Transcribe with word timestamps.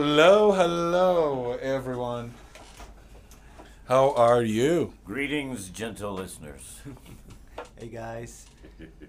Hello, 0.00 0.52
hello, 0.52 1.58
everyone. 1.60 2.32
How 3.86 4.14
are 4.14 4.42
you? 4.42 4.94
Greetings, 5.04 5.68
gentle 5.68 6.14
listeners. 6.14 6.80
Hey 7.78 7.88
guys, 7.88 8.46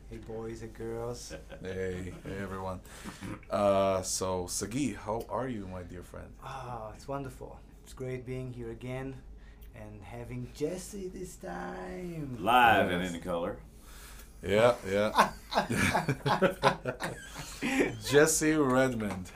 hey 0.09 0.17
boys 0.27 0.63
and 0.63 0.73
girls. 0.73 1.33
Hey, 1.63 2.11
hey, 2.25 2.37
everyone. 2.41 2.81
Uh, 3.49 4.01
so, 4.01 4.47
Sagy, 4.47 4.97
how 4.97 5.23
are 5.29 5.47
you, 5.47 5.65
my 5.71 5.83
dear 5.83 6.03
friend? 6.03 6.27
Ah, 6.43 6.91
it's 6.93 7.07
wonderful. 7.07 7.57
It's 7.85 7.93
great 7.93 8.25
being 8.25 8.51
here 8.51 8.71
again 8.71 9.15
and 9.73 10.01
having 10.03 10.49
Jesse 10.53 11.07
this 11.07 11.37
time. 11.37 12.35
Live 12.41 12.91
and 12.91 13.01
Yes. 13.01 13.13
in 13.13 13.21
color. 13.21 13.55
Yeah, 14.43 14.75
yeah. 14.85 15.29
Jesse 18.09 18.55
Redmond, 18.55 19.31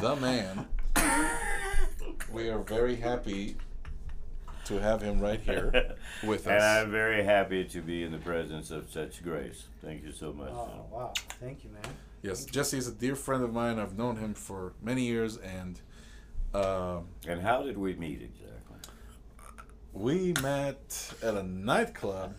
the 0.00 0.14
man. 0.14 0.68
We 2.32 2.48
are 2.48 2.58
very 2.58 2.96
happy 2.96 3.56
to 4.64 4.80
have 4.80 5.00
him 5.02 5.20
right 5.20 5.40
here 5.40 5.94
with 6.26 6.46
us. 6.46 6.52
And. 6.52 6.62
I'm 6.62 6.90
very 6.90 7.22
happy 7.22 7.64
to 7.64 7.80
be 7.80 8.02
in 8.02 8.12
the 8.12 8.18
presence 8.18 8.70
of 8.70 8.90
such 8.90 9.22
grace. 9.22 9.64
Thank 9.84 10.02
you 10.04 10.12
so 10.12 10.32
much. 10.32 10.50
Oh 10.50 10.86
wow, 10.90 11.12
thank 11.40 11.64
you, 11.64 11.70
man. 11.70 11.82
Yes, 12.22 12.44
Jesse 12.46 12.78
is 12.78 12.88
a 12.88 12.92
dear 12.92 13.14
friend 13.16 13.44
of 13.44 13.52
mine. 13.52 13.78
I've 13.78 13.96
known 13.98 14.16
him 14.16 14.32
for 14.34 14.72
many 14.82 15.02
years, 15.02 15.36
and 15.36 15.78
um, 16.54 17.08
And 17.28 17.40
how 17.42 17.62
did 17.62 17.76
we 17.76 17.94
meet 17.94 18.22
exactly? 18.22 18.50
we 19.92 20.32
met 20.42 21.14
at 21.22 21.34
a 21.34 21.42
nightclub. 21.42 22.34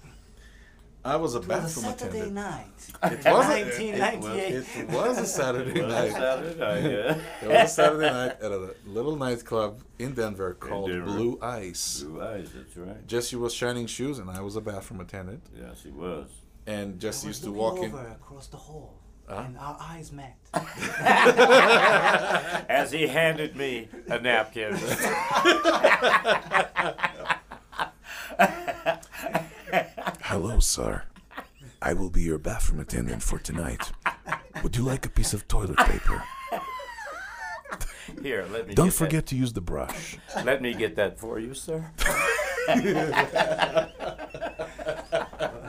I 1.06 1.16
was 1.18 1.36
a 1.36 1.38
It 1.38 1.42
was 1.42 1.46
a 1.46 1.48
bathroom 1.48 1.86
Saturday 1.86 2.20
attendant. 2.20 2.34
night. 2.34 2.68
It 3.04 3.26
was 3.26 3.46
a- 3.46 3.50
1998. 3.50 4.66
It 4.76 4.90
was 4.90 5.18
a 5.20 5.26
Saturday 5.28 5.82
Was 5.82 5.94
it 5.94 5.98
night. 5.98 6.12
Saturday 6.14 6.60
night? 6.60 6.84
Yeah. 6.84 7.18
It 7.44 7.48
was 7.48 7.72
a 7.72 7.74
Saturday 7.74 8.10
night 8.12 8.42
at 8.42 8.52
a 8.52 8.74
little 8.88 9.16
nightclub 9.16 9.82
in 10.00 10.14
Denver 10.16 10.56
called 10.56 10.90
Denver. 10.90 11.06
Blue 11.06 11.38
Ice. 11.42 12.02
Blue 12.02 12.22
eyes, 12.24 12.50
that's 12.56 12.76
right. 12.76 13.06
Jesse 13.08 13.36
was 13.36 13.54
shining 13.54 13.86
shoes, 13.86 14.18
and 14.20 14.30
I 14.32 14.42
was 14.42 14.56
a 14.56 14.62
bathroom 14.62 15.00
attendant. 15.02 15.44
Yes, 15.56 15.84
he 15.84 15.92
was. 15.92 16.28
And 16.66 16.96
I 16.96 16.98
Jesse 16.98 17.28
was 17.28 17.38
used 17.38 17.44
to 17.44 17.52
looking 17.52 17.92
walk 17.92 18.06
in. 18.08 18.12
across 18.12 18.48
the 18.48 18.58
hall, 18.58 18.96
Huh? 19.30 19.44
and 19.46 19.58
our 19.60 19.78
eyes 19.80 20.12
met. 20.12 20.38
As 22.70 22.92
he 22.92 23.06
handed 23.08 23.56
me 23.56 23.90
a 24.08 24.20
napkin. 24.20 24.74
Hello, 30.56 30.62
sir. 30.62 31.04
I 31.82 31.92
will 31.92 32.10
be 32.10 32.22
your 32.22 32.38
bathroom 32.38 32.80
attendant 32.80 33.22
for 33.22 33.38
tonight. 33.38 33.92
Would 34.64 34.78
you 34.78 34.84
like 34.84 35.06
a 35.06 35.10
piece 35.10 35.34
of 35.34 35.46
toilet 35.50 35.76
paper? 35.76 36.24
Here, 38.22 38.48
let 38.54 38.66
me 38.66 38.74
Don't 38.74 38.86
get 38.88 38.94
forget 38.94 39.26
to 39.26 39.36
use 39.36 39.52
the 39.52 39.60
brush. 39.60 40.18
Let 40.46 40.62
me 40.62 40.74
get 40.74 40.96
that 40.96 41.20
for 41.20 41.40
you, 41.40 41.54
sir. 41.54 41.92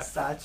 Such 0.00 0.44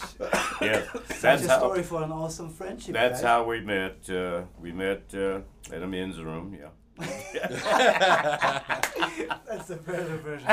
Yeah, 0.60 0.86
such 0.90 1.22
that's 1.22 1.46
a 1.46 1.48
how. 1.48 1.60
story 1.60 1.84
for 1.84 2.02
an 2.02 2.12
awesome 2.12 2.50
friendship. 2.50 2.94
That's 2.96 3.22
guys. 3.22 3.28
how 3.28 3.44
we 3.44 3.62
met. 3.62 4.10
Uh, 4.10 4.46
we 4.60 4.72
met 4.72 5.04
uh, 5.14 5.42
at 5.72 5.84
a 5.84 5.88
men's 5.88 6.20
room. 6.20 6.58
Yeah. 6.60 6.70
That's 9.48 9.68
the 9.68 9.76
better 9.86 10.18
version. 10.18 10.48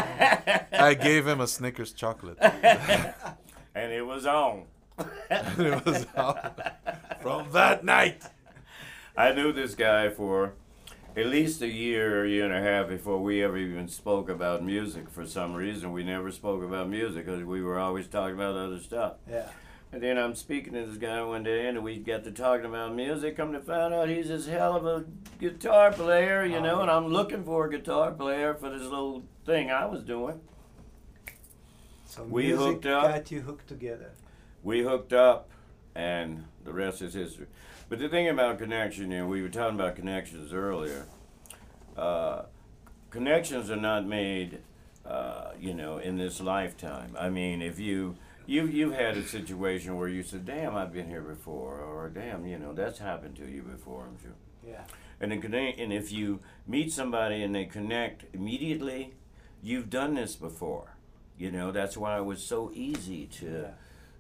I 0.73 0.95
gave 0.95 1.27
him 1.27 1.41
a 1.41 1.47
Snickers 1.47 1.93
chocolate. 1.93 2.39
and 3.79 3.93
it 3.93 4.03
was 4.03 4.27
on. 4.27 4.65
And 5.31 5.61
it 5.61 5.87
was 5.87 6.07
all 6.17 6.39
from 7.23 7.53
that 7.53 7.85
night. 7.85 8.23
I 9.17 9.33
knew 9.33 9.53
this 9.53 9.75
guy 9.75 10.09
for 10.09 10.55
at 11.17 11.27
least 11.27 11.63
a 11.63 11.69
year, 11.69 12.21
or 12.21 12.25
year 12.25 12.45
and 12.45 12.55
a 12.55 12.61
half 12.61 12.89
before 12.89 13.19
we 13.19 13.43
ever 13.43 13.57
even 13.57 13.89
spoke 13.89 14.29
about 14.29 14.65
music. 14.65 15.09
For 15.11 15.27
some 15.27 15.55
reason, 15.55 15.93
we 15.93 16.03
never 16.03 16.33
spoke 16.33 16.63
about 16.63 16.89
music 16.89 17.27
because 17.27 17.45
we 17.45 17.63
were 17.63 17.79
always 17.79 18.07
talking 18.07 18.35
about 18.35 18.57
other 18.57 18.81
stuff. 18.81 19.15
Yeah. 19.31 19.49
And 19.93 20.03
then 20.03 20.19
I'm 20.19 20.35
speaking 20.35 20.75
to 20.75 20.85
this 20.85 20.99
guy 20.99 21.23
one 21.23 21.45
day, 21.45 21.67
and 21.67 21.83
we 21.83 21.99
got 21.99 22.25
to 22.25 22.31
talking 22.31 22.67
about 22.67 22.95
music. 22.95 23.37
Come 23.37 23.53
to 23.53 23.61
find 23.61 23.95
out, 23.95 24.09
he's 24.09 24.29
this 24.29 24.47
hell 24.47 24.77
of 24.77 24.87
a 24.87 25.05
guitar 25.41 25.93
player, 25.93 26.45
you 26.45 26.57
oh, 26.57 26.63
know. 26.63 26.81
And 26.81 26.91
I'm 26.91 27.09
looking 27.09 27.45
for 27.45 27.67
a 27.67 27.71
guitar 27.71 28.11
player 28.11 28.55
for 28.55 28.71
this 28.71 28.83
little 28.83 29.25
thing 29.47 29.71
I 29.71 29.87
was 29.87 30.03
doing. 30.03 30.41
So 32.09 32.25
We 32.25 32.49
hooked 32.51 32.87
up. 32.87 33.03
got 33.13 33.31
you 33.31 33.43
hooked 33.43 33.69
together. 33.69 34.13
we 34.63 34.83
hooked 34.83 35.13
up, 35.13 35.51
and 35.95 36.45
the 36.65 36.73
rest 36.73 37.03
is 37.03 37.13
history. 37.13 37.47
But 37.91 37.99
the 37.99 38.09
thing 38.09 38.29
about 38.29 38.59
connection, 38.59 39.11
you 39.11 39.19
know, 39.19 39.27
we 39.27 39.43
were 39.43 39.51
talking 39.51 39.79
about 39.79 39.95
connections 39.95 40.55
earlier. 40.55 41.07
Uh, 41.97 42.43
connections 43.11 43.71
are 43.71 43.77
not 43.77 44.07
made, 44.07 44.61
uh, 45.05 45.51
you 45.61 45.75
know, 45.75 45.99
in 45.99 46.17
this 46.17 46.41
lifetime. 46.41 47.15
I 47.19 47.29
mean, 47.29 47.61
if 47.61 47.79
you 47.79 48.17
you 48.47 48.65
you've 48.67 48.95
had 48.95 49.19
a 49.19 49.23
situation 49.23 49.97
where 49.97 50.09
you 50.09 50.23
said, 50.23 50.47
"Damn, 50.47 50.75
I've 50.75 50.93
been 50.95 51.09
here 51.09 51.21
before," 51.23 51.79
or 51.79 52.09
"Damn, 52.09 52.47
you 52.47 52.59
know, 52.59 52.73
that's 52.73 52.99
happened 52.99 53.37
to 53.37 53.47
you 53.47 53.63
before." 53.63 54.07
I'm 54.07 54.19
sure. 54.19 54.33
Yeah. 54.67 54.85
And 55.21 55.33
and 55.33 55.93
if 55.93 56.11
you 56.11 56.41
meet 56.67 56.91
somebody 56.91 57.43
and 57.43 57.55
they 57.55 57.67
connect 57.67 58.25
immediately, 58.35 59.15
you've 59.63 59.91
done 59.91 60.15
this 60.15 60.37
before. 60.37 60.95
You 61.39 61.51
know, 61.53 61.71
that's 61.71 61.97
why 61.97 62.19
it 62.19 62.25
was 62.25 62.43
so 62.45 62.71
easy 62.75 63.27
to. 63.39 63.47
Yeah. 63.47 63.71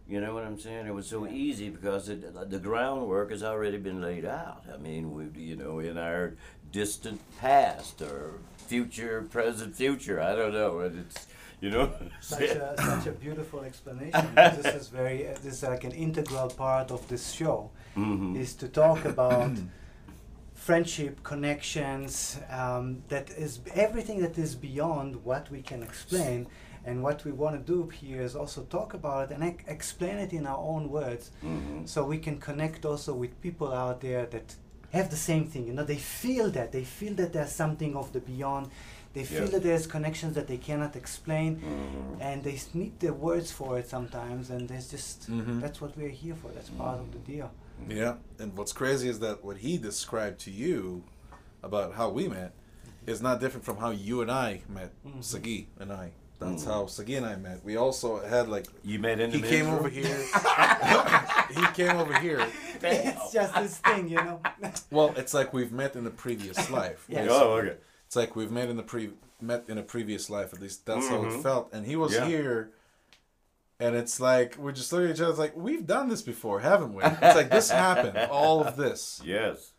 You 0.08 0.22
know 0.22 0.32
what 0.32 0.44
I'm 0.44 0.58
saying? 0.58 0.86
It 0.86 0.94
was 0.94 1.06
so 1.06 1.26
easy 1.26 1.68
because 1.68 2.08
it, 2.08 2.50
the 2.50 2.58
groundwork 2.58 3.30
has 3.30 3.42
already 3.42 3.76
been 3.76 4.00
laid 4.00 4.24
out. 4.24 4.64
I 4.72 4.78
mean, 4.78 5.12
we, 5.12 5.24
you 5.42 5.54
know, 5.56 5.80
in 5.80 5.98
our 5.98 6.34
distant 6.72 7.20
past 7.40 8.00
or 8.00 8.38
future, 8.56 9.26
present, 9.30 9.76
future. 9.76 10.18
I 10.18 10.34
don't 10.34 10.54
know. 10.54 10.78
and 10.80 11.00
It's, 11.00 11.26
you 11.60 11.68
know. 11.68 11.92
Such 12.22 12.40
a, 12.40 12.74
such 12.78 13.06
a 13.06 13.12
beautiful 13.26 13.60
explanation. 13.64 14.34
this 14.34 14.64
is 14.74 14.88
very. 14.88 15.28
Uh, 15.28 15.32
this 15.42 15.54
is 15.54 15.62
like 15.62 15.84
an 15.84 15.92
integral 15.92 16.48
part 16.48 16.90
of 16.90 17.06
this 17.08 17.32
show. 17.32 17.70
Mhm. 17.94 18.34
Is 18.40 18.54
to 18.54 18.68
talk 18.68 19.04
about 19.04 19.50
friendship, 20.54 21.22
connections. 21.22 22.38
Um, 22.50 23.02
that 23.08 23.30
is 23.30 23.60
everything 23.74 24.20
that 24.22 24.38
is 24.38 24.54
beyond 24.54 25.24
what 25.24 25.50
we 25.50 25.60
can 25.62 25.82
explain. 25.82 26.46
And 26.84 27.02
what 27.02 27.24
we 27.24 27.32
want 27.32 27.54
to 27.56 27.72
do 27.72 27.88
here 27.88 28.22
is 28.22 28.34
also 28.36 28.62
talk 28.64 28.94
about 28.94 29.30
it 29.30 29.34
and 29.34 29.44
ex- 29.44 29.64
explain 29.66 30.16
it 30.18 30.32
in 30.32 30.46
our 30.46 30.58
own 30.58 30.88
words, 30.90 31.30
Mhm. 31.42 31.86
so 31.88 32.04
we 32.04 32.18
can 32.18 32.38
connect 32.38 32.84
also 32.84 33.14
with 33.14 33.32
people 33.40 33.72
out 33.72 34.00
there 34.00 34.26
that 34.26 34.56
have 34.92 35.10
the 35.10 35.16
same 35.16 35.44
thing. 35.46 35.66
You 35.66 35.74
know, 35.74 35.84
they 35.84 35.98
feel 35.98 36.50
that 36.52 36.72
they 36.72 36.84
feel 36.84 37.14
that 37.16 37.32
there's 37.34 37.52
something 37.52 37.94
of 37.96 38.12
the 38.12 38.20
beyond. 38.20 38.70
They 39.14 39.24
feel 39.24 39.48
that 39.48 39.62
there's 39.62 39.86
connections 39.86 40.34
that 40.34 40.46
they 40.46 40.58
cannot 40.58 40.94
explain 40.96 41.56
Mhm. 41.56 42.16
and 42.20 42.44
they 42.44 42.58
need 42.74 43.00
the 43.00 43.12
words 43.12 43.50
for 43.50 43.78
it 43.78 43.88
sometimes 43.88 44.50
and 44.50 44.68
there's 44.68 44.88
just 44.90 45.28
Mhm. 45.30 45.60
that's 45.60 45.80
what 45.80 45.96
we're 45.96 46.16
here 46.24 46.34
for 46.36 46.48
that's 46.52 46.70
part 46.70 46.98
of 47.00 47.10
the 47.12 47.18
deal 47.18 47.50
Yeah, 47.88 48.14
and 48.38 48.56
what's 48.56 48.72
crazy 48.72 49.08
is 49.08 49.18
that 49.20 49.44
what 49.44 49.58
he 49.58 49.78
described 49.78 50.38
to 50.40 50.50
you 50.50 51.02
about 51.62 51.94
how 51.94 52.10
we 52.10 52.28
met 52.28 52.52
is 53.06 53.20
not 53.22 53.40
different 53.40 53.64
from 53.64 53.78
how 53.78 53.90
you 53.90 54.20
and 54.22 54.30
I 54.30 54.62
met, 54.68 54.90
Mhm. 55.06 55.22
Sagy 55.22 55.66
and 55.80 55.90
I. 55.92 56.12
That's 56.38 56.62
Mhm. 56.64 56.66
how 56.66 56.84
Sagy 56.84 57.16
and 57.16 57.26
I 57.26 57.34
met. 57.36 57.64
We 57.64 57.76
also 57.76 58.24
had 58.24 58.48
like 58.48 58.66
You 58.84 58.98
met 59.00 59.18
in 59.20 59.30
the 59.30 59.38
he 59.38 59.42
came 59.42 59.66
men's 59.66 59.80
over 59.80 59.88
here. 59.88 60.16
he 61.50 61.66
came 61.74 61.96
over 61.96 62.16
here. 62.18 62.46
it's 62.82 63.32
just 63.32 63.54
this 63.54 63.78
thing 63.78 64.08
you 64.08 64.16
know 64.16 64.40
Well, 64.90 65.12
it's 65.16 65.34
like 65.34 65.52
we've 65.52 65.72
met 65.72 65.96
in 65.96 66.06
a 66.06 66.10
previous 66.10 66.70
life. 66.80 67.04
Yes. 67.08 67.28
Oh, 67.30 67.54
okay. 67.54 67.76
It's 68.06 68.16
like 68.16 68.36
we've 68.36 68.50
met 68.52 68.68
in 68.68 68.76
the 68.76 68.82
pre 68.82 69.10
met 69.40 69.64
in 69.68 69.78
a 69.78 69.82
previous 69.82 70.30
life. 70.30 70.52
At 70.54 70.60
least 70.60 70.86
that's 70.86 71.08
how 71.08 71.22
it 71.22 71.28
Mhm. 71.28 71.42
felt. 71.42 71.72
And 71.72 71.86
he 71.86 71.96
was 71.96 72.14
Yeah. 72.14 72.26
here, 72.26 72.70
and 73.80 73.94
it's 73.96 74.18
like 74.20 74.56
we're 74.56 74.72
just 74.72 74.92
looking 74.92 75.10
at 75.10 75.16
each 75.16 75.20
other. 75.20 75.30
It's 75.30 75.38
like 75.38 75.56
we've 75.56 75.86
done 75.86 76.08
this 76.08 76.22
before, 76.22 76.60
haven't 76.60 76.94
we? 76.94 77.02
It's 77.04 77.36
like 77.36 77.50
this 77.50 77.70
happened. 77.70 78.16
All 78.30 78.62
of 78.64 78.76
this. 78.76 79.20
Yes. 79.24 79.72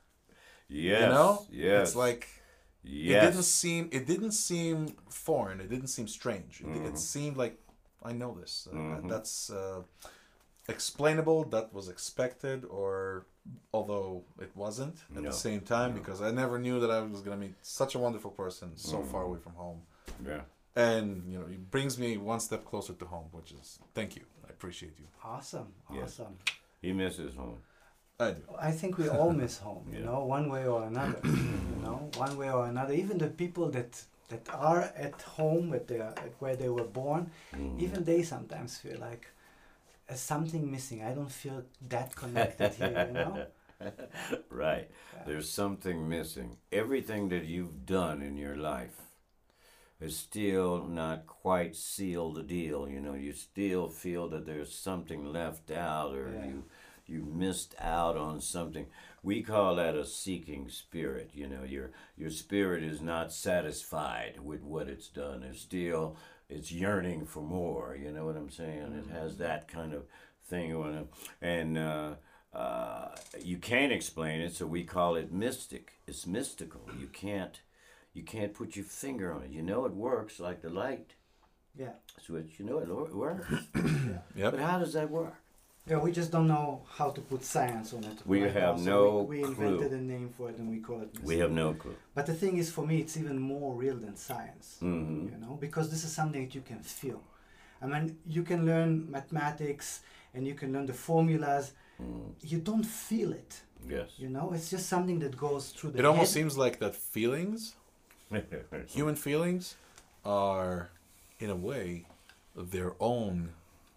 Yes. 0.68 1.02
You 1.02 1.08
know? 1.08 1.46
Yes. 1.50 1.88
It's 1.90 1.96
like 1.96 2.28
yes. 2.84 3.24
it 3.24 3.28
didn't 3.28 3.44
seem 3.44 3.90
it 3.92 4.06
didn't 4.08 4.32
seem 4.32 4.96
foreign. 5.10 5.60
It 5.62 5.70
didn't 5.70 5.88
seem 5.88 6.08
strange. 6.08 6.62
It, 6.62 6.68
Mhm. 6.68 6.86
it 6.90 6.98
seemed 6.98 7.38
like 7.38 7.58
I 8.04 8.14
know 8.14 8.34
this. 8.40 8.68
Uh, 8.72 8.76
Mhm. 8.76 9.10
That's 9.10 9.50
uh, 9.50 9.84
explainable. 10.68 11.44
That 11.46 11.74
was 11.74 11.90
expected, 11.90 12.66
or 12.66 13.26
although 13.74 14.24
it 14.40 14.52
wasn't 14.56 14.96
at 15.16 15.24
No. 15.24 15.30
the 15.30 15.36
same 15.36 15.62
time, 15.62 15.94
No. 15.94 16.00
because 16.00 16.22
I 16.22 16.32
never 16.32 16.60
knew 16.60 16.80
that 16.80 16.92
I 16.92 17.02
was 17.02 17.22
gonna 17.22 17.38
meet 17.38 17.56
such 17.62 17.96
a 17.96 18.00
wonderful 18.00 18.32
person 18.32 18.78
so 18.78 18.98
Mhm. 19.00 19.12
far 19.12 19.24
away 19.24 19.40
from 19.40 19.54
home. 19.56 19.82
Yeah. 20.26 20.42
And 20.76 21.08
you 21.32 21.40
know, 21.40 21.46
it 21.48 21.72
brings 21.72 21.98
me 21.98 22.18
one 22.18 22.40
step 22.40 22.64
closer 22.66 22.94
to 22.94 23.06
home, 23.06 23.28
which 23.32 23.52
is 23.52 23.80
thank 23.94 24.16
you. 24.16 24.26
I 24.48 24.50
appreciate 24.50 24.98
you. 25.00 25.08
awesome 25.24 25.74
Yes. 25.92 26.20
awesome 26.20 26.38
He 26.82 26.94
misses 26.94 27.36
home. 27.36 27.62
I 28.20 28.32
do. 28.32 28.42
i 28.60 28.72
think 28.72 28.98
we 28.98 29.08
all 29.08 29.32
miss 29.34 29.58
home 29.68 29.86
you 29.94 30.00
Yeah. 30.00 30.06
know 30.06 30.20
one 30.38 30.50
way 30.50 30.66
or 30.68 30.84
another 30.84 31.20
you 31.74 31.82
know 31.86 32.10
one 32.26 32.36
way 32.38 32.50
or 32.52 32.66
another 32.66 32.94
even 32.94 33.18
the 33.18 33.28
people 33.44 33.70
that 33.72 33.92
that 34.32 34.48
are 34.54 34.82
at 35.08 35.22
home 35.38 35.74
at 35.74 35.88
their 35.88 36.08
at 36.26 36.34
where 36.42 36.56
they 36.56 36.70
were 36.70 36.90
born 37.02 37.32
Mhm. 37.54 37.80
even 37.86 38.04
they 38.04 38.22
sometimes 38.24 38.78
feel 38.84 39.00
like 39.10 39.24
there's 40.08 40.22
something 40.34 40.64
missing 40.76 41.00
i 41.04 41.14
don't 41.18 41.32
feel 41.44 41.64
that 41.90 42.16
connected 42.16 42.74
here 42.74 43.08
you 43.10 43.14
know 43.24 43.38
right. 44.50 44.90
There's 45.26 45.50
something 45.50 46.10
missing. 46.10 46.58
Everything 46.72 47.30
that 47.30 47.46
you've 47.46 47.86
done 47.86 48.22
in 48.22 48.36
your 48.36 48.58
life 48.58 48.98
is 50.02 50.16
still 50.18 50.86
not 50.88 51.28
quite 51.28 51.76
sealed 51.76 52.36
the 52.36 52.44
deal. 52.44 52.88
You 52.88 53.02
know, 53.02 53.14
you 53.14 53.34
still 53.34 53.90
feel 53.90 54.30
that 54.30 54.46
there's 54.46 54.74
something 54.74 55.26
left 55.26 55.72
out 55.72 56.16
or 56.16 56.32
Yeah. 56.34 56.46
you 56.50 56.64
you 57.10 57.24
missed 57.24 57.76
out 57.80 58.16
on 58.18 58.40
something. 58.42 58.86
We 59.24 59.42
call 59.42 59.76
that 59.76 59.96
a 59.96 60.06
seeking 60.06 60.70
spirit. 60.70 61.32
You 61.34 61.48
know, 61.48 61.64
your 61.64 61.92
your 62.18 62.30
spirit 62.30 62.84
is 62.84 63.02
not 63.02 63.34
satisfied 63.34 64.40
with 64.44 64.64
what 64.64 64.88
it's 64.88 65.08
done. 65.08 65.44
It's 65.44 65.62
still 65.62 66.16
it's 66.50 66.72
yearning 66.72 67.26
for 67.26 67.42
more. 67.44 67.98
You 68.02 68.12
know 68.12 68.26
what 68.26 68.38
I'm 68.38 68.50
saying? 68.50 68.94
It 69.08 69.12
has 69.12 69.38
that 69.38 69.68
kind 69.68 69.94
of 69.94 70.04
thing 70.48 70.74
on 70.76 70.94
it, 70.96 71.08
and 71.42 71.78
uh, 71.78 72.12
uh, 72.54 73.10
you 73.44 73.58
can't 73.58 73.92
explain 73.92 74.42
it, 74.42 74.56
so 74.56 74.66
we 74.66 74.84
call 74.84 75.16
it 75.16 75.32
mystic. 75.32 75.94
It's 76.08 76.26
mystical. 76.26 76.82
You 77.00 77.08
can't 77.08 77.60
you 78.14 78.24
can't 78.24 78.54
put 78.54 78.76
your 78.76 78.86
finger 78.86 79.32
on 79.34 79.44
it. 79.44 79.52
You 79.52 79.62
know 79.62 79.86
it 79.86 79.94
works 79.94 80.40
like 80.40 80.62
the 80.62 80.70
light 80.70 81.14
Yeah. 81.78 81.92
switch. 82.26 82.54
You 82.58 82.66
know 82.66 82.80
it 82.80 82.88
lo- 82.90 83.10
works, 83.14 83.48
Yep. 84.36 84.52
but 84.54 84.60
how 84.60 84.80
does 84.80 84.94
that 84.94 85.10
work? 85.12 85.36
Yeah, 85.90 85.98
we 85.98 86.12
just 86.12 86.32
don't 86.32 86.48
know 86.48 86.84
how 86.98 87.10
to 87.10 87.22
put 87.22 87.44
science 87.44 87.94
on 87.94 88.04
it. 88.04 88.18
We 88.26 88.44
right 88.44 88.54
have 88.54 88.78
now, 88.78 88.84
so 88.86 88.92
no 88.92 89.24
we, 89.24 89.40
we 89.40 89.44
clue. 89.44 89.66
invented 89.66 89.92
a 90.00 90.02
name 90.04 90.30
for 90.38 90.50
it 90.52 90.58
and 90.60 90.70
we 90.70 90.78
call 90.80 91.02
it. 91.02 91.10
We 91.24 91.40
have 91.40 91.52
no 91.52 91.74
clue. 91.74 91.96
But 92.14 92.28
the 92.28 92.34
thing 92.36 92.58
is, 92.58 92.72
for 92.72 92.86
me, 92.86 93.00
it's 93.00 93.18
even 93.18 93.40
more 93.40 93.74
real 93.74 93.96
than 93.96 94.16
science. 94.16 94.78
hmm 94.80 95.28
You 95.32 95.38
know, 95.42 95.58
because 95.60 95.90
this 95.90 96.04
is 96.04 96.12
something 96.12 96.42
that 96.46 96.54
you 96.54 96.62
can 96.62 96.82
feel. 96.84 97.22
I 97.82 97.88
mean, 97.88 98.18
you 98.28 98.44
can 98.44 98.66
learn 98.66 99.10
mathematics 99.10 100.02
and 100.34 100.46
you 100.46 100.54
can 100.54 100.72
learn 100.74 100.86
the 100.86 100.94
formulas. 100.94 101.72
Mm. 102.02 102.34
You 102.52 102.60
don't 102.60 102.86
feel 102.86 103.32
it. 103.34 103.62
Yes. 103.88 104.10
You 104.18 104.30
know, 104.30 104.52
it's 104.54 104.70
just 104.70 104.88
something 104.88 105.20
that 105.20 105.38
goes 105.38 105.70
through 105.72 105.92
the 105.92 106.00
It 106.00 106.06
almost 106.06 106.34
head. 106.34 106.42
seems 106.42 106.58
like 106.58 106.80
that 106.80 106.96
feelings, 106.96 107.76
human 108.88 109.16
feelings, 109.16 109.76
are, 110.26 110.90
in 111.40 111.50
a 111.50 111.56
way, 111.56 112.06
of 112.56 112.72
their 112.72 112.94
own 113.00 113.50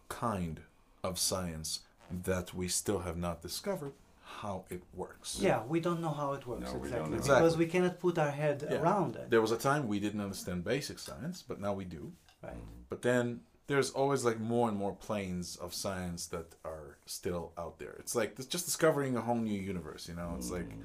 kind 0.09 0.61
of 1.03 1.19
science 1.19 1.81
that 2.25 2.55
we 2.55 2.69
still 2.69 3.01
have 3.01 3.17
not 3.17 3.43
discovered 3.43 3.93
how 4.25 4.65
it 4.71 4.83
works. 4.95 5.39
Yeah, 5.41 5.63
we 5.65 5.81
don't 5.81 6.01
know 6.01 6.11
how 6.11 6.33
it 6.33 6.47
works 6.47 6.73
No, 6.73 6.79
we 6.79 6.89
don't 6.89 6.91
exactly 6.91 7.11
know. 7.11 7.17
because 7.17 7.27
Exactly. 7.29 7.59
we 7.59 7.71
cannot 7.71 7.99
put 8.01 8.19
our 8.19 8.31
head 8.31 8.67
Yeah. 8.71 8.81
around 8.81 9.17
it. 9.17 9.31
There 9.31 9.41
was 9.41 9.53
a 9.53 9.59
time 9.59 9.89
we 9.89 10.01
didn't 10.01 10.21
understand 10.21 10.65
basic 10.65 10.99
science, 10.99 11.43
but 11.47 11.61
now 11.61 11.73
we 11.75 11.85
do. 11.85 12.13
Right. 12.43 12.55
Mm-hmm. 12.55 12.83
But 12.89 13.03
then 13.03 13.41
there's 13.67 13.91
always 13.91 14.25
like 14.25 14.39
more 14.41 14.69
and 14.69 14.77
more 14.77 14.95
planes 14.95 15.57
of 15.57 15.75
science 15.75 16.27
that 16.29 16.55
are 16.65 16.99
still 17.07 17.53
out 17.59 17.79
there. 17.79 17.95
It's 17.99 18.15
like 18.15 18.35
it's 18.39 18.47
just 18.47 18.65
discovering 18.65 19.17
a 19.17 19.21
whole 19.21 19.37
new 19.51 19.61
universe, 19.61 20.09
you 20.09 20.15
know? 20.15 20.35
It's 20.39 20.51
like 20.51 20.69
mm-hmm. 20.69 20.83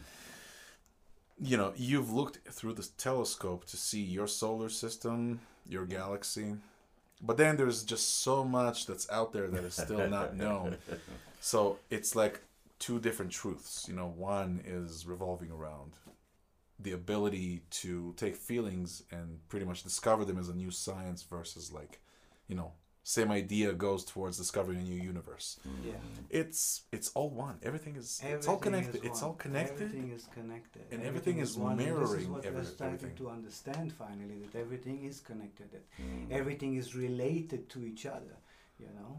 you 1.39 1.57
know, 1.57 1.74
you've 1.75 2.12
looked 2.12 2.39
through 2.50 2.74
the 2.74 2.88
telescope 2.97 3.65
to 3.65 3.77
see 3.77 4.01
your 4.01 4.27
solar 4.27 4.69
system, 4.69 5.39
your 5.69 5.86
galaxy. 5.86 6.55
But 7.21 7.38
then 7.38 7.57
there's 7.57 7.83
just 7.83 8.21
so 8.21 8.43
much 8.43 8.86
that's 8.86 9.09
out 9.09 9.33
there 9.33 9.47
that 9.47 9.63
is 9.63 9.74
still 9.74 10.07
not 10.07 10.36
known. 10.36 10.77
So 11.39 11.77
it's 11.89 12.15
like 12.15 12.41
two 12.79 13.00
different 13.00 13.31
truths. 13.31 13.86
You 13.88 13.95
know, 13.95 14.07
one 14.07 14.59
is 14.65 15.05
revolving 15.05 15.51
around 15.51 15.93
the 16.79 16.91
ability 16.91 17.62
to 17.69 18.13
take 18.17 18.36
feelings 18.36 19.03
and 19.12 19.39
pretty 19.47 19.65
much 19.65 19.83
discover 19.83 20.25
them 20.25 20.38
as 20.38 20.50
a 20.50 20.53
new 20.53 20.71
science 20.71 21.24
versus 21.24 21.71
like, 21.71 22.00
you 22.47 22.55
know, 22.55 22.74
same 23.16 23.32
idea 23.32 23.72
goes 23.72 24.04
towards 24.04 24.36
discovering 24.38 24.80
a 24.80 24.84
new 24.92 25.02
universe. 25.12 25.48
Yeah. 25.90 25.94
It's 26.42 26.62
it's 26.92 27.10
all 27.18 27.30
one. 27.30 27.56
Everything 27.70 27.96
is 27.96 28.08
Everything 28.22 28.38
it's 28.40 28.48
all 28.50 28.58
connected. 28.68 29.00
It's 29.10 29.22
all 29.24 29.34
connected. 29.46 29.82
Everything 29.84 30.12
is 30.18 30.24
connected. 30.38 30.84
And 30.92 31.02
everything 31.10 31.38
is 31.46 31.52
one. 31.58 31.80
And 31.80 32.02
this 32.02 32.12
is 32.22 32.28
what 32.28 32.44
every- 32.46 32.60
we're 32.60 32.66
starting 32.78 32.96
everything. 32.96 33.18
to 33.26 33.30
understand 33.38 33.88
finally 33.94 34.38
that 34.44 34.54
everything 34.64 35.00
is 35.12 35.18
connected. 35.30 35.68
That 35.76 35.86
Mm. 36.02 36.32
everything 36.40 36.72
is 36.82 36.88
related 37.06 37.62
to 37.74 37.78
each 37.90 38.04
other. 38.18 38.36
You 38.84 38.90
know, 38.98 39.14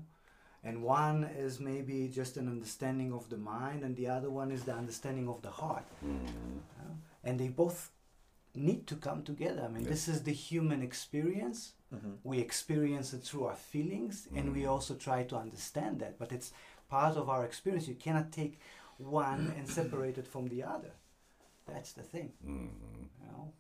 and 0.66 0.74
one 1.02 1.18
is 1.46 1.52
maybe 1.72 1.98
just 2.20 2.32
an 2.36 2.46
understanding 2.56 3.10
of 3.18 3.22
the 3.32 3.40
mind, 3.56 3.80
and 3.86 3.96
the 4.02 4.08
other 4.16 4.30
one 4.40 4.50
is 4.56 4.62
the 4.70 4.74
understanding 4.82 5.26
of 5.34 5.38
the 5.46 5.54
heart. 5.62 5.86
You 6.02 6.08
know? 6.78 6.92
And 7.26 7.34
they 7.40 7.48
both 7.64 7.78
need 8.58 8.86
to 8.86 8.96
come 8.96 9.22
together. 9.22 9.62
I 9.64 9.68
mean, 9.68 9.82
Yeah. 9.84 9.90
this 9.90 10.08
is 10.08 10.22
the 10.22 10.32
human 10.32 10.82
experience. 10.82 11.72
Mm-hmm. 11.94 12.12
We 12.24 12.38
experience 12.38 13.14
it 13.16 13.22
through 13.22 13.44
our 13.46 13.56
feelings, 13.56 14.28
and 14.36 14.52
we 14.54 14.62
Mhm. 14.62 14.70
also 14.70 14.94
try 14.94 15.24
to 15.24 15.36
understand 15.36 16.00
that. 16.00 16.18
But 16.18 16.32
it's 16.32 16.52
part 16.88 17.16
of 17.16 17.28
our 17.28 17.44
experience. 17.44 17.88
You 17.88 17.96
cannot 17.96 18.30
take 18.32 18.58
one 18.98 19.52
and 19.56 19.68
separate 19.80 20.18
it 20.18 20.26
from 20.28 20.48
the 20.48 20.62
other. 20.64 20.92
That's 21.66 21.92
the 21.92 22.02
thing. 22.02 22.32
Mhm. 22.44 22.70
You 23.20 23.26
know, 23.32 23.52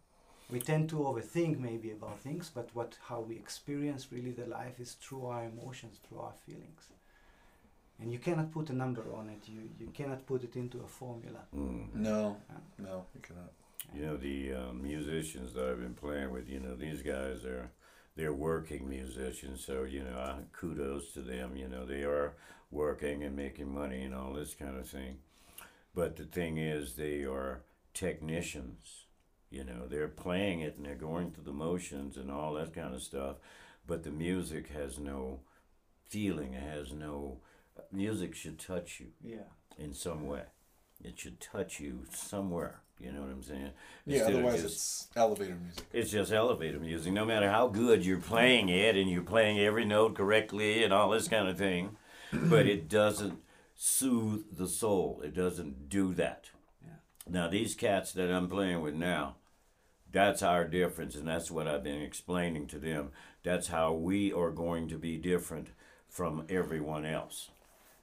we 0.50 0.58
tend 0.60 0.88
to 0.90 0.96
overthink 0.96 1.58
maybe 1.58 1.90
about 1.92 2.20
things, 2.20 2.50
but 2.54 2.68
what 2.74 2.98
how 3.08 3.20
we 3.28 3.36
experience 3.36 4.12
really 4.12 4.32
the 4.32 4.46
life 4.46 4.78
is 4.82 4.94
through 5.02 5.26
our 5.26 5.44
emotions, 5.44 5.98
through 6.04 6.20
our 6.20 6.34
feelings. 6.46 6.84
And 8.00 8.12
you 8.12 8.18
cannot 8.20 8.52
put 8.52 8.70
a 8.70 8.72
number 8.72 9.02
on 9.14 9.28
it. 9.30 9.48
You 9.48 9.62
you 9.80 9.90
cannot 9.92 10.24
put 10.26 10.44
it 10.44 10.54
into 10.56 10.78
a 10.80 10.86
formula. 10.86 11.40
Mhm. 11.54 11.94
No, 11.94 12.36
Yeah. 12.50 12.60
no, 12.86 13.06
you 13.14 13.20
cannot. 13.20 13.52
You 13.94 14.02
know 14.06 14.16
the 14.16 14.52
uh, 14.54 14.72
musicians 14.72 15.52
that 15.54 15.68
I've 15.68 15.80
been 15.80 15.94
playing 15.94 16.30
with. 16.30 16.48
You 16.48 16.60
know 16.60 16.74
these 16.74 17.02
guys 17.02 17.44
are 17.44 17.70
they're 18.16 18.32
working 18.32 18.88
musicians. 18.88 19.64
So 19.64 19.84
you 19.84 20.02
know 20.04 20.18
I, 20.18 20.38
kudos 20.52 21.12
to 21.12 21.20
them. 21.22 21.56
You 21.56 21.68
know 21.68 21.84
they 21.86 22.02
are 22.02 22.34
working 22.70 23.22
and 23.24 23.34
making 23.36 23.72
money 23.72 24.02
and 24.02 24.14
all 24.14 24.32
this 24.34 24.54
kind 24.54 24.76
of 24.78 24.88
thing. 24.88 25.18
But 25.94 26.16
the 26.16 26.24
thing 26.24 26.58
is, 26.58 26.94
they 26.94 27.22
are 27.24 27.62
technicians. 27.94 29.06
You 29.50 29.64
know 29.64 29.86
they're 29.88 30.08
playing 30.08 30.60
it 30.60 30.76
and 30.76 30.84
they're 30.84 30.94
going 30.94 31.30
through 31.30 31.44
the 31.44 31.52
motions 31.52 32.16
and 32.16 32.30
all 32.30 32.54
that 32.54 32.74
kind 32.74 32.94
of 32.94 33.02
stuff. 33.02 33.36
But 33.86 34.02
the 34.02 34.10
music 34.10 34.68
has 34.68 34.98
no 34.98 35.40
feeling. 36.08 36.52
It 36.54 36.62
has 36.62 36.92
no 36.92 37.38
music 37.92 38.34
should 38.34 38.58
touch 38.58 39.00
you 39.00 39.08
Yeah. 39.22 39.44
in 39.78 39.94
some 39.94 40.26
way. 40.26 40.42
It 41.02 41.18
should 41.18 41.40
touch 41.40 41.80
you 41.80 42.04
somewhere. 42.12 42.80
You 43.00 43.12
know 43.12 43.20
what 43.20 43.30
I'm 43.30 43.42
saying? 43.42 43.70
Yeah, 44.06 44.18
Instead 44.18 44.30
of 44.34 44.36
otherwise 44.40 44.62
just- 44.62 44.74
it's 45.06 45.08
elevator 45.16 45.54
music. 45.54 45.84
it's 45.92 46.10
just 46.10 46.32
elevator 46.32 46.80
music. 46.80 47.12
No 47.12 47.24
matter 47.24 47.48
how 47.50 47.68
good 47.68 48.04
you're 48.04 48.18
playing 48.20 48.68
it 48.68 48.96
and 48.96 49.08
you're 49.08 49.22
playing 49.22 49.60
every 49.60 49.84
note 49.84 50.16
correctly 50.16 50.82
and 50.82 50.92
all 50.92 51.10
this 51.10 51.28
kind 51.28 51.48
of 51.48 51.56
thing, 51.56 51.96
but 52.32 52.66
it 52.66 52.88
doesn't 52.88 53.38
soothe 53.76 54.56
the 54.56 54.66
soul. 54.66 55.20
It 55.24 55.32
doesn't 55.34 55.88
do 55.88 56.12
that. 56.14 56.50
Yeah. 56.84 56.94
Now 57.28 57.48
these 57.48 57.76
cats 57.76 58.10
that 58.12 58.32
I'm 58.32 58.48
playing 58.48 58.80
with 58.80 58.94
now, 58.94 59.36
that's 60.10 60.42
our 60.42 60.64
difference, 60.64 61.14
and 61.14 61.28
that's 61.28 61.50
what 61.52 61.68
I've 61.68 61.84
been 61.84 62.02
explaining 62.02 62.66
to 62.68 62.78
them. 62.80 63.12
That's 63.44 63.68
how 63.68 63.92
we 63.92 64.32
are 64.32 64.50
going 64.50 64.88
to 64.88 64.98
be 64.98 65.16
different 65.18 65.68
from 66.08 66.44
everyone 66.48 67.04
else. 67.04 67.50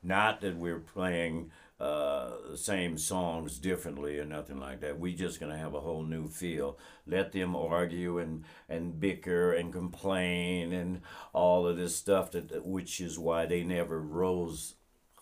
Not 0.01 0.39
that 0.41 0.55
we're 0.55 0.79
playing 0.79 1.51
uh, 1.79 2.55
same 2.55 2.97
songs 2.97 3.59
differently 3.59 4.17
or 4.17 4.25
nothing 4.25 4.59
like 4.59 4.79
that. 4.79 4.99
we 4.99 5.13
just 5.13 5.39
going 5.39 5.51
to 5.51 5.57
have 5.57 5.73
a 5.73 5.81
whole 5.81 6.03
new 6.03 6.27
feel. 6.27 6.77
Let 7.05 7.33
them 7.33 7.55
argue 7.55 8.17
and, 8.17 8.45
and 8.69 8.99
bicker 8.99 9.53
and 9.53 9.73
complain 9.73 10.71
and 10.71 11.01
all 11.33 11.67
of 11.67 11.77
this 11.77 11.95
stuff, 11.95 12.31
that, 12.31 12.65
which 12.65 13.01
is 13.01 13.19
why 13.19 13.45
they 13.45 13.63
never 13.63 13.99
rose 13.99 14.75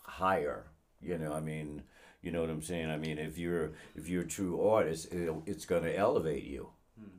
higher. 0.04 0.66
You 1.02 1.18
know, 1.18 1.32
I 1.32 1.40
mean, 1.40 1.82
you 2.22 2.30
know 2.30 2.40
what 2.40 2.50
I'm 2.50 2.62
saying? 2.62 2.88
I 2.88 2.96
mean, 2.96 3.18
if 3.18 3.36
you're 3.36 3.72
if 3.94 4.08
you're 4.08 4.22
a 4.22 4.26
true 4.26 4.66
artist, 4.66 5.12
it'll, 5.12 5.42
it's 5.46 5.66
going 5.66 5.82
to 5.82 5.96
elevate 5.96 6.44
you. 6.44 6.70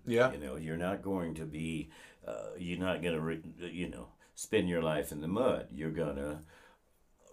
Yeah. 0.07 0.31
You 0.31 0.39
know, 0.39 0.55
you're 0.55 0.77
not 0.77 1.03
going 1.03 1.35
to 1.35 1.45
be, 1.45 1.89
uh, 2.27 2.51
you're 2.57 2.79
not 2.79 3.01
to, 3.15 3.21
re- 3.21 3.41
you 3.59 3.89
know, 3.89 4.07
spend 4.33 4.69
your 4.69 4.81
life 4.81 5.11
in 5.11 5.21
the 5.21 5.27
mud. 5.27 5.67
You're 5.73 5.91
going 5.91 6.15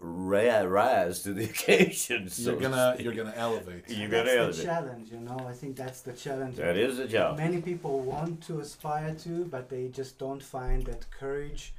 to 0.03 0.07
ri- 0.09 0.65
rise 0.65 1.23
to 1.23 1.33
the 1.33 1.43
occasion. 1.53 2.29
so 2.29 2.51
You're 2.51 2.59
gonna 2.59 2.93
speak. 2.93 3.05
you're 3.05 3.13
gonna 3.13 3.33
elevate. 3.35 3.83
You're 3.89 4.09
gonna 4.09 4.23
the 4.25 4.37
elevate. 4.37 4.65
challenge, 4.65 5.11
you 5.11 5.19
know. 5.19 5.39
I 5.47 5.53
think 5.53 5.75
that's 5.75 6.01
the 6.01 6.13
challenge. 6.13 6.55
That 6.57 6.77
is 6.77 6.97
the 6.97 7.07
job. 7.07 7.37
Many 7.37 7.61
people 7.61 7.99
want 8.01 8.41
to 8.47 8.59
aspire 8.59 9.13
to, 9.25 9.45
but 9.45 9.69
they 9.69 9.87
just 9.87 10.17
don't 10.19 10.43
find 10.43 10.85
that 10.85 11.09
courage 11.11 11.73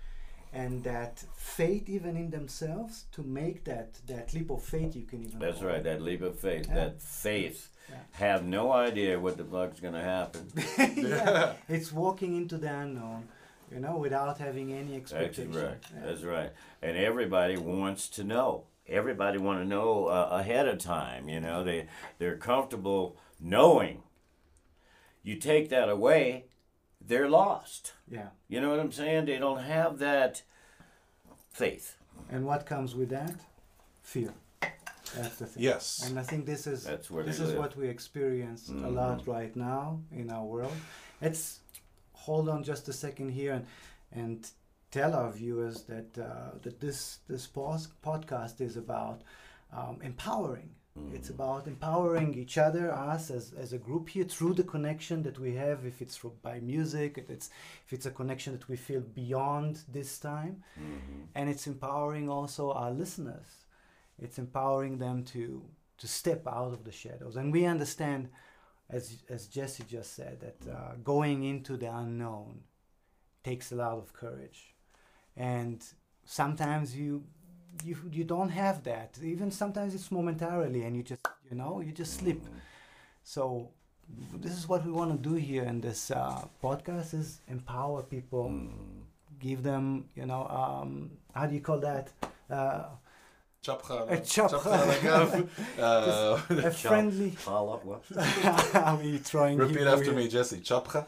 and 0.53 0.85
that 0.85 1.25
faith 1.37 1.89
even 1.89 2.17
in 2.17 2.31
themselves 2.31 3.05
to 3.13 3.23
make 3.23 3.65
that 3.65 3.89
that 4.07 4.33
leap 4.35 4.51
of 4.51 4.63
faith. 4.63 4.95
You 4.97 5.03
can 5.03 5.25
even. 5.25 5.39
That's 5.39 5.59
call 5.59 5.69
right. 5.69 5.79
it. 5.79 5.85
That 5.85 6.01
leap 6.03 6.23
of 6.23 6.39
faith. 6.39 6.67
Yeah. 6.69 6.75
That 6.75 7.03
faith. 7.03 7.71
Yeah. 7.91 7.97
Have 8.13 8.45
no 8.47 8.73
idea 8.73 9.21
what 9.21 9.37
the 9.37 9.45
fuck's 9.45 9.79
gonna 9.81 10.03
happen. 10.03 10.51
yeah, 10.97 11.53
it's 11.69 11.93
walking 11.93 12.35
into 12.35 12.57
the 12.57 12.73
unknown, 12.75 13.29
you 13.75 13.81
know, 13.81 13.97
without 13.97 14.39
having 14.39 14.73
any 14.73 14.95
expectation. 14.95 15.51
That's 15.53 15.65
right. 15.65 15.79
Yeah. 15.95 16.07
That's 16.07 16.23
right. 16.23 16.53
And 16.81 16.97
everybody 16.97 17.57
wants 17.57 18.09
to 18.11 18.25
know. 18.25 18.65
Everybody 18.87 19.39
want 19.39 19.61
to 19.61 19.65
know 19.65 20.07
uh, 20.07 20.29
ahead 20.31 20.69
of 20.69 20.79
time. 20.79 21.29
You 21.29 21.41
know, 21.41 21.65
they 21.65 21.87
they're 22.19 22.37
comfortable 22.37 23.17
knowing. 23.41 24.03
You 25.23 25.37
take 25.37 25.71
that 25.71 25.89
away, 25.89 26.45
they're 27.01 27.29
lost. 27.31 27.95
yeah. 28.09 28.29
You 28.49 28.61
know 28.61 28.71
what 28.71 28.79
I'm 28.79 28.93
saying? 28.93 29.25
They 29.25 29.39
don't 29.39 29.63
have 29.63 29.99
that 29.99 30.43
faith. 31.51 31.97
And 32.31 32.45
what 32.47 32.67
comes 32.67 32.95
with 32.95 33.09
that? 33.09 33.35
Fear. 34.03 34.35
That's 35.17 35.37
the 35.37 35.47
thing. 35.47 35.63
Yes. 35.63 36.05
And 36.07 36.19
I 36.19 36.23
think 36.23 36.45
this 36.45 36.67
is 36.67 36.85
That's 36.85 37.11
where 37.11 37.25
this 37.25 37.41
is 37.41 37.51
live. 37.51 37.59
what 37.59 37.77
we 37.77 37.89
experience 37.89 38.69
a 38.69 38.73
Mhm. 38.73 38.95
lot 38.95 39.27
right 39.27 39.55
now 39.57 40.01
in 40.13 40.31
our 40.31 40.45
world. 40.45 40.77
Let's 41.23 41.61
hold 42.27 42.49
on 42.49 42.61
just 42.73 42.89
a 42.89 42.93
second 42.93 43.29
here 43.41 43.53
and 43.59 43.67
and 44.21 44.39
tell 44.91 45.13
our 45.21 45.31
viewers 45.41 45.77
that 45.93 46.11
uh, 46.19 46.53
that 46.65 46.77
this 46.81 46.99
this 47.33 47.45
podcast 48.09 48.61
is 48.69 48.77
about 48.77 49.19
um, 49.79 49.97
empowering. 50.03 50.71
It's 51.17 51.29
Mhm. 51.31 51.35
about 51.39 51.63
empowering 51.75 52.31
each 52.43 52.57
other, 52.67 52.85
us 53.15 53.25
as, 53.39 53.45
as 53.65 53.73
a 53.73 53.79
group 53.87 54.05
here, 54.15 54.27
through 54.35 54.55
the 54.55 54.63
connection 54.75 55.23
that 55.27 55.39
we 55.45 55.51
have. 55.65 55.79
If 55.93 55.97
it's 56.05 56.17
by 56.49 56.57
music, 56.75 57.11
if 57.23 57.29
it's 57.35 57.49
if 57.85 57.91
it's 57.97 58.07
a 58.07 58.15
connection 58.21 58.51
that 58.57 58.69
we 58.69 58.77
feel 58.89 59.01
beyond 59.23 59.73
this 59.97 60.11
time, 60.31 60.55
Mhm. 60.79 61.27
and 61.37 61.45
it's 61.53 61.67
empowering 61.75 62.27
also 62.37 62.63
our 62.81 62.93
listeners. 63.03 63.49
It's 64.25 64.39
empowering 64.39 64.99
them 64.99 65.17
to 65.35 65.43
to 66.03 66.07
step 66.21 66.43
out 66.59 66.73
of 66.77 66.81
the 66.85 66.93
shadows, 67.03 67.35
and 67.37 67.47
we 67.57 67.63
understand, 67.75 68.23
as 68.91 69.19
as 69.29 69.47
Jesse 69.47 69.85
just 69.89 70.15
said, 70.15 70.41
that 70.41 70.71
uh, 70.73 70.93
going 71.03 71.45
into 71.45 71.77
the 71.77 71.87
unknown 71.95 72.61
takes 73.43 73.73
a 73.73 73.77
lot 73.77 73.93
of 73.99 74.13
courage, 74.13 74.75
and 75.37 75.83
sometimes 76.25 76.97
you. 76.97 77.25
You, 77.85 77.97
you 78.13 78.23
don't 78.23 78.51
have 78.51 78.85
that 78.85 79.19
even 79.21 79.51
sometimes 79.51 79.97
it's 79.97 80.13
momentarily 80.13 80.85
and 80.85 80.97
you 80.97 81.03
just 81.03 81.27
you 81.51 81.57
know 81.57 81.81
you 81.81 81.91
just 81.91 82.15
slip 82.21 82.41
so 83.25 83.69
this 84.37 84.53
is 84.53 84.69
what 84.69 84.87
we 84.87 84.93
want 84.93 85.11
to 85.11 85.29
do 85.31 85.35
here 85.35 85.65
in 85.65 85.81
this 85.81 86.13
uh, 86.13 86.45
podcast 86.63 87.15
is 87.15 87.41
empower 87.49 88.03
people 88.05 88.49
Mhm. 88.49 89.03
give 89.41 89.63
them, 89.65 90.09
you 90.15 90.25
know, 90.25 90.47
um, 90.47 91.11
how 91.35 91.47
do 91.47 91.55
you 91.55 91.61
call 91.61 91.81
that? 91.81 92.13
Uh, 92.49 92.85
chap 93.65 93.83
gaan. 93.83 94.11
Een 94.11 94.21
chap, 94.25 94.53
uh, 95.79 96.65
a 96.65 96.71
friendly. 96.85 97.31
Chap. 97.31 97.45
How 97.45 98.97
are 98.97 99.03
you 99.03 99.21
trying? 99.21 99.59
Repeat 99.59 99.87
after 99.87 100.13
me, 100.13 100.29
Jesse. 100.29 100.61
Chap 100.63 100.87
gaan. 100.87 101.07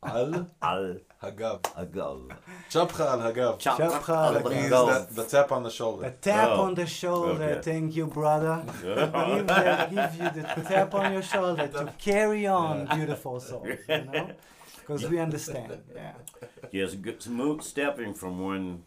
Al. 0.00 0.46
Al. 0.58 1.00
Hagav. 1.22 1.60
Hagav. 1.76 2.20
Chapcha 2.68 3.06
al 3.06 3.20
Hagav. 3.20 3.58
Chapcha 3.58 4.32
That 4.34 4.44
means 4.44 5.14
the 5.16 5.24
tap 5.24 5.52
on 5.52 5.62
the 5.62 5.70
shoulder. 5.70 6.10
The 6.10 6.16
tap 6.30 6.48
oh. 6.50 6.62
on 6.64 6.74
the 6.74 6.86
shoulder. 6.86 7.42
Okay. 7.42 7.60
Thank 7.62 7.96
you, 7.96 8.06
brother. 8.06 8.62
give, 8.82 9.46
the, 9.46 9.88
give 9.90 10.14
you 10.20 10.42
the 10.42 10.62
tap 10.68 10.94
on 10.94 11.12
your 11.12 11.22
shoulder 11.22 11.68
to 11.68 11.92
carry 11.98 12.46
on, 12.46 12.86
yeah. 12.86 12.96
beautiful 12.96 13.40
soul. 13.40 13.66
You 13.66 14.04
know, 14.04 14.30
because 14.80 15.08
we 15.08 15.18
understand. 15.18 15.80
Yeah. 15.94 16.12
Yes, 16.70 16.94
good, 16.94 17.22
smooth 17.22 17.62
stepping 17.62 18.12
from 18.12 18.38
one 18.38 18.82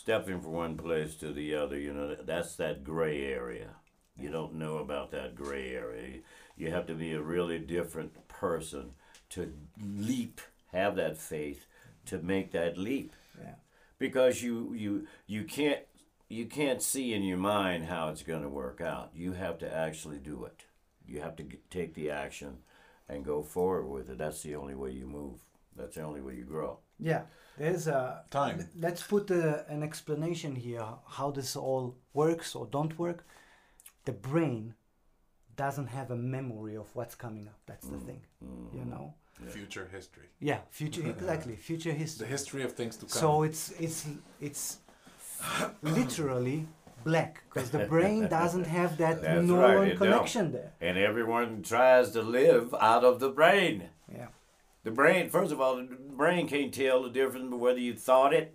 stepping 0.00 0.40
from 0.40 0.52
one 0.52 0.76
place 0.76 1.14
to 1.16 1.32
the 1.32 1.54
other. 1.54 1.78
You 1.78 1.92
know, 1.92 2.14
that's 2.24 2.56
that 2.56 2.84
gray 2.84 3.24
area. 3.26 3.76
You 4.18 4.30
don't 4.30 4.54
know 4.54 4.78
about 4.78 5.10
that 5.12 5.34
gray 5.34 5.70
area. 5.70 6.20
You 6.56 6.70
have 6.70 6.86
to 6.86 6.94
be 6.94 7.12
a 7.12 7.20
really 7.22 7.58
different 7.58 8.28
person 8.28 8.92
to 9.30 9.52
leap, 9.82 10.40
have 10.72 10.96
that 10.96 11.16
faith 11.18 11.66
to 12.06 12.18
make 12.18 12.52
that 12.52 12.76
leap, 12.78 13.12
Yeah. 13.38 13.54
because 13.98 14.42
you 14.42 14.72
you 14.74 15.06
you 15.26 15.44
can't 15.44 15.80
you 16.28 16.46
can't 16.46 16.82
see 16.82 17.12
in 17.12 17.22
your 17.22 17.38
mind 17.38 17.84
how 17.84 18.08
it's 18.08 18.22
going 18.22 18.42
to 18.42 18.48
work 18.48 18.80
out. 18.80 19.10
You 19.14 19.32
have 19.32 19.58
to 19.58 19.72
actually 19.74 20.18
do 20.18 20.44
it. 20.44 20.64
You 21.06 21.20
have 21.20 21.36
to 21.36 21.44
take 21.70 21.94
the 21.94 22.10
action 22.10 22.58
and 23.08 23.24
go 23.24 23.42
forward 23.42 23.86
with 23.86 24.08
it. 24.10 24.18
That's 24.18 24.42
the 24.42 24.54
only 24.56 24.74
way 24.74 24.90
you 24.92 25.06
move. 25.06 25.40
That's 25.76 25.96
the 25.96 26.02
only 26.02 26.20
way 26.20 26.34
you 26.36 26.44
grow. 26.44 26.78
Yeah, 26.98 27.22
there's 27.60 27.86
a 27.86 28.24
Time. 28.30 28.68
Let's 28.86 29.02
put 29.02 29.30
a, 29.30 29.66
an 29.68 29.82
explanation 29.82 30.56
here 30.56 30.86
how 31.06 31.30
this 31.30 31.56
all 31.56 31.96
works 32.14 32.54
or 32.54 32.66
don't 32.66 32.98
work. 32.98 33.26
The 34.06 34.12
brain 34.12 34.74
doesn't 35.56 35.88
have 35.88 36.10
a 36.10 36.16
memory 36.16 36.76
of 36.76 36.86
what's 36.94 37.14
coming 37.14 37.46
up. 37.46 37.60
That's 37.66 37.86
the 37.86 37.98
mm. 37.98 38.06
thing, 38.06 38.22
mm. 38.42 38.74
you 38.78 38.84
know. 38.92 39.14
Future 39.48 39.86
history. 39.92 40.28
Yeah, 40.40 40.60
future 40.70 41.06
exactly 41.14 41.56
future 41.56 41.92
history. 41.92 42.26
The 42.26 42.30
history. 42.30 42.60
history 42.60 42.62
of 42.64 42.72
things 42.72 42.96
to 42.96 43.04
come. 43.06 43.20
So 43.24 43.42
it's 43.42 43.62
it's 43.86 44.06
it's 44.40 44.78
literally 45.82 46.66
black 47.04 47.42
because 47.48 47.70
the 47.70 47.84
brain 47.94 48.28
doesn't 48.38 48.66
have 48.66 48.96
that 48.98 49.22
That's 49.22 49.46
neuron 49.46 49.78
right, 49.78 49.88
it 49.88 49.98
don't. 49.98 49.98
connection 49.98 50.52
there. 50.52 50.72
And 50.80 50.96
everyone 50.98 51.62
tries 51.62 52.10
to 52.12 52.22
live 52.22 52.74
out 52.80 53.04
of 53.04 53.20
the 53.20 53.30
brain. 53.30 53.90
Yeah. 54.10 54.28
The 54.82 54.90
brain, 54.90 55.28
first 55.28 55.52
of 55.52 55.60
all, 55.60 55.76
the 55.76 55.82
brain 55.82 56.48
can't 56.48 56.72
tell 56.72 57.02
the 57.02 57.10
difference 57.10 57.54
whether 57.54 57.78
you 57.78 57.94
thought 57.94 58.32
it 58.32 58.54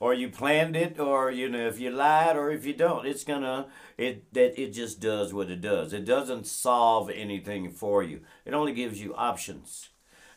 or 0.00 0.14
you 0.14 0.28
planned 0.30 0.74
it 0.74 0.98
or 0.98 1.30
you 1.30 1.48
know 1.48 1.68
if 1.68 1.78
you 1.78 1.90
lied 1.90 2.36
or 2.36 2.50
if 2.50 2.64
you 2.64 2.72
don't. 2.72 3.06
It's 3.06 3.22
gonna 3.22 3.68
it 3.96 4.32
that 4.34 4.60
it 4.60 4.72
just 4.72 5.00
does 5.00 5.32
what 5.32 5.50
it 5.50 5.60
does. 5.60 5.92
It 5.92 6.04
doesn't 6.04 6.46
solve 6.46 7.10
anything 7.10 7.70
for 7.70 8.02
you. 8.02 8.22
It 8.44 8.54
only 8.54 8.72
gives 8.72 9.00
you 9.00 9.14
options. 9.14 9.90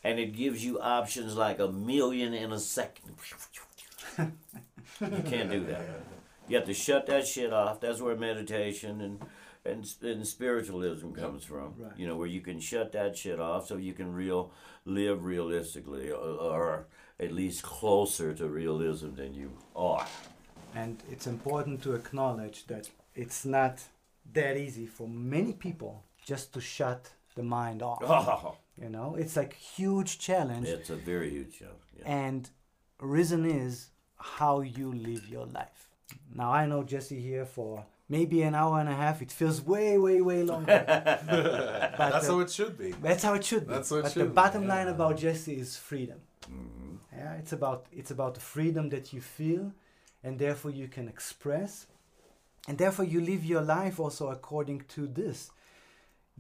And 0.04 0.20
it 0.20 0.36
gives 0.36 0.66
you 0.66 0.82
options 0.82 1.38
like 1.38 1.60
a 1.60 1.72
million 1.72 2.34
in 2.34 2.52
a 2.52 2.60
second. 2.60 3.16
You 4.20 5.24
can't 5.26 5.50
do 5.50 5.66
that. 5.66 6.04
You 6.50 6.58
have 6.58 6.66
to 6.66 6.74
shut 6.74 7.06
that 7.08 7.26
shit 7.26 7.54
off. 7.54 7.80
That's 7.80 8.02
where 8.02 8.18
meditation 8.18 9.00
and 9.00 9.22
and, 9.66 9.88
and 10.02 10.28
spiritualism 10.28 11.12
comes 11.12 11.44
from. 11.44 11.74
Right. 11.78 11.92
You 11.98 12.08
know, 12.08 12.16
where 12.16 12.28
you 12.28 12.42
can 12.42 12.60
shut 12.60 12.92
that 12.94 13.18
shit 13.18 13.40
off 13.40 13.68
so 13.68 13.78
you 13.78 13.94
can 13.94 14.14
real 14.14 14.52
live 14.86 15.24
realistically, 15.24 16.12
or, 16.12 16.18
or 16.18 16.88
at 17.20 17.32
least 17.32 17.64
closer 17.64 18.34
to 18.34 18.48
realism 18.48 19.16
than 19.16 19.34
you 19.34 19.52
are. 19.76 20.06
And 20.76 21.02
it's 21.10 21.28
important 21.28 21.84
to 21.84 21.94
acknowledge 21.94 22.66
that 22.68 22.90
it's 23.16 23.46
not 23.46 23.82
that 24.34 24.58
easy 24.58 24.86
for 24.86 25.08
many 25.08 25.54
people 25.54 26.04
just 26.26 26.54
to 26.54 26.62
shut 26.62 27.10
the 27.36 27.44
mind 27.44 27.82
off. 27.82 28.00
Oh, 28.04 28.58
You 28.82 28.90
know, 28.90 29.14
it's 29.16 29.36
like 29.36 29.54
huge 29.54 30.18
challenge. 30.18 30.68
it's 30.68 30.90
a 30.90 30.96
very 30.96 31.30
huge 31.30 31.60
challenge. 31.60 31.84
Yeah. 32.00 32.06
And 32.08 32.50
reason 33.00 33.46
is 33.46 33.90
how 34.18 34.62
you 34.62 34.92
live 34.92 35.30
your 35.30 35.46
life. 35.46 35.90
Now 36.34 36.52
I 36.52 36.66
know 36.66 36.82
Jesse 36.82 37.22
here 37.22 37.46
for 37.46 37.86
maybe 38.18 38.38
an 38.50 38.56
hour 38.62 38.76
and 38.84 38.90
a 38.96 38.98
half. 39.04 39.16
It 39.26 39.32
feels 39.40 39.58
way, 39.74 39.90
way, 40.06 40.18
way 40.30 40.42
longer. 40.54 40.80
but 40.88 42.10
That's 42.14 42.28
uh, 42.30 42.32
how 42.32 42.40
it 42.46 42.50
should 42.58 42.76
be. 42.84 42.90
that's 43.08 43.24
how 43.28 43.34
it 43.40 43.44
should 43.50 43.66
be. 43.68 43.74
That's 43.74 43.90
how 43.92 43.98
it 43.98 44.04
but 44.04 44.12
should 44.12 44.24
the 44.24 44.30
be, 44.34 44.42
bottom 44.42 44.64
yeah. 44.64 44.74
line 44.74 44.88
about 44.96 45.14
Jesse 45.24 45.58
is 45.66 45.72
freedom. 45.90 46.20
Mhm. 46.58 46.98
Yeah, 47.20 47.34
it's 47.42 47.54
about 47.60 47.80
it's 48.00 48.12
about 48.18 48.34
the 48.38 48.46
freedom 48.56 48.86
that 48.96 49.06
you 49.14 49.22
feel, 49.40 49.64
and 50.26 50.34
therefore 50.44 50.72
you 50.82 50.88
can 50.96 51.06
express, 51.16 51.72
and 52.68 52.76
therefore 52.78 53.06
you 53.14 53.20
live 53.32 53.44
your 53.54 53.62
life 53.78 53.96
also 54.04 54.26
according 54.38 54.80
to 54.96 55.02
this. 55.20 55.38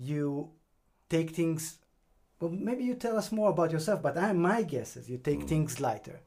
You 0.09 0.23
take 1.09 1.29
things. 1.39 1.61
Well, 2.39 2.51
maybe 2.69 2.83
you 2.89 2.95
tell 2.95 3.17
us 3.21 3.31
more 3.39 3.49
about 3.55 3.71
yourself, 3.75 3.99
but 4.07 4.15
I, 4.17 4.33
my 4.33 4.59
guess 4.73 4.89
is 4.99 5.09
you 5.11 5.17
take 5.29 5.43
things 5.53 5.79
lighter. 5.87 6.19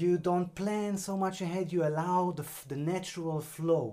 You 0.00 0.12
don't 0.28 0.50
plan 0.62 0.96
so 1.08 1.14
much 1.24 1.36
ahead. 1.46 1.72
You 1.74 1.80
allow 1.90 2.20
the 2.38 2.46
f- 2.52 2.64
the 2.72 2.76
natural 2.92 3.40
flow 3.40 3.86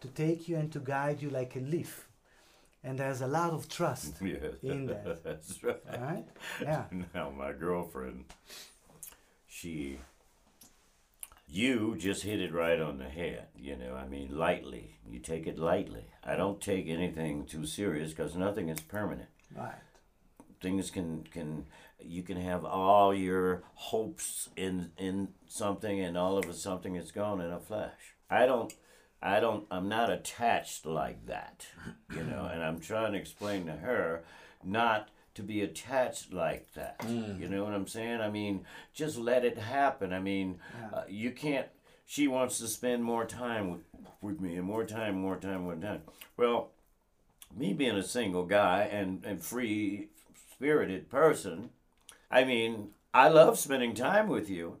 to 0.00 0.08
take 0.08 0.48
you 0.48 0.56
and 0.56 0.72
to 0.72 0.80
guide 0.80 1.22
you 1.22 1.30
like 1.30 1.56
a 1.56 1.60
leaf, 1.60 2.08
and 2.82 2.98
there's 2.98 3.20
a 3.20 3.26
lot 3.26 3.52
of 3.52 3.68
trust. 3.68 4.14
Yes, 4.22 4.54
In 4.62 4.86
that. 4.86 5.22
that's 5.24 5.62
right. 5.62 5.80
All 5.92 6.00
right? 6.00 6.26
Yeah. 6.62 6.84
Now, 7.14 7.30
my 7.30 7.52
girlfriend, 7.52 8.24
she, 9.46 9.98
you 11.46 11.96
just 11.98 12.22
hit 12.22 12.40
it 12.40 12.52
right 12.52 12.80
on 12.80 12.98
the 12.98 13.08
head. 13.08 13.48
You 13.56 13.76
know, 13.76 13.94
I 13.94 14.06
mean, 14.06 14.36
lightly. 14.36 14.98
You 15.08 15.18
take 15.18 15.46
it 15.46 15.58
lightly. 15.58 16.06
I 16.24 16.36
don't 16.36 16.60
take 16.60 16.88
anything 16.88 17.44
too 17.46 17.66
serious 17.66 18.10
because 18.10 18.36
nothing 18.36 18.68
is 18.68 18.80
permanent. 18.80 19.28
Right. 19.56 19.74
Things 20.60 20.90
can 20.90 21.24
can 21.24 21.64
you 21.98 22.22
can 22.22 22.36
have 22.40 22.64
all 22.64 23.14
your 23.14 23.62
hopes 23.74 24.50
in 24.56 24.92
in 24.98 25.28
something, 25.48 26.00
and 26.00 26.16
all 26.18 26.36
of 26.38 26.44
a 26.48 26.52
something 26.52 26.96
is 26.96 27.10
gone 27.12 27.40
in 27.40 27.50
a 27.50 27.58
flash. 27.58 28.14
I 28.28 28.46
don't. 28.46 28.72
I 29.22 29.40
don't. 29.40 29.66
I'm 29.70 29.88
not 29.88 30.10
attached 30.10 30.86
like 30.86 31.26
that, 31.26 31.66
you 32.14 32.22
know. 32.24 32.48
And 32.52 32.62
I'm 32.62 32.80
trying 32.80 33.12
to 33.12 33.18
explain 33.18 33.66
to 33.66 33.72
her, 33.72 34.22
not 34.64 35.08
to 35.34 35.42
be 35.42 35.60
attached 35.60 36.32
like 36.32 36.72
that. 36.74 37.04
You 37.06 37.48
know 37.48 37.62
what 37.64 37.74
I'm 37.74 37.86
saying? 37.86 38.20
I 38.20 38.30
mean, 38.30 38.64
just 38.94 39.16
let 39.18 39.44
it 39.44 39.58
happen. 39.58 40.12
I 40.12 40.20
mean, 40.20 40.58
Yeah. 40.78 40.98
uh, 40.98 41.04
you 41.08 41.30
can't. 41.32 41.66
She 42.06 42.26
wants 42.26 42.58
to 42.58 42.66
spend 42.66 43.04
more 43.04 43.24
time 43.24 43.70
with, 43.70 43.80
with 44.20 44.40
me, 44.40 44.56
and 44.56 44.64
more 44.66 44.84
time, 44.84 45.14
more 45.20 45.36
time, 45.36 45.62
more 45.62 45.76
time. 45.76 46.02
Well, 46.36 46.70
me 47.56 47.72
being 47.72 47.96
a 47.96 48.02
single 48.02 48.44
guy 48.46 48.82
and 48.90 49.24
and 49.24 49.40
free 49.42 50.08
spirited 50.52 51.08
person, 51.10 51.70
I 52.30 52.44
mean, 52.44 52.90
I 53.14 53.28
love 53.28 53.58
spending 53.58 53.94
time 53.94 54.28
with 54.28 54.48
you, 54.50 54.78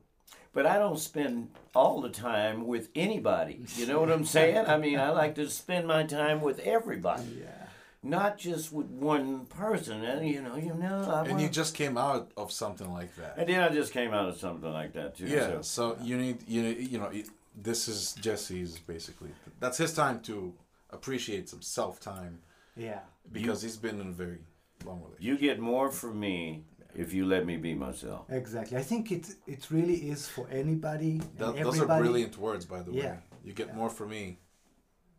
but 0.52 0.66
I 0.66 0.78
don't 0.78 0.98
spend 0.98 1.50
all 1.74 2.00
the 2.00 2.08
time 2.10 2.66
with 2.66 2.88
anybody. 2.94 3.60
You 3.76 3.86
know 3.86 4.00
what 4.00 4.10
I'm 4.10 4.24
saying? 4.24 4.66
I 4.66 4.76
mean, 4.78 4.98
I 4.98 5.10
like 5.22 5.34
to 5.36 5.48
spend 5.48 5.86
my 5.86 6.02
time 6.04 6.40
with 6.40 6.58
everybody, 6.60 7.38
Yeah. 7.42 7.66
not 8.02 8.38
just 8.38 8.72
with 8.72 8.86
one 8.86 9.46
person. 9.46 10.04
And 10.04 10.26
you 10.28 10.42
know, 10.42 10.56
you 10.56 10.74
know, 10.74 11.08
I 11.10 11.20
And 11.20 11.30
wanna- 11.32 11.42
you 11.42 11.48
just 11.48 11.74
came 11.74 11.96
out 11.96 12.30
of 12.36 12.50
something 12.52 12.90
like 12.92 13.14
that. 13.16 13.34
and 13.38 13.48
then 13.48 13.60
I 13.60 13.68
just 13.68 13.92
came 13.92 14.12
out 14.12 14.28
of 14.28 14.36
something 14.38 14.72
like 14.72 14.92
that 14.94 15.16
too. 15.16 15.26
Yeah. 15.26 15.46
so- 15.62 15.62
So 15.62 15.96
you 16.02 16.16
need 16.18 16.38
you 16.48 16.62
need, 16.62 16.78
you 16.92 16.98
know 16.98 17.10
this 17.56 17.88
is 17.88 18.14
Jesse's 18.14 18.78
basically. 18.78 19.30
That's 19.60 19.76
his 19.78 19.92
time 19.92 20.20
to 20.22 20.54
appreciate 20.90 21.48
some 21.48 21.62
self 21.62 22.00
time 22.00 22.40
Yeah. 22.76 23.00
because 23.30 23.62
he's 23.62 23.76
been 23.76 24.00
in 24.00 24.08
a 24.08 24.12
very 24.12 24.38
long 24.84 24.98
relationship. 25.02 25.22
You 25.24 25.38
get 25.38 25.58
more 25.60 25.90
from 25.90 26.18
me 26.18 26.64
if 26.94 27.12
you 27.14 27.24
let 27.26 27.44
me 27.46 27.56
be 27.56 27.74
myself. 27.74 28.26
Exactly. 28.30 28.76
I 28.78 28.82
think 28.82 29.10
it 29.12 29.26
it 29.46 29.70
really 29.70 30.10
is 30.10 30.26
for 30.28 30.46
anybody. 30.50 31.20
and 31.38 31.64
those 31.64 31.80
are 31.80 31.86
brilliant 31.86 32.36
words, 32.38 32.64
by 32.66 32.82
the 32.82 32.90
way. 32.92 33.02
Yeah. 33.02 33.16
You 33.44 33.52
get 33.52 33.68
Yeah. 33.68 33.76
more 33.76 33.90
from 33.90 34.10
me. 34.10 34.38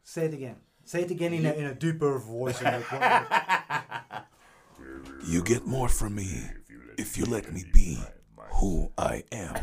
Say 0.04 0.26
it 0.26 0.34
again. 0.34 0.56
Say 0.86 1.02
it 1.04 1.12
again 1.12 1.34
in 1.34 1.46
a, 1.46 1.52
in 1.54 1.66
a 1.66 1.74
deeper 1.76 2.18
voice. 2.20 2.62
and 2.62 2.84
like. 2.92 3.28
You 5.28 5.42
get 5.44 5.66
more 5.66 5.88
from 5.90 6.16
me 6.16 6.42
if 6.98 7.18
you 7.18 7.26
let 7.26 7.52
me 7.54 7.64
be 7.74 7.98
who 8.60 8.92
I 8.98 9.24
am. 9.32 9.56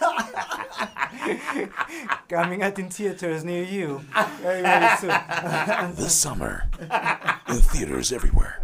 Coming 2.28 2.62
out 2.62 2.78
in 2.78 2.90
theaters 2.90 3.44
near 3.44 3.62
you 3.64 4.00
very, 4.42 4.62
very 4.62 4.96
soon. 4.98 5.10
This 5.96 6.14
summer, 6.14 6.68
in 7.48 7.56
theaters 7.72 8.12
everywhere. 8.12 8.60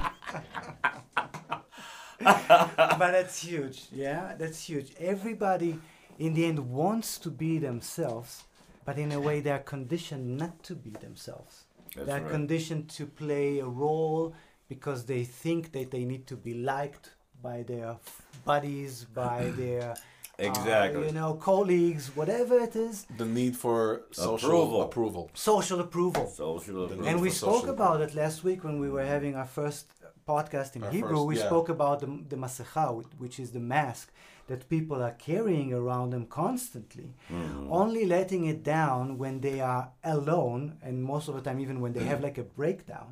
but 2.25 3.13
that's 3.13 3.43
huge. 3.43 3.85
Yeah, 3.93 4.35
that's 4.39 4.63
huge. 4.69 4.93
Everybody, 4.99 5.79
in 6.19 6.35
the 6.35 6.45
end, 6.47 6.59
wants 6.71 7.19
to 7.19 7.31
be 7.31 7.59
themselves, 7.59 8.45
but 8.85 8.99
in 8.99 9.13
a 9.13 9.21
way, 9.21 9.41
they're 9.41 9.59
conditioned 9.77 10.37
not 10.39 10.63
to 10.65 10.75
be 10.75 10.91
themselves. 10.91 11.65
That's 11.95 12.07
they're 12.07 12.21
right. 12.23 12.31
conditioned 12.31 12.89
to 12.91 13.07
play 13.07 13.59
a 13.59 13.67
role 13.67 14.35
because 14.69 15.05
they 15.07 15.25
think 15.25 15.73
that 15.73 15.91
they 15.91 16.05
need 16.05 16.27
to 16.29 16.37
be 16.37 16.55
liked 16.55 17.11
by 17.43 17.63
their 17.63 17.97
buddies, 18.45 19.05
by 19.05 19.51
their 19.57 19.91
uh, 19.93 19.95
Exactly. 20.39 21.07
you 21.07 21.13
know 21.13 21.35
colleagues, 21.35 22.17
whatever 22.17 22.59
it 22.61 22.75
is, 22.75 23.07
The 23.19 23.27
need 23.27 23.55
for 23.57 24.03
social 24.11 24.37
Approval. 24.37 24.83
approval. 24.83 25.31
social 25.35 25.81
approval. 25.81 26.27
Social 26.29 26.85
approval. 26.85 27.07
And 27.07 27.21
we 27.21 27.29
spoke 27.31 27.57
social 27.63 27.71
about 27.71 28.01
it 28.01 28.15
last 28.15 28.43
week 28.43 28.65
when 28.65 28.79
we 28.81 28.89
were 28.89 29.05
having 29.05 29.35
our 29.35 29.45
first 29.45 29.87
podcast 30.33 30.71
in 30.77 30.83
Our 30.85 30.91
Hebrew. 30.97 31.17
first- 31.17 31.31
we 31.33 31.37
yeah. 31.39 31.47
spoke 31.51 31.69
about 31.77 31.97
the, 32.03 32.11
the 32.33 32.37
masecha, 32.45 32.85
which 33.23 33.37
is 33.45 33.49
the 33.59 33.65
mask 33.77 34.07
that 34.51 34.61
people 34.77 34.99
are 35.07 35.17
carrying 35.31 35.71
around 35.81 36.09
them 36.15 36.25
constantly, 36.43 37.09
Mhm. 37.31 37.69
only 37.83 38.05
letting 38.17 38.43
it 38.53 38.61
down 38.79 39.03
when 39.23 39.35
they 39.47 39.59
are 39.73 39.85
alone, 40.17 40.63
and 40.87 40.95
most 41.13 41.25
of 41.29 41.35
the 41.37 41.43
time, 41.47 41.59
even 41.65 41.77
when 41.83 41.93
they 41.97 42.05
have 42.13 42.21
like 42.29 42.39
a 42.45 42.47
breakdown, 42.61 43.11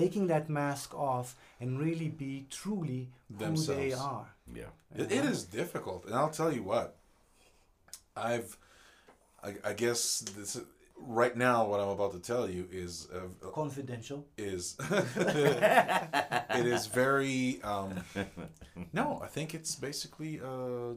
taking 0.00 0.24
that 0.32 0.44
mask 0.48 0.88
off 1.10 1.28
and 1.60 1.68
really 1.86 2.08
be 2.24 2.32
truly 2.60 3.00
who 3.38 3.56
they 3.74 3.92
are. 3.92 4.26
Yeah. 4.60 4.70
It, 5.00 5.06
it 5.18 5.24
is 5.34 5.40
difficult, 5.60 6.00
and 6.06 6.14
I'll 6.18 6.34
tell 6.40 6.52
you 6.58 6.62
what. 6.72 6.88
I've, 8.30 8.50
I, 9.46 9.50
I 9.70 9.72
guess 9.84 10.02
this 10.36 10.50
right 11.00 11.36
now. 11.36 11.66
What 11.66 11.80
I'm 11.80 11.88
about 11.88 12.12
to 12.12 12.18
tell 12.20 12.48
you 12.48 12.68
is 12.70 13.08
uh, 13.14 13.50
Confidential. 13.52 14.26
is 14.38 14.76
it 14.90 16.66
is 16.66 16.86
very. 16.86 17.60
Um, 17.62 18.04
no, 18.92 19.20
I 19.22 19.26
think 19.26 19.54
it's 19.54 19.74
basically 19.76 20.40
uh, 20.40 20.94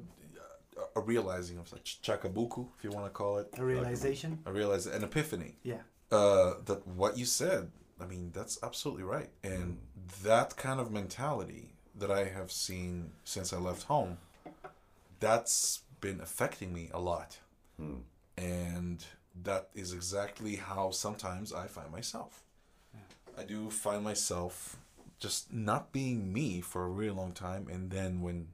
a 0.96 1.02
realizing 1.02 1.58
of 1.58 1.68
such 1.68 2.02
shakubuku, 2.02 2.68
if 2.78 2.84
you 2.84 2.92
want 2.92 3.06
to 3.06 3.10
call 3.12 3.38
it 3.38 3.48
A 3.58 3.64
realization. 3.64 4.40
a 4.46 4.52
realize 4.52 4.86
an 4.88 5.04
epiphany. 5.04 5.58
Yeah. 5.64 5.82
uh, 6.12 6.56
that 6.66 6.86
what 6.88 7.18
you 7.18 7.26
said, 7.26 7.72
I 8.00 8.06
mean, 8.06 8.32
that's 8.34 8.60
absolutely 8.64 9.04
right. 9.04 9.30
And 9.44 9.78
that 10.24 10.56
kind 10.58 10.80
of 10.80 10.92
mentality 10.92 11.74
that 11.96 12.12
I 12.12 12.26
have 12.26 12.52
seen 12.52 13.12
since 13.24 13.54
I 13.54 13.58
left 13.58 13.84
home, 13.84 14.18
that's 15.20 15.82
been 16.02 16.20
affecting 16.22 16.74
me 16.74 16.90
a 16.94 17.00
lot. 17.00 17.38
Hmm. 17.78 18.00
And 18.38 19.04
that 19.42 19.70
is 19.74 19.94
exactly 19.94 20.56
how 20.56 20.92
sometimes 20.92 21.52
I 21.52 21.68
find 21.68 21.92
myself. 21.92 22.44
I 23.38 23.44
do 23.44 23.70
find 23.70 24.04
myself 24.04 24.78
just 25.20 25.52
not 25.52 25.92
being 25.92 26.32
me 26.32 26.62
for 26.62 26.84
a 26.84 26.90
really 26.90 27.16
long 27.16 27.32
time. 27.32 27.68
And 27.72 27.90
then 27.90 28.22
when 28.22 28.48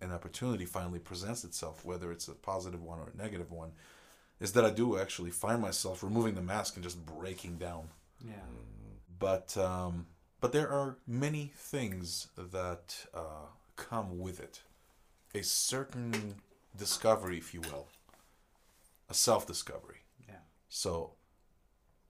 an 0.00 0.12
opportunity 0.12 0.64
finally 0.64 0.98
presents 0.98 1.42
itself, 1.44 1.84
whether 1.84 2.12
it's 2.12 2.28
a 2.28 2.32
positive 2.34 2.82
one 2.82 2.98
or 2.98 3.10
a 3.12 3.16
negative 3.16 3.50
one, 3.50 3.72
is 4.38 4.52
that 4.52 4.64
I 4.64 4.70
do 4.70 4.98
actually 4.98 5.30
find 5.30 5.60
myself 5.60 6.02
removing 6.02 6.34
the 6.34 6.42
mask 6.42 6.76
and 6.76 6.84
just 6.84 7.04
breaking 7.04 7.56
down. 7.56 7.88
Yeah. 8.24 8.34
But 9.18 9.56
um, 9.56 10.06
but 10.40 10.52
there 10.52 10.68
are 10.68 10.98
many 11.06 11.52
things 11.56 12.28
that 12.36 13.06
uh, 13.14 13.46
come 13.76 14.18
with 14.18 14.38
it. 14.40 14.60
A 15.34 15.42
certain 15.42 16.36
discovery, 16.76 17.38
if 17.38 17.54
you 17.54 17.62
will, 17.62 17.88
a 19.08 19.14
self-discovery. 19.14 19.98
Yeah. 20.28 20.36
So 20.68 21.12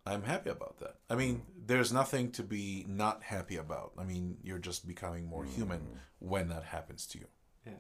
I'm 0.07 0.23
happy 0.23 0.51
about 0.51 0.79
that. 0.81 0.97
I 1.11 1.15
mean, 1.17 1.43
there's 1.67 1.93
nothing 1.93 2.31
to 2.33 2.43
be 2.43 2.85
not 2.89 3.23
happy 3.23 3.57
about. 3.57 3.93
I 3.99 4.05
mean, 4.05 4.37
you're 4.43 4.59
just 4.59 4.87
becoming 4.87 5.27
more 5.27 5.45
human 5.45 5.81
when 6.21 6.49
that 6.49 6.65
happens 6.65 7.07
to 7.09 7.19
you. 7.19 7.27
Yes. 7.67 7.75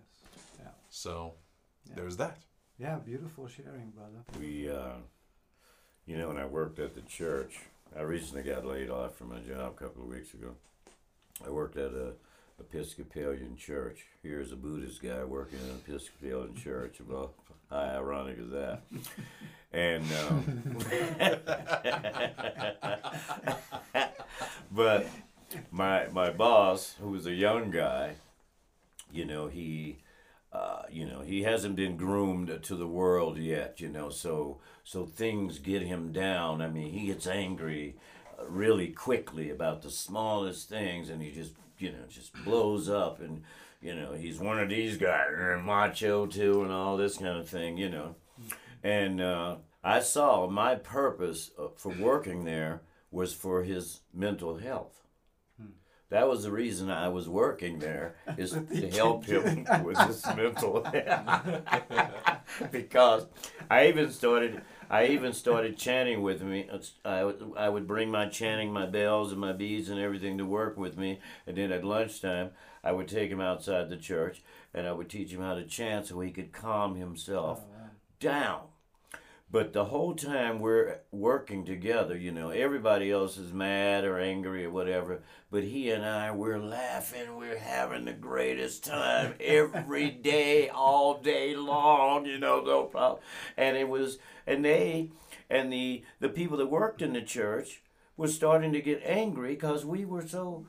Yeah. 0.59 0.71
So 0.91 1.35
Yeah. 1.89 1.95
there's 1.97 2.17
that. 2.19 2.39
Yeah. 2.79 2.97
Beautiful 2.99 3.47
sharing, 3.49 3.91
brother. 3.91 4.25
We, 4.41 4.69
uh, 4.71 4.97
you 6.05 6.19
know, 6.19 6.29
when 6.29 6.37
I 6.39 6.47
worked 6.47 6.79
at 6.79 6.95
the 6.95 7.03
church, 7.03 7.59
I 7.97 8.03
recently 8.03 8.43
got 8.43 8.67
laid 8.67 8.91
off 8.91 9.15
from 9.17 9.29
my 9.31 9.39
job 9.39 9.75
a 9.77 9.85
couple 9.85 10.03
of 10.03 10.09
weeks 10.09 10.35
ago. 10.35 10.57
I 11.47 11.51
worked 11.51 11.77
at 11.77 11.93
a 11.93 12.15
Episcopalian 12.59 13.57
church. 13.57 14.07
Here's 14.23 14.51
a 14.51 14.57
Buddhist 14.57 15.03
guy 15.03 15.23
working 15.25 15.59
in 15.61 15.67
an 15.67 15.83
Episcopalian 15.87 16.55
church. 16.57 16.99
Well, 17.07 17.35
how 17.71 17.77
ironic 17.77 18.39
is 18.39 18.51
that? 18.51 18.83
And, 19.73 20.05
um, 20.29 20.77
but 24.71 25.07
my 25.71 26.07
my 26.09 26.31
boss, 26.31 26.95
who 27.01 27.11
was 27.11 27.27
a 27.27 27.33
young 27.33 27.71
guy, 27.71 28.15
you 29.13 29.25
know, 29.25 29.49
he 29.49 29.99
uh, 30.53 30.83
you 30.91 31.05
know, 31.05 31.21
he 31.21 31.43
hasn't 31.43 31.77
been 31.77 31.97
groomed 31.97 32.61
to 32.63 32.77
the 32.77 32.87
world 32.87 33.37
yet, 33.37 33.79
you 33.81 33.89
know, 33.89 34.09
so 34.09 34.59
so 34.85 35.05
things 35.05 35.59
get 35.59 35.83
him 35.83 36.13
down. 36.13 36.63
I 36.63 36.69
mean, 36.69 36.93
he 36.93 37.09
gets 37.09 37.27
angry 37.27 37.97
uh, 38.39 38.47
really 38.47 38.89
quickly 38.89 39.51
about 39.51 39.83
the 39.83 39.91
smallest 39.91 40.69
things 40.69 41.11
and 41.11 41.21
he 41.21 41.31
just, 41.31 41.53
you 41.79 41.91
know, 41.91 42.07
just 42.09 42.33
blows 42.45 42.89
up 42.89 43.21
and 43.21 43.43
you 43.81 43.95
know, 43.95 44.12
he's 44.12 44.39
one 44.39 44.59
of 44.59 44.69
these 44.69 44.97
guys, 44.97 45.29
macho 45.65 46.27
too 46.27 46.62
and 46.62 46.73
all 46.73 46.97
this 46.97 47.19
kind 47.19 47.39
of 47.39 47.49
thing, 47.49 47.77
you 47.77 47.89
know. 47.89 48.15
And 48.83 49.21
uh, 49.21 49.57
I 49.83 50.01
saw 50.01 50.47
my 50.49 50.75
purpose 50.75 51.51
uh, 51.59 51.69
for 51.77 51.93
working 51.93 52.45
there 52.45 52.83
was 53.11 53.33
for 53.33 53.62
his 53.62 54.01
mental 54.12 54.59
health. 54.59 55.03
That 56.09 56.29
was 56.29 56.45
the 56.45 56.53
reason 56.53 56.89
I 56.89 57.09
was 57.09 57.29
working 57.29 57.81
there 57.81 58.15
is 58.37 58.53
to 58.75 58.91
help 58.91 59.25
him 59.25 59.67
with 59.85 59.99
his 59.99 60.25
mental 60.37 60.85
health. 60.85 62.43
because 62.71 63.27
I 63.69 63.89
even 63.89 64.12
started 64.12 64.62
I 64.89 65.07
even 65.09 65.33
started 65.33 65.77
chanting 65.77 66.23
with 66.23 66.43
me. 66.43 66.71
I, 67.05 67.33
I 67.57 67.69
would 67.69 67.89
bring 67.89 68.09
my 68.09 68.29
chanting, 68.29 68.73
my 68.73 68.87
bells 68.87 69.33
and 69.33 69.41
my 69.41 69.53
beads 69.53 69.89
and 69.89 69.99
everything 69.99 70.39
to 70.39 70.45
work 70.45 70.77
with 70.77 70.97
me. 70.97 71.19
And 71.45 71.57
then 71.57 71.73
at 71.73 71.85
lunchtime, 71.85 72.51
I 72.87 72.92
would 72.92 73.09
take 73.09 73.31
him 73.31 73.40
outside 73.40 73.90
the 73.90 73.96
church 73.96 74.42
and 74.72 74.87
I 74.87 74.92
would 74.92 75.11
teach 75.11 75.33
him 75.33 75.40
how 75.40 75.55
to 75.55 75.64
chant 75.64 76.07
so 76.07 76.20
he 76.20 76.31
could 76.31 76.53
calm 76.53 76.94
himself 76.94 77.64
oh, 77.68 77.88
down. 78.20 78.61
But 79.51 79.72
the 79.72 79.87
whole 79.87 80.14
time 80.14 80.61
we're 80.61 81.01
working 81.11 81.64
together, 81.64 82.16
you 82.16 82.31
know, 82.31 82.51
everybody 82.51 83.11
else 83.11 83.38
is 83.38 83.53
mad 83.53 84.05
or 84.05 84.20
angry 84.20 84.64
or 84.64 84.70
whatever, 84.70 85.22
but 85.51 85.64
he 85.64 85.90
and 85.90 86.05
I, 86.05 86.31
we're 86.31 86.61
laughing, 86.61 87.37
we're 87.37 87.59
having 87.59 88.05
the 88.05 88.12
greatest 88.12 88.85
time 88.85 89.35
every 89.40 90.11
day, 90.11 90.68
all 90.68 91.20
day 91.20 91.57
long, 91.57 92.25
you 92.25 92.38
know, 92.38 92.61
no 92.61 92.85
problem. 92.85 93.20
And 93.57 93.77
it 93.77 93.88
was, 93.88 94.18
and 94.46 94.64
they, 94.64 95.11
and 95.51 95.72
the 95.72 96.05
the 96.20 96.29
people 96.29 96.57
that 96.59 96.66
worked 96.66 97.03
in 97.03 97.14
the 97.14 97.22
church 97.22 97.83
were 98.16 98.29
starting 98.29 98.72
to 98.72 98.81
get 98.81 99.03
angry 99.05 99.55
because 99.55 99.85
we 99.85 100.05
were 100.05 100.27
so 100.27 100.66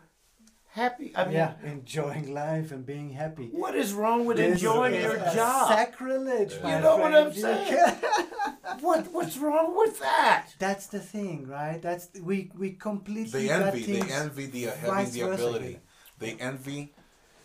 happy. 0.78 1.12
I 1.16 1.26
mean, 1.26 1.34
yeah, 1.34 1.54
enjoying 1.64 2.34
life 2.34 2.72
and 2.72 2.86
being 2.86 3.10
happy. 3.10 3.48
what 3.64 3.76
is 3.76 3.94
wrong 3.94 4.26
with 4.26 4.38
This 4.38 4.54
enjoying 4.54 4.94
is 4.94 5.04
your 5.04 5.16
a 5.16 5.34
job? 5.34 5.68
Sacrilege, 5.70 6.54
my 6.64 6.76
You 6.76 6.82
know 6.84 6.98
what 6.98 7.14
I'm 7.14 7.34
saying? 7.34 7.96
what 8.88 9.02
what's 9.12 9.38
wrong 9.38 9.76
with 9.82 10.00
that? 10.00 10.46
That's 10.60 10.88
the 10.88 11.00
thing, 11.00 11.48
right? 11.48 11.82
That's 11.82 12.06
we 12.30 12.52
we 12.58 12.70
completely 12.90 13.48
They 13.48 13.50
envy. 13.50 13.84
They 13.98 14.12
envy 14.24 14.46
the 14.46 14.64
uh, 14.70 14.76
having 14.76 15.12
the 15.12 15.22
ability. 15.22 15.68
here. 15.68 15.82
They 16.20 16.34
envy 16.50 16.94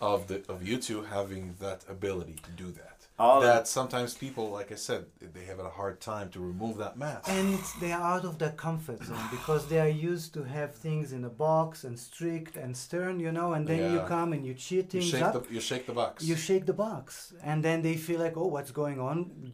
of 0.00 0.26
the 0.28 0.38
of 0.52 0.66
you 0.68 0.76
two 0.78 1.02
having 1.02 1.54
that 1.60 1.80
ability 1.88 2.36
to 2.46 2.50
do 2.62 2.70
that. 2.72 2.91
All 3.18 3.38
of- 3.38 3.44
that 3.44 3.68
sometimes 3.68 4.14
people, 4.14 4.50
like 4.50 4.72
I 4.72 4.74
said, 4.74 5.06
they 5.20 5.44
have 5.44 5.58
a 5.58 5.68
hard 5.68 6.00
time 6.00 6.30
to 6.30 6.40
remove 6.40 6.78
that 6.78 6.96
mask. 6.96 7.28
And 7.28 7.54
it's, 7.54 7.72
they 7.74 7.92
are 7.92 8.02
out 8.02 8.24
of 8.24 8.38
their 8.38 8.50
comfort 8.50 9.04
zone 9.04 9.28
because 9.30 9.68
they 9.68 9.80
are 9.80 9.88
used 9.88 10.34
to 10.34 10.42
have 10.44 10.74
things 10.74 11.12
in 11.12 11.24
a 11.24 11.30
box 11.30 11.84
and 11.84 11.98
strict 11.98 12.56
and 12.56 12.76
stern, 12.76 13.20
you 13.20 13.32
know. 13.32 13.52
And 13.52 13.66
then 13.66 13.92
you 13.92 14.00
come 14.00 14.32
and 14.32 14.44
you 14.46 14.54
cheer 14.54 14.82
you 14.82 14.88
things 14.92 15.08
shake 15.08 15.22
up. 15.22 15.46
the 15.46 15.54
you 15.54 15.60
shake 15.60 15.86
the 15.86 15.92
box. 15.92 16.24
you 16.24 16.36
shake 16.36 16.66
the 16.66 16.72
box, 16.72 17.34
and 17.42 17.62
then 17.62 17.82
they 17.82 17.96
feel 17.96 18.20
like, 18.20 18.36
oh, 18.36 18.46
what's 18.46 18.70
going 18.70 18.98
on? 18.98 19.52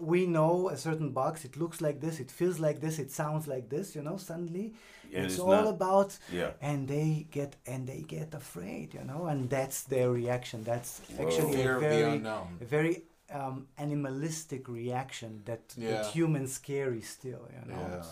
we 0.00 0.26
know 0.26 0.68
a 0.68 0.76
certain 0.76 1.10
box. 1.10 1.44
It 1.44 1.56
looks 1.56 1.80
like 1.80 2.00
this. 2.00 2.18
It 2.18 2.30
feels 2.30 2.58
like 2.58 2.80
this. 2.80 2.98
It 2.98 3.10
sounds 3.10 3.46
like 3.46 3.68
this. 3.68 3.94
You 3.94 4.02
know, 4.02 4.16
suddenly 4.16 4.74
And 5.14 5.24
it's, 5.26 5.34
it's 5.34 5.42
all 5.42 5.50
not- 5.64 5.66
about. 5.68 6.18
Yeah. 6.32 6.50
And 6.60 6.88
they 6.88 7.26
get 7.30 7.56
and 7.66 7.86
they 7.86 8.02
get 8.16 8.34
afraid. 8.34 8.94
You 8.94 9.04
know, 9.04 9.26
and 9.26 9.48
that's 9.50 9.82
their 9.84 10.10
reaction. 10.10 10.64
That's 10.64 11.00
actually 11.20 11.56
Fear 11.56 11.72
a 11.72 11.76
of 11.76 11.82
the 11.82 11.88
very 11.88 12.18
a 12.60 12.64
very 12.76 13.02
um, 13.32 13.66
animalistic 13.78 14.68
reaction 14.68 15.42
that, 15.44 15.62
Yeah. 15.76 15.90
that 15.92 16.06
humans 16.06 16.58
carry 16.58 17.00
still. 17.02 17.44
You 17.56 17.72
know. 17.72 17.80
Yeah. 17.90 18.02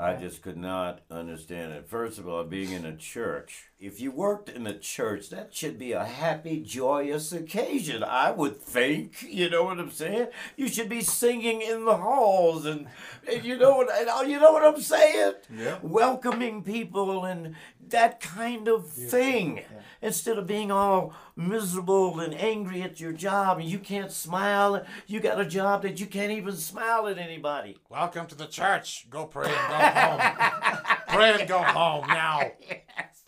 I 0.00 0.16
just 0.16 0.40
could 0.40 0.56
not 0.56 1.00
understand 1.10 1.72
it. 1.72 1.86
First 1.86 2.18
of 2.18 2.26
all, 2.26 2.42
being 2.44 2.72
in 2.72 2.86
a 2.86 2.96
church, 2.96 3.68
if 3.78 4.00
you 4.00 4.10
worked 4.10 4.48
in 4.48 4.66
a 4.66 4.78
church, 4.78 5.28
that 5.28 5.54
should 5.54 5.78
be 5.78 5.92
a 5.92 6.06
happy, 6.06 6.60
joyous 6.60 7.32
occasion, 7.32 8.02
I 8.02 8.30
would 8.30 8.62
think. 8.62 9.26
You 9.28 9.50
know 9.50 9.64
what 9.64 9.78
I'm 9.78 9.90
saying? 9.90 10.28
You 10.56 10.68
should 10.68 10.88
be 10.88 11.02
singing 11.02 11.60
in 11.60 11.84
the 11.84 11.98
halls, 11.98 12.64
and, 12.64 12.86
and 13.30 13.44
you 13.44 13.58
know 13.58 13.76
what 13.76 13.88
and 13.92 14.08
uh, 14.08 14.22
you 14.26 14.40
know 14.40 14.52
what 14.52 14.64
I'm 14.64 14.80
saying? 14.80 15.34
Yeah. 15.54 15.78
Welcoming 15.82 16.62
people 16.62 17.26
and 17.26 17.54
that 17.90 18.20
kind 18.20 18.68
of 18.68 18.88
thing, 18.88 19.62
instead 20.02 20.38
of 20.38 20.46
being 20.46 20.70
all 20.70 21.14
miserable 21.36 22.20
and 22.20 22.34
angry 22.34 22.82
at 22.82 23.00
your 23.00 23.12
job, 23.12 23.58
and 23.58 23.68
you 23.68 23.78
can't 23.78 24.10
smile. 24.10 24.84
You 25.06 25.20
got 25.20 25.40
a 25.40 25.44
job 25.44 25.82
that 25.82 26.00
you 26.00 26.06
can't 26.06 26.32
even 26.32 26.56
smile 26.56 27.06
at 27.06 27.18
anybody. 27.18 27.78
Welcome 27.88 28.26
to 28.28 28.34
the 28.34 28.46
church. 28.46 29.06
Go 29.10 29.26
pray 29.26 29.48
and 29.48 29.68
go 29.68 30.00
home. 30.00 30.96
pray 31.08 31.40
and 31.40 31.48
go 31.48 31.62
home 31.62 32.06
now. 32.08 32.52
yes. 32.68 33.24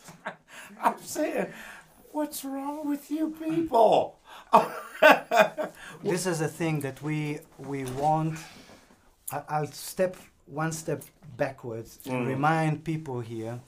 I'm 0.82 1.00
saying, 1.00 1.46
what's 2.10 2.44
wrong 2.44 2.88
with 2.88 3.10
you 3.10 3.30
people? 3.30 4.18
this 6.02 6.26
is 6.26 6.40
a 6.40 6.48
thing 6.48 6.80
that 6.80 7.02
we 7.02 7.38
we 7.58 7.84
want. 7.84 8.38
I, 9.30 9.42
I'll 9.48 9.72
step 9.72 10.16
one 10.46 10.72
step 10.72 11.02
backwards 11.36 11.98
and 12.04 12.26
mm. 12.26 12.28
remind 12.28 12.84
people 12.84 13.20
here 13.20 13.60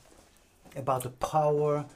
about 0.77 1.03
the 1.03 1.11
power 1.11 1.87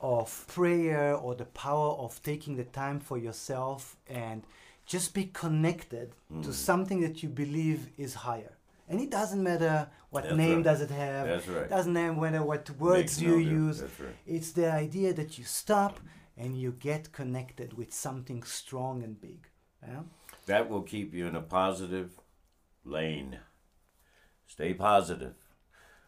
of 0.00 0.46
prayer 0.48 1.14
or 1.14 1.34
the 1.34 1.46
power 1.46 1.92
of 1.94 2.22
taking 2.22 2.56
the 2.56 2.64
time 2.64 3.00
for 3.00 3.16
yourself 3.16 3.96
and 4.06 4.42
just 4.86 5.14
be 5.14 5.24
connected 5.24 6.12
to 6.28 6.48
hmm. 6.48 6.52
something 6.52 7.00
that 7.00 7.22
you 7.22 7.28
believe 7.28 7.88
is 7.96 8.14
higher. 8.14 8.52
And 8.88 9.00
it 9.00 9.10
doesn't 9.10 9.42
matter 9.42 9.88
what 10.10 10.24
That's 10.24 10.36
name 10.36 10.56
right. 10.56 10.64
does 10.64 10.80
it 10.82 10.90
have. 10.90 11.26
That's 11.26 11.48
right. 11.48 11.70
Doesn't 11.70 11.92
matter 11.92 12.42
what 12.42 12.68
words 12.78 12.98
Makes 12.98 13.20
you 13.22 13.30
no 13.30 13.36
use. 13.36 13.80
Right. 13.80 14.14
It's 14.26 14.52
the 14.52 14.70
idea 14.70 15.14
that 15.14 15.38
you 15.38 15.44
stop 15.44 16.00
and 16.36 16.58
you 16.58 16.72
get 16.72 17.12
connected 17.12 17.72
with 17.74 17.94
something 17.94 18.42
strong 18.42 19.02
and 19.02 19.18
big. 19.18 19.48
Yeah? 19.82 20.00
That 20.46 20.68
will 20.68 20.82
keep 20.82 21.14
you 21.14 21.26
in 21.26 21.34
a 21.34 21.40
positive 21.40 22.20
lane. 22.84 23.38
Stay 24.46 24.74
positive. 24.74 25.34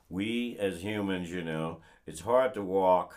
We 0.08 0.56
as 0.58 0.82
humans, 0.82 1.30
you 1.30 1.42
know, 1.42 1.80
it's 2.06 2.20
hard 2.20 2.54
to 2.54 2.62
walk 2.62 3.14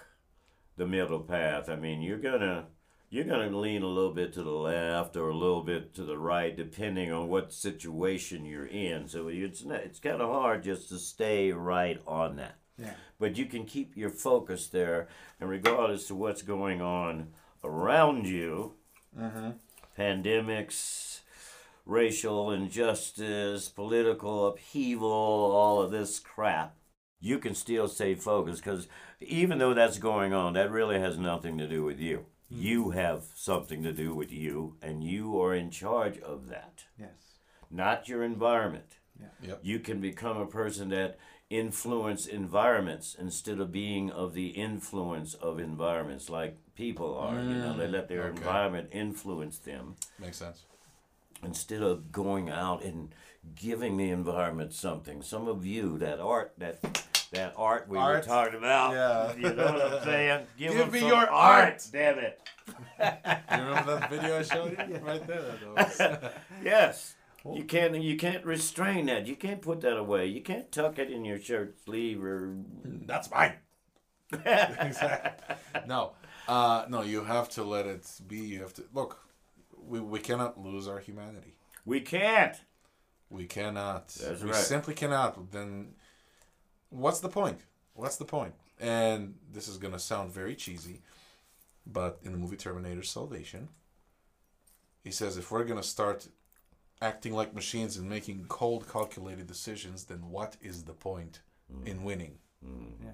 the 0.77 0.87
middle 0.87 1.19
path. 1.19 1.69
I 1.69 1.75
mean, 1.75 2.01
you're 2.01 2.17
gonna 2.17 2.67
you're 3.09 3.25
gonna 3.25 3.55
lean 3.55 3.83
a 3.83 3.87
little 3.87 4.13
bit 4.13 4.33
to 4.33 4.43
the 4.43 4.51
left 4.51 5.15
or 5.15 5.29
a 5.29 5.37
little 5.37 5.63
bit 5.63 5.93
to 5.95 6.03
the 6.03 6.17
right, 6.17 6.55
depending 6.55 7.11
on 7.11 7.27
what 7.27 7.53
situation 7.53 8.45
you're 8.45 8.67
in. 8.67 9.07
So 9.07 9.27
it's 9.27 9.63
not, 9.65 9.81
it's 9.81 9.99
kind 9.99 10.21
of 10.21 10.29
hard 10.29 10.63
just 10.63 10.89
to 10.89 10.97
stay 10.97 11.51
right 11.51 12.01
on 12.07 12.35
that. 12.37 12.55
Yeah. 12.77 12.93
But 13.19 13.37
you 13.37 13.45
can 13.45 13.65
keep 13.65 13.97
your 13.97 14.09
focus 14.09 14.67
there, 14.67 15.09
and 15.39 15.49
regardless 15.49 16.07
to 16.07 16.15
what's 16.15 16.41
going 16.41 16.81
on 16.81 17.29
around 17.63 18.25
you, 18.25 18.75
uh-huh. 19.19 19.51
pandemics, 19.97 21.21
racial 21.85 22.51
injustice, 22.51 23.67
political 23.67 24.47
upheaval, 24.47 25.09
all 25.09 25.81
of 25.81 25.91
this 25.91 26.19
crap, 26.19 26.75
you 27.19 27.37
can 27.39 27.53
still 27.53 27.87
stay 27.87 28.15
focused 28.15 28.63
because 28.63 28.87
even 29.19 29.57
though 29.57 29.73
that's 29.73 29.97
going 29.97 30.33
on, 30.33 30.53
that 30.53 30.71
really 30.71 30.99
has 30.99 31.17
nothing 31.17 31.57
to 31.57 31.67
do 31.67 31.83
with 31.83 31.99
you. 31.99 32.25
Mm-hmm. 32.51 32.61
You 32.63 32.89
have 32.91 33.25
something 33.35 33.83
to 33.83 33.91
do 33.93 34.15
with 34.15 34.31
you, 34.31 34.75
and 34.81 35.03
you 35.03 35.39
are 35.41 35.53
in 35.53 35.69
charge 35.69 36.17
of 36.19 36.47
that, 36.47 36.85
Yes. 36.97 37.35
not 37.69 38.07
your 38.07 38.23
environment. 38.23 38.97
Yeah. 39.19 39.27
Yep. 39.49 39.59
You 39.63 39.79
can 39.79 39.99
become 39.99 40.37
a 40.37 40.47
person 40.47 40.89
that 40.89 41.19
influence 41.49 42.25
environments 42.27 43.15
instead 43.19 43.59
of 43.59 43.71
being 43.71 44.11
of 44.11 44.33
the 44.33 44.47
influence 44.49 45.33
of 45.33 45.59
environments 45.59 46.29
like 46.29 46.57
people 46.75 47.15
are. 47.17 47.35
you 47.35 47.55
know, 47.55 47.75
they 47.75 47.87
mm. 47.87 47.91
let 47.91 48.07
their 48.07 48.25
okay. 48.25 48.37
environment 48.37 48.89
influence 48.91 49.57
them 49.57 49.95
Makes 50.19 50.37
sense. 50.37 50.63
instead 51.43 51.81
of 51.81 52.11
going 52.11 52.49
out 52.49 52.83
and 52.83 53.09
giving 53.55 53.97
the 53.97 54.09
environment 54.09 54.73
something. 54.73 55.21
Some 55.21 55.47
of 55.47 55.65
you, 55.65 55.97
that 55.99 56.19
art, 56.19 56.53
that 56.57 56.79
that 57.31 57.53
art 57.57 57.87
we 57.87 57.97
were 57.97 58.21
talking 58.21 58.55
about. 58.57 58.93
Yeah. 58.93 59.35
You 59.35 59.55
know 59.55 59.65
what 59.73 59.93
I'm 59.93 60.03
saying? 60.03 60.47
Give, 60.57 60.73
Give 60.73 60.91
me 60.91 61.05
your 61.07 61.29
art. 61.29 61.85
Damn 61.91 62.19
it. 62.19 62.41
You 63.01 63.65
remember 63.65 63.95
that 63.99 64.09
video 64.11 64.39
I 64.39 64.41
showed 64.43 64.77
you? 64.87 64.95
Right 65.03 65.25
there. 65.25 66.31
Yes. 66.63 67.15
You 67.55 67.63
can't 67.63 67.95
you 68.01 68.17
can't 68.17 68.45
restrain 68.45 69.05
that. 69.07 69.25
You 69.25 69.35
can't 69.35 69.61
put 69.61 69.81
that 69.81 69.97
away. 69.97 70.27
You 70.27 70.41
can't 70.41 70.71
tuck 70.71 70.99
it 70.99 71.09
in 71.09 71.23
your 71.25 71.39
shirt 71.39 71.77
sleeve 71.85 72.23
or 72.23 72.55
That's 72.83 73.31
mine. 73.31 73.53
exactly. 74.31 75.55
No, 75.87 76.11
uh, 76.47 76.85
no. 76.89 77.01
You 77.01 77.23
have 77.23 77.49
to 77.51 77.63
let 77.63 77.87
it 77.87 78.05
be. 78.27 78.37
You 78.37 78.59
have 78.61 78.73
to 78.75 78.83
look. 78.93 79.19
We, 79.87 79.99
we 79.99 80.19
cannot 80.19 80.59
lose 80.59 80.87
our 80.87 80.99
humanity. 80.99 81.55
we 81.85 82.01
can't. 82.01 82.55
We 83.29 83.45
cannot. 83.45 84.07
That's 84.07 84.41
we 84.41 84.49
right. 84.49 84.55
simply 84.55 84.93
cannot. 84.93 85.51
Then, 85.51 85.93
what's 86.89 87.19
the 87.19 87.29
point? 87.29 87.59
What's 87.93 88.17
the 88.17 88.25
point? 88.25 88.53
And 88.79 89.35
this 89.51 89.67
is 89.67 89.77
gonna 89.77 89.99
sound 89.99 90.31
very 90.31 90.55
cheesy, 90.55 91.01
but 91.85 92.19
in 92.23 92.31
the 92.31 92.37
movie 92.37 92.55
Terminator 92.55 93.03
Salvation, 93.03 93.69
he 95.03 95.11
says 95.11 95.37
if 95.37 95.51
we're 95.51 95.65
gonna 95.65 95.83
start 95.83 96.27
acting 97.01 97.33
like 97.33 97.53
machines 97.53 97.97
and 97.97 98.09
making 98.09 98.45
cold, 98.47 98.89
calculated 98.91 99.47
decisions, 99.47 100.05
then 100.05 100.29
what 100.29 100.55
is 100.61 100.83
the 100.83 100.93
point 100.93 101.41
in 101.85 102.03
winning? 102.03 102.37
Yeah. 102.61 103.09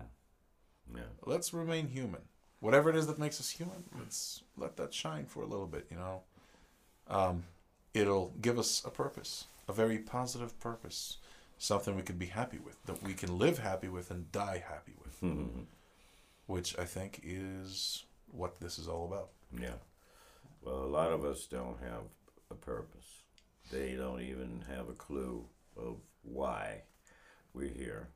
Yeah. 0.96 1.02
let's 1.26 1.54
remain 1.54 1.88
human. 1.88 2.22
Whatever 2.60 2.90
it 2.90 2.96
is 2.96 3.08
that 3.08 3.20
makes 3.20 3.40
us 3.40 3.50
human, 3.50 3.84
let's 4.00 4.44
let 4.58 4.78
that 4.78 4.94
shine 4.94 5.26
for 5.26 5.44
a 5.44 5.46
little 5.46 5.68
bit, 5.68 5.88
you 5.92 5.98
know. 5.98 6.22
Um, 7.08 7.44
it'll 7.94 8.34
give 8.42 8.58
us 8.58 8.84
a 8.86 8.90
purpose, 8.90 9.46
a 9.68 9.74
very 9.74 9.98
positive 9.98 10.60
purpose, 10.60 11.18
something 11.58 11.96
we 11.96 12.02
can 12.02 12.18
be 12.18 12.28
happy 12.28 12.60
with, 12.60 12.84
that 12.86 13.04
we 13.04 13.14
can 13.14 13.38
live 13.38 13.60
happy 13.60 13.88
with 13.88 14.12
and 14.12 14.32
die 14.32 14.64
happy 14.68 14.94
with, 15.04 15.22
mm-hmm. 15.22 15.62
which 16.48 16.78
I 16.78 16.86
think 16.86 17.22
is 17.24 18.06
what 18.32 18.60
this 18.60 18.78
is 18.78 18.88
all 18.88 19.06
about. 19.06 19.30
Yeah. 19.60 19.80
Well, 20.62 20.84
a 20.84 20.86
lot 20.86 21.12
of 21.12 21.24
us 21.24 21.46
don't 21.46 21.80
have 21.80 22.04
a 22.52 22.56
purpose. 22.56 23.22
They 23.72 23.94
don't 23.94 24.22
even 24.22 24.66
have 24.70 24.90
a 24.90 24.94
clue 24.94 25.46
of 25.78 25.98
why 26.24 26.84
we're 27.54 27.74
here. 27.74 28.10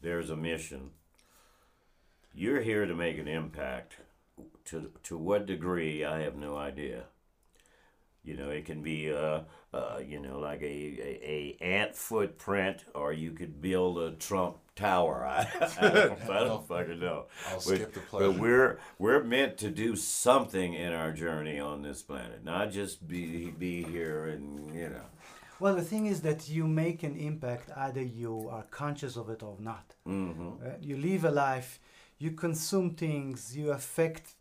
There's 0.00 0.30
a 0.30 0.36
mission. 0.36 0.90
You're 2.34 2.60
here 2.60 2.86
to 2.86 2.94
make 2.94 3.18
an 3.18 3.28
impact. 3.28 3.96
To 4.66 4.90
to 5.04 5.18
what 5.18 5.46
degree, 5.46 6.04
I 6.04 6.20
have 6.20 6.36
no 6.36 6.56
idea. 6.56 7.04
You 8.24 8.36
know, 8.36 8.50
it 8.50 8.64
can 8.66 8.82
be 8.82 9.12
uh, 9.12 9.40
uh 9.74 9.98
you 10.06 10.20
know 10.20 10.38
like 10.38 10.62
a, 10.62 10.64
a, 10.64 11.56
a 11.60 11.64
ant 11.64 11.96
footprint, 11.96 12.84
or 12.94 13.12
you 13.12 13.32
could 13.32 13.60
build 13.60 13.98
a 13.98 14.12
Trump 14.12 14.58
tower. 14.76 15.26
I, 15.26 15.40
I, 15.80 15.88
don't, 15.90 16.30
I 16.30 16.40
don't 16.44 16.66
fucking 16.66 17.00
know. 17.00 17.26
I'll 17.48 17.54
But- 17.56 17.62
skip 17.62 17.92
the 17.94 18.00
pleasure. 18.00 18.32
But 18.32 18.40
we're 18.40 18.78
we're 18.98 19.24
meant 19.24 19.58
to 19.58 19.70
do 19.70 19.96
something 19.96 20.74
in 20.74 20.92
our 20.92 21.12
journey 21.12 21.58
on 21.58 21.82
this 21.82 22.02
planet, 22.02 22.44
not 22.44 22.70
just 22.70 23.06
be 23.08 23.50
be 23.50 23.82
here 23.82 24.26
and 24.26 24.74
you 24.74 24.88
know. 24.88 25.06
Well, 25.60 25.76
the 25.76 25.82
thing 25.82 26.06
is 26.06 26.22
that 26.22 26.48
you 26.48 26.66
make 26.66 27.04
an 27.04 27.16
impact 27.16 27.70
either 27.76 28.02
you 28.02 28.48
are 28.50 28.64
conscious 28.64 29.16
of 29.16 29.30
it 29.30 29.42
or 29.42 29.56
not. 29.60 29.94
hmm 30.04 30.50
right? 30.60 30.82
You 30.82 30.96
live 30.96 31.24
a 31.24 31.30
life, 31.30 31.78
you 32.18 32.32
consume 32.32 32.90
things, 32.94 33.56
you 33.56 33.70
affect 33.70 34.34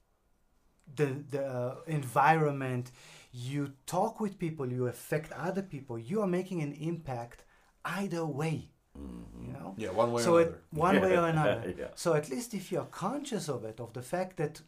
the 0.96 1.08
the 1.30 1.46
uh, 1.46 1.76
environment, 1.88 2.92
you 3.32 3.74
talk 3.86 4.20
with 4.20 4.38
people, 4.38 4.72
you 4.72 4.88
affect 4.88 5.32
other 5.32 5.62
people. 5.62 5.98
You 5.98 6.22
are 6.22 6.28
making 6.28 6.62
an 6.62 6.74
impact 6.74 7.44
either 7.86 8.26
way. 8.26 8.70
You 8.96 9.02
mm-hmm. 9.02 9.54
know. 9.54 9.76
Yeah, 9.78 9.92
one 9.92 10.12
way 10.12 10.22
so 10.22 10.36
or 10.36 10.42
it, 10.42 10.48
another. 10.48 10.62
one 10.72 11.02
way 11.02 11.18
or 11.18 11.28
another. 11.36 11.74
Yeah. 11.78 11.88
So 11.96 12.14
at 12.14 12.30
least 12.30 12.54
if 12.54 12.72
you're 12.72 12.86
conscious 12.86 13.48
of 13.48 13.64
it, 13.64 13.80
of 13.80 13.94
the 13.94 14.02
fact 14.02 14.38
that 14.38 14.62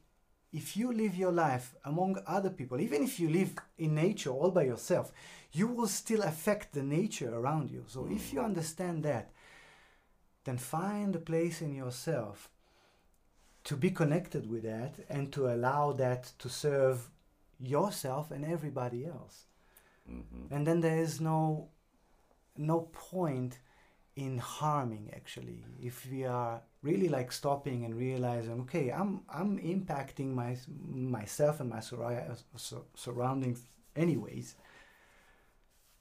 if 0.53 0.77
you 0.77 0.93
live 0.93 1.15
your 1.15 1.31
life 1.31 1.75
among 1.83 2.19
other 2.27 2.49
people, 2.49 2.79
even 2.79 3.03
if 3.03 3.19
you 3.19 3.29
live 3.29 3.55
in 3.77 3.95
nature 3.95 4.29
all 4.29 4.51
by 4.51 4.63
yourself, 4.63 5.11
you 5.51 5.67
will 5.67 5.87
still 5.87 6.21
affect 6.21 6.73
the 6.73 6.83
nature 6.83 7.35
around 7.35 7.71
you. 7.71 7.83
So 7.87 8.07
if 8.09 8.31
you 8.31 8.39
mm. 8.39 8.45
understand 8.45 9.03
that, 9.03 9.31
then 10.45 10.57
find 10.57 11.15
a 11.15 11.19
place 11.19 11.61
in 11.61 11.73
yourself 11.73 12.49
to 13.63 13.75
be 13.75 13.89
connected 13.89 14.49
with 14.49 14.63
that 14.63 14.95
and 15.09 15.31
to 15.33 15.47
allow 15.47 15.93
that 15.93 16.31
to 16.39 16.49
serve 16.49 17.09
yourself 17.63 18.31
and 18.31 18.43
everybody 18.45 19.05
else. 19.05 19.37
Mm-hmm. 20.09 20.53
and 20.53 20.67
then 20.67 20.81
there 20.81 20.99
is 20.99 21.21
no 21.21 21.69
no 22.57 22.77
point 23.11 23.53
in 24.15 24.37
harming 24.37 25.05
actually 25.15 25.59
if 25.81 26.05
we 26.11 26.25
are 26.25 26.61
really 26.81 27.07
like 27.17 27.31
stopping 27.31 27.85
and 27.85 27.95
realizing 27.95 28.59
okay 28.65 28.85
i'm 28.91 29.21
i'm 29.37 29.57
impacting 29.73 30.29
my 30.41 30.51
myself 31.17 31.61
and 31.61 31.69
my 31.69 31.79
sur- 31.79 32.85
surroundings 33.05 33.61
anyways 33.95 34.55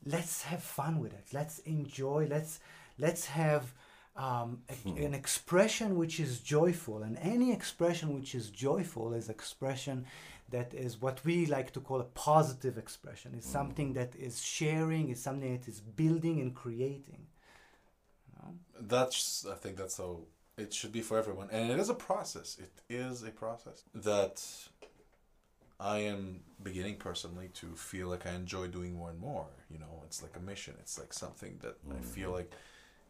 let's 0.04 0.42
have 0.42 0.62
fun 0.62 0.98
with 0.98 1.12
it 1.12 1.26
let's 1.32 1.58
enjoy 1.60 2.26
let's 2.28 2.60
let's 2.98 3.26
have 3.26 3.72
um, 4.16 4.62
a- 4.68 5.04
an 5.06 5.14
expression 5.14 5.96
which 5.96 6.20
is 6.20 6.40
joyful 6.40 7.02
and 7.02 7.16
any 7.22 7.52
expression 7.52 8.14
which 8.14 8.34
is 8.34 8.50
joyful 8.50 9.14
is 9.14 9.28
expression 9.28 10.04
that 10.52 10.72
is 10.72 11.00
what 11.00 11.24
we 11.24 11.46
like 11.46 11.72
to 11.72 11.80
call 11.80 12.00
a 12.00 12.04
positive 12.04 12.78
expression. 12.78 13.32
It's 13.36 13.48
mm. 13.48 13.52
something 13.52 13.92
that 13.94 14.14
is 14.14 14.40
sharing 14.42 15.10
it's 15.10 15.20
something 15.20 15.52
that 15.56 15.66
is 15.68 15.80
building 15.80 16.40
and 16.40 16.54
creating 16.54 17.26
you 18.28 18.34
know? 18.38 18.54
that's 18.80 19.46
i 19.50 19.54
think 19.54 19.76
that's 19.76 19.98
how 19.98 20.20
it 20.58 20.72
should 20.74 20.92
be 20.92 21.00
for 21.00 21.18
everyone. 21.18 21.48
And 21.50 21.70
it 21.70 21.78
is 21.78 21.88
a 21.88 21.94
process. 21.94 22.58
It 22.60 22.82
is 22.90 23.22
a 23.22 23.30
process. 23.30 23.84
That 23.94 24.44
i 25.80 25.98
am 25.98 26.40
beginning 26.62 26.96
personally 26.96 27.48
to 27.54 27.66
feel 27.74 28.06
like 28.08 28.24
i 28.26 28.32
enjoy 28.32 28.68
doing 28.68 28.94
more 28.94 29.10
and 29.10 29.18
more 29.18 29.46
you 29.70 29.78
know? 29.78 30.02
It's 30.06 30.22
like 30.22 30.36
a 30.36 30.40
mission. 30.40 30.74
It's 30.78 30.98
like 30.98 31.12
something 31.12 31.58
that 31.62 31.76
i 31.90 31.94
mm-hmm. 31.94 32.02
feel 32.02 32.30
like 32.30 32.52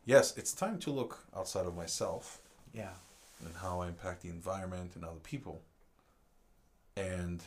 yes 0.05 0.37
it's 0.37 0.53
time 0.53 0.79
to 0.79 0.91
look 0.91 1.25
outside 1.37 1.67
of 1.67 1.75
myself 1.77 2.41
yeah. 2.73 2.95
and 3.45 3.55
how 3.57 3.81
i 3.83 3.89
impact 3.89 4.23
the 4.23 4.29
environment 4.29 4.93
and 4.97 5.05
other 5.05 5.21
people 5.23 5.61
and 6.97 7.43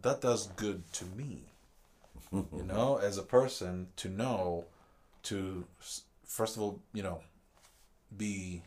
that 0.00 0.20
does 0.20 0.48
good 0.48 0.90
to 0.92 1.04
me 1.04 1.44
you 2.32 2.46
know 2.66 2.96
as 2.96 3.18
a 3.18 3.22
person 3.22 3.88
to 3.96 4.08
know 4.08 4.64
to 5.22 5.64
first 6.24 6.56
of 6.56 6.62
all 6.62 6.80
you 6.92 7.02
know 7.02 7.20
be 8.16 8.62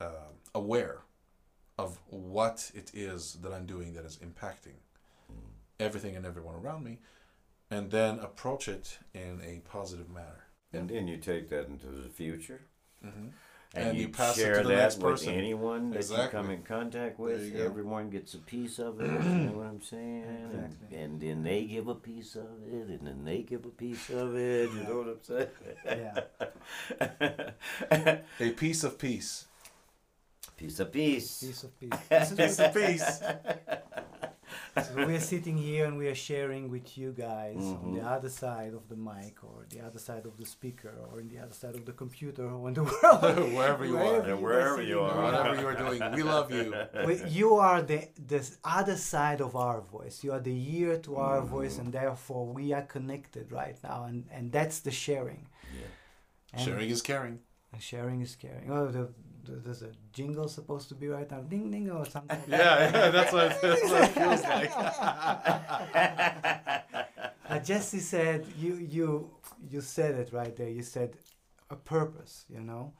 uh, 0.00 0.30
aware 0.54 0.98
of 1.78 1.98
what 2.10 2.70
it 2.74 2.90
is 2.94 3.34
that 3.42 3.52
i'm 3.52 3.66
doing 3.66 3.92
that 3.94 4.04
is 4.04 4.18
impacting 4.18 4.78
everything 5.80 6.16
and 6.16 6.26
everyone 6.26 6.54
around 6.56 6.82
me 6.84 6.98
and 7.70 7.90
then 7.90 8.18
approach 8.20 8.66
it 8.68 8.98
in 9.14 9.40
a 9.44 9.60
positive 9.68 10.08
manner 10.10 10.44
And 10.72 10.88
then 10.88 11.06
you 11.08 11.16
take 11.18 11.48
that 11.50 11.68
into 11.68 11.86
the 11.86 12.08
future. 12.08 12.60
mm-hmm. 13.04 13.28
And, 13.74 13.88
And 13.88 13.96
you, 13.98 14.04
you 14.04 14.08
pass 14.08 14.38
it 14.38 14.40
share 14.40 14.62
to 14.62 14.64
the 14.68 14.68
that 14.70 14.76
next 14.76 14.96
with 14.96 15.04
person. 15.20 15.34
anyone 15.34 15.90
that 15.90 16.08
you 16.10 16.16
come 16.30 16.48
in 16.50 16.62
contact 16.62 17.18
with. 17.18 17.54
Everyone 17.54 18.08
gets 18.08 18.32
a 18.34 18.38
piece 18.38 18.78
of 18.78 18.98
it. 19.00 19.10
you 19.10 19.12
know 19.18 19.52
what 19.58 19.66
I'm 19.66 19.82
saying? 19.82 20.24
Exactly. 20.52 20.96
And, 20.98 21.12
and 21.12 21.20
then 21.20 21.42
they 21.42 21.64
give 21.64 21.86
a 21.86 21.94
piece 21.94 22.34
of 22.34 22.46
it, 22.66 22.88
and 22.88 23.06
then 23.06 23.24
they 23.24 23.42
give 23.42 23.66
a 23.66 23.68
piece 23.68 24.08
of 24.08 24.34
it. 24.36 24.70
You 24.72 24.82
know 24.84 24.96
what 24.98 25.08
I'm 25.08 25.22
saying? 25.22 25.48
yeah 25.86 26.24
a 28.40 28.50
piece 28.52 28.84
of 28.84 28.98
peace 28.98 29.44
piece 30.56 30.80
of 30.80 30.90
piece. 30.92 31.40
piece 31.40 31.62
of 31.62 31.78
peace 31.78 31.92
This 32.08 32.32
piece 32.34 32.58
of 32.58 32.74
peace 32.74 33.20
So 34.84 35.06
we're 35.06 35.20
sitting 35.20 35.56
here 35.56 35.84
and 35.86 35.96
we 35.98 36.06
are 36.08 36.14
sharing 36.14 36.70
with 36.70 36.96
you 36.98 37.12
guys 37.12 37.56
on 37.56 37.94
the 37.94 38.00
Mhm. 38.00 38.12
other 38.16 38.28
side 38.28 38.72
of 38.74 38.84
the 38.88 38.96
mic 38.96 39.34
or 39.42 39.66
the 39.70 39.80
other 39.86 39.98
side 39.98 40.24
of 40.30 40.34
the 40.36 40.44
speaker 40.46 40.92
or 41.10 41.20
in 41.20 41.28
the 41.28 41.38
other 41.44 41.54
side 41.62 41.74
of 41.74 41.84
the 41.84 41.92
computer 41.92 42.46
or 42.56 42.68
in 42.68 42.74
the 42.74 42.84
world. 42.92 43.52
Wherever 43.58 43.84
you 43.84 43.96
are. 43.98 44.20
And 44.30 44.40
wherever 44.42 44.82
you 44.82 45.00
are. 45.00 45.16
whatever 45.26 45.54
you 45.60 45.66
are 45.70 45.78
doing 45.84 46.00
we 46.18 46.22
love 46.22 46.48
you 46.58 46.66
We- 47.06 47.24
you 47.38 47.48
are 47.68 47.80
the 47.82 48.00
the 48.32 48.40
other 48.80 48.96
side 48.96 49.40
of 49.40 49.52
our 49.56 49.80
voice. 49.96 50.16
You 50.24 50.30
are 50.36 50.40
the 50.50 50.58
ear 50.80 50.92
to 51.06 51.12
our 51.16 51.38
Mm-hmm. 51.40 51.56
voice, 51.56 51.74
and 51.80 51.88
therefore 52.00 52.44
we 52.58 52.64
are 52.76 52.86
connected 52.96 53.46
right 53.60 53.78
now, 53.90 53.98
and 54.08 54.18
and 54.36 54.44
that's 54.56 54.78
the 54.86 54.94
sharing. 55.06 55.44
Yeah. 55.80 55.90
And 56.52 56.60
sharing 56.66 56.90
is 56.96 57.02
caring 57.02 57.36
and 57.72 57.82
sharing 57.92 58.18
is 58.26 58.34
caring. 58.44 58.66
Oh, 58.76 58.86
the, 58.96 59.02
the, 59.02 59.27
there's 59.64 59.82
a 59.82 59.90
jingle 60.12 60.48
supposed 60.48 60.88
to 60.88 60.94
be 60.94 61.08
right 61.08 61.30
now, 61.30 61.40
ding 61.40 61.70
ding 61.70 61.90
or 61.90 62.04
something. 62.06 62.38
yeah, 62.48 62.90
yeah 62.90 63.10
that's, 63.10 63.32
what, 63.32 63.60
that's 63.60 63.82
what 63.82 64.02
it 64.02 64.08
feels 64.20 64.42
like 64.42 64.72
Uh, 67.48 67.58
Jesse 67.60 68.00
said 68.00 68.46
you 68.58 68.74
you 68.74 69.30
you 69.70 69.80
said 69.80 70.14
it 70.16 70.32
right 70.32 70.54
there. 70.56 70.68
You 70.68 70.82
said 70.82 71.16
a 71.70 71.76
purpose, 71.76 72.44
you 72.48 72.60
know, 72.60 72.92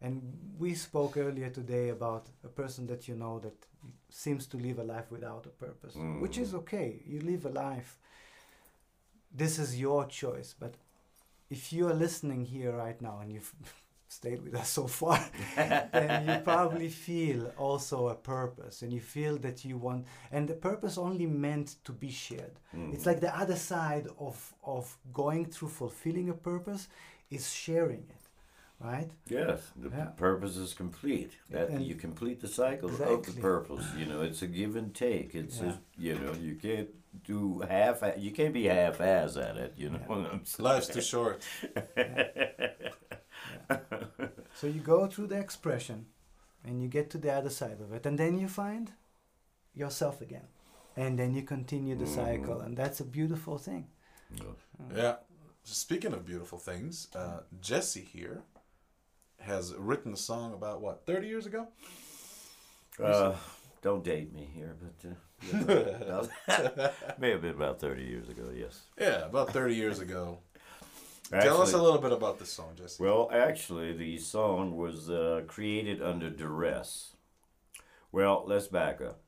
and 0.00 0.20
we 0.58 0.74
spoke 0.74 1.16
earlier 1.16 1.50
today 1.50 1.90
about 1.90 2.26
a 2.44 2.48
person 2.48 2.86
that 2.88 3.06
you 3.06 3.14
know 3.14 3.38
that 3.40 3.54
seems 4.08 4.46
to 4.48 4.56
live 4.56 4.78
a 4.80 4.84
life 4.84 5.10
without 5.10 5.46
a 5.46 5.50
purpose, 5.50 5.94
which 6.20 6.36
is 6.38 6.54
okay. 6.54 7.00
You 7.06 7.20
live 7.20 7.46
a 7.46 7.50
life. 7.50 7.98
This 9.34 9.58
is 9.58 9.78
your 9.80 10.04
choice, 10.06 10.54
but 10.58 10.74
if 11.50 11.72
you 11.72 11.88
are 11.88 11.94
listening 11.94 12.44
here 12.44 12.72
right 12.72 13.00
now 13.00 13.18
and 13.20 13.30
you've 13.32 13.54
stayed 14.12 14.42
with 14.42 14.54
us 14.54 14.68
so 14.68 14.86
far, 14.86 15.18
then 15.56 16.28
you 16.28 16.36
probably 16.44 16.88
feel 16.88 17.52
also 17.56 18.08
a 18.08 18.14
purpose 18.14 18.82
and 18.82 18.92
you 18.92 19.00
feel 19.00 19.36
that 19.38 19.64
you 19.64 19.76
want 19.78 20.04
and 20.30 20.48
the 20.48 20.54
purpose 20.54 20.98
only 20.98 21.26
meant 21.26 21.76
to 21.84 21.92
be 21.92 22.10
shared 22.10 22.56
mm. 22.76 22.92
it's 22.94 23.06
like 23.06 23.20
the 23.20 23.34
other 23.42 23.56
side 23.56 24.06
of 24.18 24.36
of 24.64 24.84
going 25.12 25.44
through 25.46 25.68
fulfilling 25.68 26.28
a 26.28 26.34
purpose 26.34 26.88
is 27.30 27.44
sharing 27.52 28.04
it 28.16 28.22
right 28.80 29.10
Yes, 29.28 29.60
the 29.76 29.88
Yeah. 29.90 30.06
purpose 30.28 30.56
is 30.56 30.74
complete. 30.74 31.32
That 31.50 31.68
And- 31.70 31.84
you 31.88 31.94
complete 31.94 32.38
the 32.40 32.48
cycle 32.48 32.90
of 32.90 33.24
the 33.26 33.40
purpose. 33.40 33.86
You 33.98 34.06
know, 34.10 34.20
it's 34.28 34.42
a 34.42 34.48
give 34.48 34.74
and 34.80 34.92
take. 34.94 35.34
It's 35.42 35.58
Yeah. 35.60 35.70
a, 35.70 36.02
you 36.06 36.14
know, 36.20 36.32
you 36.48 36.54
can't 36.66 36.90
do 37.32 37.60
half. 37.60 38.02
You 38.18 38.32
can't 38.38 38.54
be 38.60 38.64
half 38.64 39.00
ass 39.00 39.36
at 39.36 39.56
it. 39.56 39.72
You 39.76 39.90
know 39.90 40.00
Yeah. 40.00 40.08
what 40.08 40.58
life's 40.68 40.88
too 40.88 41.00
short 41.14 41.38
so 44.54 44.66
you 44.66 44.80
go 44.80 45.06
through 45.06 45.28
the 45.28 45.38
expression 45.38 46.06
and 46.64 46.82
you 46.82 46.88
get 46.88 47.10
to 47.10 47.18
the 47.18 47.32
other 47.32 47.50
side 47.50 47.80
of 47.80 47.92
it 47.92 48.06
and 48.06 48.18
then 48.18 48.38
you 48.38 48.48
find 48.48 48.92
yourself 49.74 50.20
again. 50.20 50.48
And 50.96 51.18
then 51.18 51.34
you 51.34 51.42
continue 51.42 51.94
the 51.94 52.06
cycle 52.06 52.60
and 52.60 52.76
that's 52.76 53.00
a 53.00 53.04
beautiful 53.04 53.56
thing. 53.56 53.86
Yeah. 54.94 55.16
Speaking 55.64 56.12
of 56.12 56.26
beautiful 56.26 56.58
things 56.58 57.08
uh, 57.14 57.40
jesse 57.60 58.02
here 58.12 58.42
has 59.40 59.74
written 59.76 60.12
a 60.12 60.16
song 60.16 60.52
about 60.52 60.82
what 60.82 61.06
30 61.06 61.26
years 61.26 61.46
ago? 61.46 61.68
Uh, 63.02 63.34
don't 63.80 64.04
date 64.04 64.32
me 64.32 64.48
here, 64.54 64.76
but 64.80 65.10
uh, 65.10 66.26
yeah, 66.48 66.90
may 67.18 67.30
have 67.30 67.42
been 67.42 67.50
about 67.50 67.80
thirty 67.80 68.04
years 68.04 68.28
ago. 68.28 68.44
Yes. 68.54 68.82
yeah 68.98 69.24
about 69.24 69.52
30 69.52 69.74
years 69.74 69.98
ago 69.98 70.38
tell 71.40 71.62
us 71.62 71.72
a 71.72 71.82
little 71.82 72.00
bit 72.00 72.12
about 72.12 72.38
this 72.38 72.50
song 72.50 72.72
jesse 72.76 73.02
Well, 73.02 73.30
actually, 73.32 73.92
the 73.92 74.18
song 74.18 74.76
was 74.76 75.08
uh, 75.08 75.42
created 75.46 76.02
under 76.02 76.30
duress. 76.30 77.16
Well, 78.10 78.44
let's 78.46 78.66
back 78.66 79.00
up. 79.00 79.20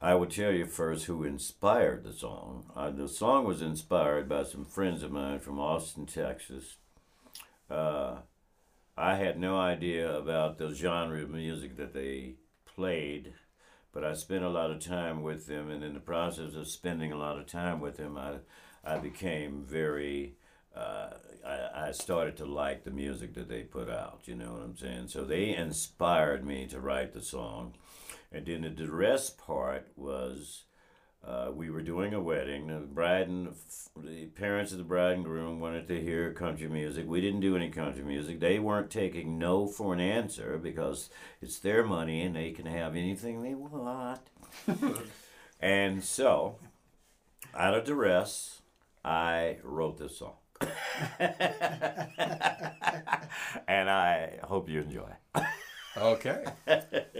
I 0.00 0.14
will 0.14 0.26
tell 0.26 0.50
you 0.50 0.66
first 0.66 1.04
who 1.04 1.22
inspired 1.22 2.02
the 2.02 2.12
song. 2.12 2.64
Uh, 2.74 2.90
the 2.90 3.06
song 3.06 3.44
was 3.44 3.62
inspired 3.62 4.28
by 4.28 4.42
some 4.42 4.64
friends 4.64 5.02
of 5.04 5.12
mine 5.12 5.38
from 5.38 5.60
Austin, 5.60 6.06
Texas. 6.06 6.76
Uh, 7.70 8.16
I 8.96 9.14
had 9.14 9.38
no 9.38 9.58
idea 9.58 10.12
about 10.12 10.58
the 10.58 10.74
genre 10.74 11.22
of 11.22 11.30
music 11.30 11.76
that 11.76 11.94
they 11.94 12.34
played, 12.66 13.34
but 13.92 14.02
I 14.02 14.14
spent 14.14 14.42
a 14.42 14.50
lot 14.50 14.72
of 14.72 14.80
time 14.80 15.22
with 15.22 15.46
them, 15.46 15.70
and 15.70 15.84
in 15.84 15.94
the 15.94 16.00
process 16.00 16.54
of 16.54 16.66
spending 16.66 17.12
a 17.12 17.16
lot 17.16 17.38
of 17.38 17.46
time 17.46 17.80
with 17.80 17.96
them, 17.96 18.18
I, 18.18 18.38
I 18.84 18.98
became 18.98 19.64
very 19.64 20.36
uh, 20.74 21.10
I, 21.46 21.88
I 21.88 21.92
started 21.92 22.36
to 22.38 22.44
like 22.44 22.84
the 22.84 22.90
music 22.90 23.34
that 23.34 23.48
they 23.48 23.62
put 23.62 23.90
out. 23.90 24.22
You 24.24 24.36
know 24.36 24.52
what 24.52 24.62
I'm 24.62 24.76
saying? 24.76 25.08
So 25.08 25.24
they 25.24 25.54
inspired 25.54 26.46
me 26.46 26.66
to 26.68 26.80
write 26.80 27.12
the 27.12 27.22
song. 27.22 27.74
And 28.32 28.46
then 28.46 28.62
the 28.62 28.70
duress 28.70 29.28
part 29.30 29.88
was 29.96 30.64
uh, 31.24 31.50
we 31.52 31.70
were 31.70 31.82
doing 31.82 32.14
a 32.14 32.20
wedding. 32.20 32.68
The 32.68 32.78
bride 32.80 33.28
and 33.28 33.54
the 33.96 34.26
parents 34.26 34.72
of 34.72 34.78
the 34.78 34.84
bride 34.84 35.16
and 35.16 35.24
groom 35.24 35.60
wanted 35.60 35.86
to 35.88 36.00
hear 36.00 36.32
country 36.32 36.68
music. 36.68 37.06
We 37.06 37.20
didn't 37.20 37.40
do 37.40 37.54
any 37.54 37.68
country 37.68 38.02
music. 38.02 38.40
They 38.40 38.58
weren't 38.58 38.90
taking 38.90 39.38
no 39.38 39.66
for 39.66 39.92
an 39.92 40.00
answer 40.00 40.58
because 40.58 41.10
it's 41.40 41.58
their 41.58 41.84
money 41.84 42.22
and 42.22 42.34
they 42.34 42.50
can 42.50 42.66
have 42.66 42.96
anything 42.96 43.42
they 43.42 43.54
want. 43.54 44.20
and 45.60 46.02
so, 46.02 46.56
out 47.54 47.74
of 47.74 47.84
duress, 47.84 48.61
I 49.04 49.58
wrote 49.62 49.98
this 49.98 50.16
song. 50.18 50.34
and 53.68 53.90
I 53.90 54.38
hope 54.44 54.68
you 54.68 54.80
enjoy. 54.82 55.10
okay 55.96 56.44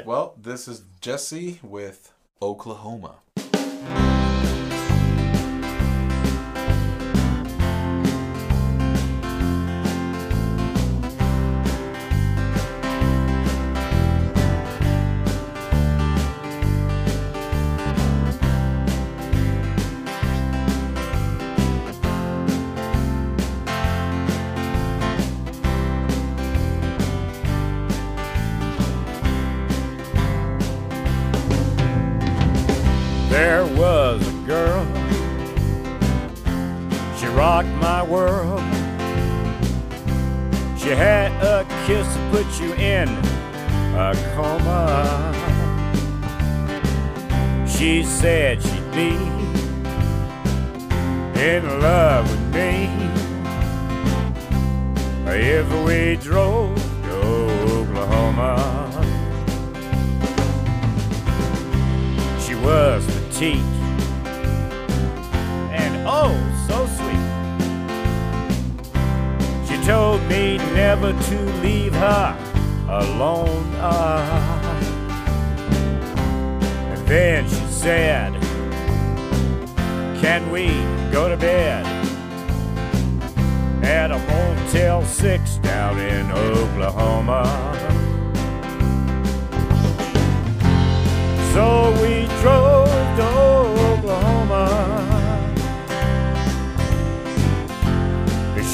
well 0.06 0.34
this 0.40 0.66
is 0.66 0.84
jesse 1.02 1.60
with 1.62 2.10
oklahoma 2.40 3.16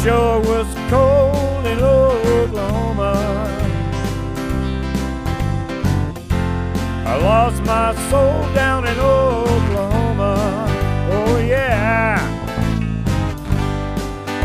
Shore 0.03 0.41
was 0.41 0.67
cold 0.89 1.67
in 1.67 1.81
Oklahoma. 1.81 3.15
I 7.05 7.17
lost 7.17 7.65
my 7.65 7.93
soul 8.09 8.55
down 8.55 8.87
in 8.87 8.97
Oklahoma. 8.97 10.37
Oh, 11.11 11.39
yeah. 11.41 12.21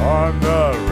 On 0.02 0.40
the 0.40 0.83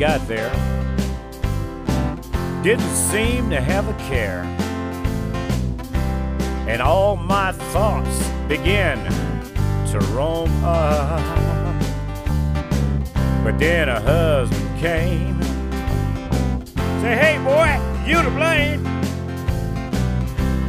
got 0.00 0.26
there. 0.26 0.50
Didn't 2.62 2.94
seem 2.94 3.50
to 3.50 3.60
have 3.60 3.86
a 3.86 3.92
care. 4.08 4.44
And 6.66 6.80
all 6.80 7.16
my 7.16 7.52
thoughts 7.52 8.26
began 8.48 8.96
to 9.88 9.98
roam 10.14 10.48
up. 10.64 11.20
But 13.44 13.58
then 13.58 13.90
a 13.90 14.00
husband 14.00 14.80
came. 14.80 15.42
Say, 17.02 17.14
hey 17.16 17.36
boy, 17.44 17.68
you 18.08 18.22
to 18.22 18.30
blame. 18.30 18.82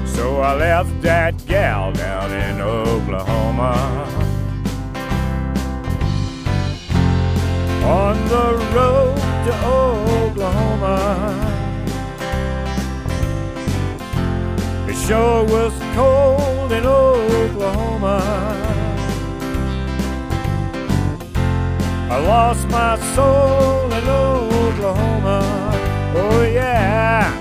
So 0.08 0.42
I 0.42 0.56
left 0.56 1.02
that 1.04 1.46
gal 1.46 1.94
down 1.94 2.34
in 2.34 2.60
Oklahoma. 2.60 4.12
on 7.92 8.16
the 8.30 8.76
road 8.76 9.21
to 9.46 9.54
Oklahoma. 9.66 10.98
It 14.88 14.96
sure 15.08 15.44
was 15.46 15.74
cold 15.96 16.72
in 16.72 16.86
Oklahoma. 16.86 18.20
I 22.10 22.18
lost 22.20 22.68
my 22.70 23.00
soul 23.16 23.92
in 23.92 24.08
Oklahoma. 24.08 25.40
Oh, 26.16 26.44
yeah. 26.44 27.34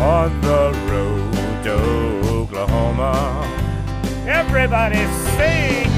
On 0.00 0.40
the 0.40 0.72
road 0.88 1.64
to 1.64 1.74
Oklahoma. 2.38 3.14
Everybody 4.26 5.04
sing 5.36 5.90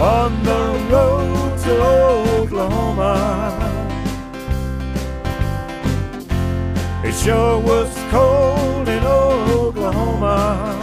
on 0.00 0.42
the 0.42 0.62
road 0.90 1.51
Oklahoma. 1.70 3.14
It 7.04 7.14
sure 7.14 7.58
was 7.60 7.88
cold 8.10 8.88
in 8.88 9.04
Oklahoma. 9.04 10.78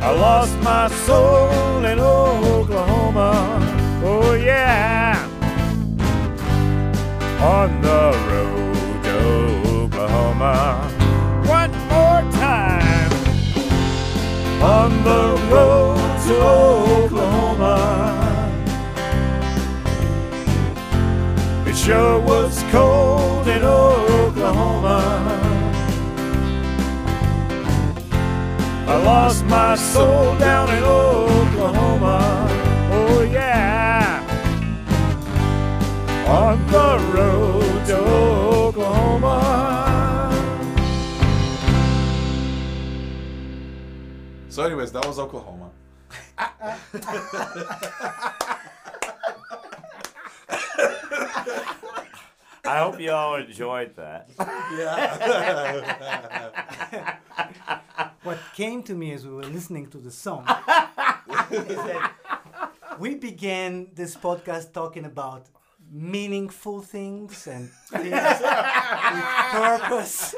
I 0.00 0.10
lost 0.10 0.56
my 0.62 0.88
soul 1.06 1.84
in 1.84 1.98
Oklahoma. 1.98 3.32
Oh, 4.04 4.34
yeah. 4.34 5.28
On 7.42 7.80
the 7.80 8.02
road 8.30 9.02
to 9.04 9.18
Oklahoma. 9.82 10.54
One 11.46 11.72
more 11.88 12.22
time 12.32 13.12
on 14.62 14.90
the 15.04 15.22
road 15.50 16.05
Oklahoma. 16.30 17.76
It 21.66 21.76
sure 21.76 22.20
was 22.20 22.62
cold 22.70 23.48
in 23.48 23.62
Oklahoma. 23.62 25.02
I 28.88 28.96
lost 29.02 29.44
my 29.46 29.74
soul 29.74 30.36
down 30.38 30.68
in 30.70 30.82
Oklahoma. 30.84 32.48
Oh, 32.92 33.22
yeah. 33.22 34.22
On 36.26 36.66
the 36.66 36.98
road 37.14 37.86
to 37.86 37.96
Oklahoma. 37.98 39.36
So, 44.48 44.62
anyways, 44.62 44.90
that 44.92 45.04
was 45.06 45.18
Oklahoma. 45.18 45.55
I 52.64 52.78
hope 52.78 53.00
you 53.00 53.12
all 53.12 53.36
enjoyed 53.36 53.94
that. 53.96 54.28
Yeah. 54.76 55.58
What 58.22 58.38
came 58.54 58.82
to 58.84 58.94
me 58.94 59.12
as 59.12 59.24
we 59.24 59.32
were 59.32 59.44
listening 59.44 59.86
to 59.90 59.98
the 59.98 60.10
song 60.10 60.40
is 61.50 61.76
that 61.76 62.12
we 62.98 63.14
began 63.14 63.88
this 63.94 64.16
podcast 64.16 64.72
talking 64.72 65.04
about 65.04 65.46
meaningful 65.92 66.82
things 66.82 67.46
and 67.46 67.70
things 67.92 68.10
with 68.10 68.42
purpose. 69.52 70.34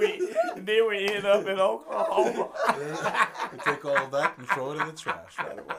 And 0.00 0.02
then 0.02 0.18
we, 0.56 0.60
then 0.62 0.88
we 0.88 1.08
end 1.08 1.26
up 1.26 1.46
in 1.46 1.58
Oklahoma. 1.60 2.48
We 3.52 3.58
take 3.58 3.84
all 3.84 3.96
of 3.96 4.10
that 4.12 4.38
and 4.38 4.46
throw 4.48 4.72
it 4.72 4.80
in 4.80 4.86
the 4.86 4.92
trash 4.92 5.36
right 5.38 5.58
away. 5.58 5.76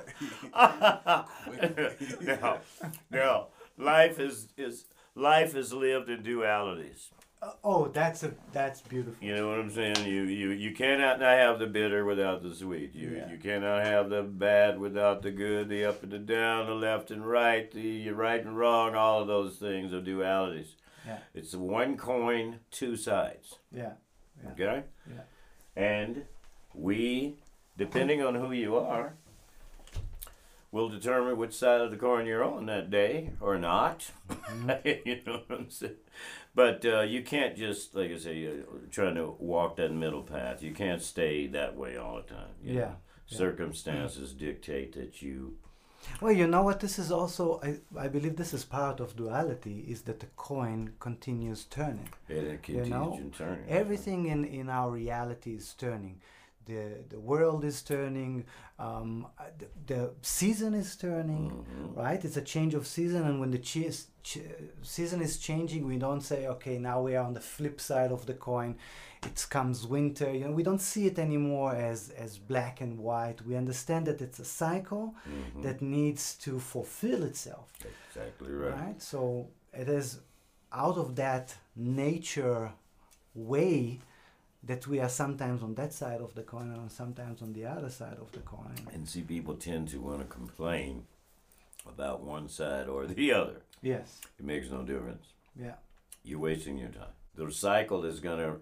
now, 2.21 2.57
no. 3.11 3.47
Life 3.77 4.19
is 4.19 4.47
is 4.57 4.85
life 5.15 5.55
is 5.55 5.71
lived 5.73 6.09
in 6.09 6.23
dualities. 6.23 7.09
Uh, 7.39 7.51
oh, 7.63 7.87
that's 7.89 8.23
a 8.23 8.33
that's 8.51 8.81
beautiful. 8.81 9.23
You 9.23 9.35
know 9.35 9.49
what 9.49 9.59
I'm 9.59 9.69
saying? 9.69 10.03
You 10.05 10.23
you 10.23 10.49
you 10.49 10.73
cannot 10.73 11.19
not 11.19 11.37
have 11.37 11.59
the 11.59 11.67
bitter 11.67 12.03
without 12.03 12.41
the 12.41 12.55
sweet. 12.55 12.95
You 12.95 13.11
Yeah. 13.17 13.29
you 13.31 13.37
cannot 13.37 13.83
have 13.85 14.09
the 14.09 14.23
bad 14.23 14.79
without 14.79 15.21
the 15.21 15.29
good, 15.29 15.69
the 15.69 15.85
up 15.85 16.01
and 16.01 16.11
the 16.11 16.17
down, 16.17 16.65
the 16.65 16.73
left 16.73 17.11
and 17.11 17.23
right, 17.27 17.69
the 17.71 18.09
right 18.09 18.43
and 18.43 18.57
wrong. 18.57 18.95
All 18.95 19.21
of 19.21 19.27
those 19.27 19.57
things 19.57 19.93
are 19.93 20.01
dualities. 20.01 20.69
Yeah. 21.05 21.19
It's 21.35 21.53
one 21.53 21.95
coin, 21.97 22.59
two 22.71 22.95
sides. 22.97 23.59
Yeah. 23.71 23.93
Okay. 24.51 24.83
Yeah. 25.09 25.21
And 25.75 26.23
we, 26.73 27.35
depending 27.77 28.21
on 28.23 28.35
who 28.35 28.51
you 28.51 28.77
are, 28.77 29.13
will 30.71 30.89
determine 30.89 31.37
which 31.37 31.53
side 31.53 31.81
of 31.81 31.91
the 31.91 31.97
coin 31.97 32.25
you're 32.25 32.43
on 32.43 32.65
that 32.65 32.89
day 32.89 33.31
or 33.39 33.57
not. 33.57 34.11
Mm-hmm. 34.29 34.87
you 35.09 35.19
know 35.25 35.41
what 35.47 35.59
I'm 35.59 35.69
saying? 35.69 35.93
But 36.53 36.85
uh, 36.85 37.01
you 37.01 37.21
can't 37.21 37.55
just, 37.55 37.95
like 37.95 38.11
I 38.11 38.17
say, 38.17 38.47
uh, 38.47 38.51
trying 38.91 39.15
to 39.15 39.35
walk 39.39 39.75
that 39.77 39.93
middle 39.93 40.23
path. 40.23 40.63
You 40.63 40.71
can't 40.73 41.01
stay 41.01 41.47
that 41.47 41.75
way 41.75 41.97
all 41.97 42.17
the 42.17 42.33
time. 42.33 42.49
you 42.63 42.73
know. 42.73 42.79
Yeah, 42.79 42.91
yeah. 43.27 43.37
Circumstances 43.37 44.33
dictate 44.33 44.93
that 44.93 45.21
you. 45.21 45.55
Well, 46.21 46.31
you 46.33 46.47
know 46.47 46.63
what? 46.63 46.79
This 46.79 46.97
is 46.99 47.11
also, 47.11 47.59
I, 47.63 47.77
I 47.97 48.07
believe 48.07 48.35
this 48.37 48.53
is 48.53 48.65
part 48.65 48.99
of 48.99 49.15
duality, 49.15 49.85
is 49.87 50.01
that 50.03 50.19
the 50.19 50.25
coin 50.35 50.93
continues 50.99 51.65
turning. 51.65 52.09
It, 52.27 52.43
it 52.43 52.63
continues 52.63 52.89
know, 52.89 53.31
turning. 53.37 53.65
Everything 53.69 54.25
in, 54.27 54.45
in 54.45 54.69
our 54.69 54.89
reality 54.91 55.55
is 55.55 55.73
turning. 55.73 56.21
The, 56.65 56.97
the 57.07 57.19
world 57.19 57.63
is 57.63 57.81
turning, 57.81 58.43
um, 58.77 59.27
the, 59.57 59.67
the 59.85 60.11
season 60.21 60.73
is 60.73 60.95
turning, 60.97 61.51
Mhm. 61.51 61.95
right? 61.95 62.23
It's 62.25 62.35
a 62.35 62.41
change 62.41 62.73
of 62.73 62.85
season, 62.85 63.23
and 63.25 63.39
when 63.39 63.51
the 63.51 63.63
season 64.81 65.21
is 65.21 65.37
changing, 65.37 65.87
we 65.87 65.97
don't 65.97 66.21
say, 66.21 66.47
okay, 66.47 66.77
now 66.77 67.01
we 67.01 67.15
are 67.15 67.23
on 67.25 67.33
the 67.33 67.39
flip 67.39 67.79
side 67.79 68.11
of 68.11 68.25
the 68.25 68.33
coin. 68.33 68.75
It 69.23 69.45
comes 69.49 69.85
winter. 69.87 70.31
You 70.31 70.45
know, 70.45 70.51
we 70.51 70.63
don't 70.63 70.81
see 70.81 71.07
it 71.07 71.17
anymore 71.19 71.73
as 71.75 72.09
as 72.09 72.37
black 72.37 72.81
and 72.81 72.99
white. 72.99 73.41
We 73.45 73.55
understand 73.55 74.05
that 74.07 74.21
it's 74.21 74.39
a 74.39 74.45
cycle 74.45 75.15
Mhm. 75.25 75.63
that 75.63 75.81
needs 75.81 76.35
to 76.45 76.59
fulfill 76.59 77.23
itself, 77.23 77.73
Exactly 78.09 78.51
right. 78.51 78.73
right? 78.73 79.01
So 79.01 79.47
it 79.73 79.89
is 79.89 80.19
out 80.71 80.97
of 80.97 81.15
that 81.15 81.55
nature 81.75 82.71
way 83.33 83.99
that 84.63 84.85
we 84.87 84.99
are 84.99 85.09
sometimes 85.09 85.63
on 85.63 85.75
that 85.75 85.93
side 85.93 86.21
of 86.21 86.33
the 86.33 86.43
coin 86.43 86.71
and 86.71 86.91
sometimes 86.91 87.41
on 87.41 87.53
the 87.53 87.65
other 87.65 87.89
side 87.89 88.17
of 88.19 88.31
the 88.31 88.39
coin. 88.39 88.75
And 88.93 89.07
see, 89.07 89.21
people 89.21 89.55
tend 89.55 89.87
to 89.89 89.97
want 90.01 90.19
to 90.19 90.25
complain 90.25 91.05
about 91.85 92.21
one 92.21 92.49
side 92.49 92.87
or 92.87 93.07
the 93.07 93.31
other. 93.31 93.61
Yes. 93.81 94.19
It 94.39 94.45
makes 94.45 94.69
no 94.69 94.83
difference. 94.83 95.25
Yeah. 95.55 95.75
You're 96.23 96.39
wasting 96.39 96.77
your 96.77 96.89
time. 96.89 97.13
The 97.35 97.51
cycle 97.51 98.03
is 98.03 98.19
going 98.19 98.39
to 98.39 98.59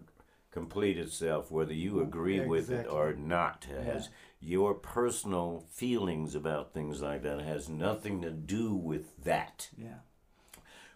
complete 0.56 0.98
itself 0.98 1.52
whether 1.52 1.74
you 1.74 2.00
agree 2.02 2.40
with 2.40 2.72
it 2.72 2.88
or 2.88 3.12
not. 3.12 3.68
It 3.70 3.84
has 3.84 4.08
your 4.40 4.74
personal 4.74 5.66
feelings 5.70 6.34
about 6.34 6.74
things 6.74 7.02
like 7.02 7.24
that 7.24 7.42
has 7.42 7.68
nothing 7.68 8.22
to 8.22 8.32
do 8.32 8.74
with 8.74 9.22
that. 9.26 9.70
Yeah. 9.78 10.00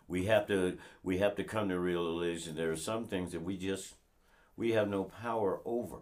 We 0.07 0.27
have 0.27 0.47
to 0.47 0.77
we 1.03 1.17
have 1.17 1.35
to 1.35 1.43
come 1.43 1.67
to 1.67 1.77
realization 1.77 2.55
there 2.55 2.71
are 2.71 2.77
some 2.77 3.03
things 3.05 3.33
that 3.33 3.43
we 3.43 3.57
just 3.57 3.95
we 4.55 4.71
have 4.71 4.87
no 4.87 5.03
power 5.03 5.59
over. 5.65 5.97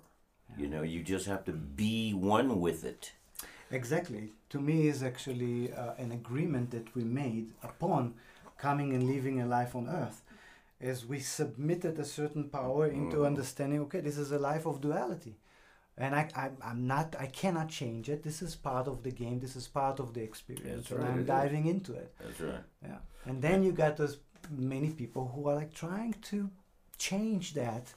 You 0.56 0.68
know, 0.68 0.84
you 0.84 1.02
just 1.04 1.26
have 1.26 1.44
to 1.46 1.52
be 1.52 2.14
one 2.14 2.62
with 2.62 2.86
it. 2.86 3.12
Exactly. 3.72 4.34
To 4.52 4.62
me, 4.62 4.88
is 4.88 5.04
actually 5.04 5.74
uh, 5.74 5.94
an 5.98 6.12
agreement 6.12 6.72
that 6.72 6.96
we 6.96 7.04
made 7.04 7.52
upon 7.64 8.14
coming 8.58 8.94
and 8.94 9.04
living 9.04 9.42
a 9.42 9.46
life 9.46 9.76
on 9.76 9.90
earth. 9.90 10.22
As 10.80 11.06
we 11.06 11.20
submitted 11.20 11.98
a 11.98 12.06
certain 12.06 12.50
power 12.50 12.88
into 12.88 13.18
Mhm. 13.18 13.26
understanding, 13.28 13.80
okay, 13.82 14.00
this 14.02 14.18
is 14.18 14.32
a 14.32 14.38
life 14.40 14.66
of 14.68 14.80
duality. 14.80 15.36
And 16.00 16.14
I, 16.14 16.30
I, 16.36 16.52
I'm 16.62 16.86
not, 16.86 17.16
I 17.20 17.26
cannot 17.26 17.70
change 17.70 18.08
it. 18.08 18.22
This 18.22 18.44
is 18.44 18.56
part 18.56 18.88
of 18.88 19.02
the 19.02 19.10
game. 19.12 19.40
This 19.40 19.56
is 19.56 19.68
part 19.68 20.00
of 20.00 20.14
the 20.14 20.22
experience. 20.22 20.90
That's 20.90 20.92
and 20.92 21.04
I'm 21.04 21.18
it 21.20 21.22
is. 21.22 21.28
diving 21.28 21.66
into 21.66 21.94
it. 21.94 22.14
That's 22.20 22.40
right. 22.42 22.64
Yeah. 22.84 23.00
And 23.26 23.42
then 23.42 23.64
you 23.64 23.72
got 23.72 23.98
those 23.98 24.20
many 24.52 24.92
people 24.92 25.32
who 25.34 25.48
are 25.50 25.56
like 25.56 25.74
trying 25.74 26.14
to 26.32 26.52
change 27.00 27.56
that, 27.56 27.92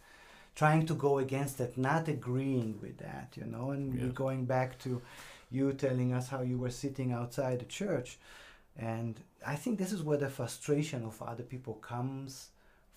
trying 0.54 0.86
to 0.86 0.94
go 0.94 1.18
against 1.18 1.58
that, 1.58 1.76
not 1.76 2.08
agreeing 2.08 2.80
with 2.80 2.96
that, 2.98 3.36
you 3.36 3.44
know. 3.44 3.72
And 3.72 3.94
Yeah. 3.94 4.04
we're 4.06 4.12
going 4.12 4.46
back 4.46 4.78
to 4.78 5.02
you 5.50 5.74
telling 5.74 6.14
us 6.14 6.28
how 6.28 6.40
you 6.40 6.56
were 6.56 6.70
sitting 6.70 7.12
outside 7.12 7.58
the 7.58 7.66
church. 7.66 8.18
And 8.78 9.20
I 9.44 9.56
think 9.56 9.78
this 9.78 9.92
is 9.92 10.02
where 10.02 10.16
the 10.16 10.30
frustration 10.30 11.04
of 11.04 11.20
other 11.20 11.42
people 11.42 11.74
comes 11.74 12.48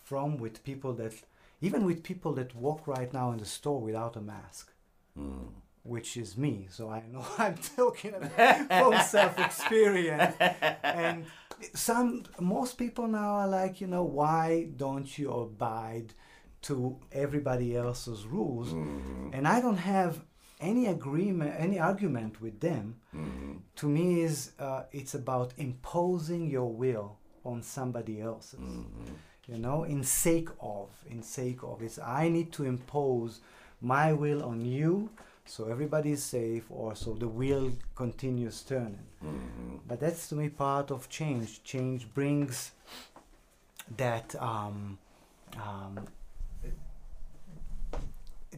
from 0.04 0.38
with 0.38 0.64
people 0.64 0.93
that, 0.93 1.14
even 1.62 1.86
with 1.86 2.04
people 2.04 2.34
that 2.34 2.54
walk 2.56 2.88
right 2.88 3.12
now 3.14 3.32
in 3.32 3.38
the 3.38 3.45
store 3.45 3.82
without 3.82 4.16
a 4.16 4.22
mask 4.22 4.70
Mm. 5.18 5.49
which 5.84 6.18
is 6.18 6.36
me. 6.38 6.68
So 6.72 6.89
I 6.89 7.04
know 7.12 7.24
I'm 7.38 7.56
talking 7.78 8.14
about 8.16 8.68
from 8.68 8.93
self 9.04 9.38
experience. 9.38 10.36
And 10.84 11.26
some, 11.76 12.24
most 12.39 12.78
people 12.78 13.08
now 13.08 13.32
are 13.41 13.47
like, 13.47 13.80
you 13.82 13.88
know, 13.88 14.04
why 14.04 14.70
don't 14.76 15.10
you 15.20 15.30
abide 15.32 16.14
to 16.64 16.97
everybody 17.12 17.76
else's 17.76 18.26
rules? 18.26 18.70
Mhm. 18.74 19.30
And 19.36 19.47
I 19.47 19.62
don't 19.62 19.78
have 19.97 20.14
any 20.60 20.88
agreement, 20.88 21.54
any 21.60 21.78
argument 21.80 22.41
with 22.41 22.60
them. 22.60 22.95
Mhm. 23.14 23.60
To 23.76 23.88
me, 23.88 24.22
is 24.22 24.51
uh, 24.60 24.84
it's 24.91 25.14
about 25.14 25.54
imposing 25.58 26.49
your 26.49 26.72
will 26.84 27.18
on 27.45 27.62
somebody 27.62 28.16
else's 28.22 28.60
Mhm. 28.60 29.16
You 29.48 29.58
know 29.58 29.84
in 29.84 30.04
sake 30.04 30.50
of 30.62 30.89
in 31.10 31.22
sake 31.24 31.64
of. 31.64 31.82
It's 31.82 32.00
i 32.00 32.30
need 32.30 32.52
to 32.54 32.64
impose 32.66 33.41
my 33.82 34.14
will 34.14 34.44
on 34.44 34.66
you 34.66 35.10
so 35.46 35.66
everybody 35.70 36.12
is 36.14 36.24
safe 36.24 36.66
or 36.70 36.96
so 36.96 37.14
the 37.14 37.28
wheel 37.28 37.72
continues 37.96 38.62
turning. 38.62 39.06
Mhm. 39.24 39.80
but 39.88 40.00
that's 40.00 40.30
to 40.30 40.36
me 40.36 40.50
part 40.50 40.91
of 40.91 41.10
change. 41.10 41.62
Change 41.64 42.14
brings 42.14 42.72
that 43.98 44.34
um, 44.41 44.98
um, 45.62 46.08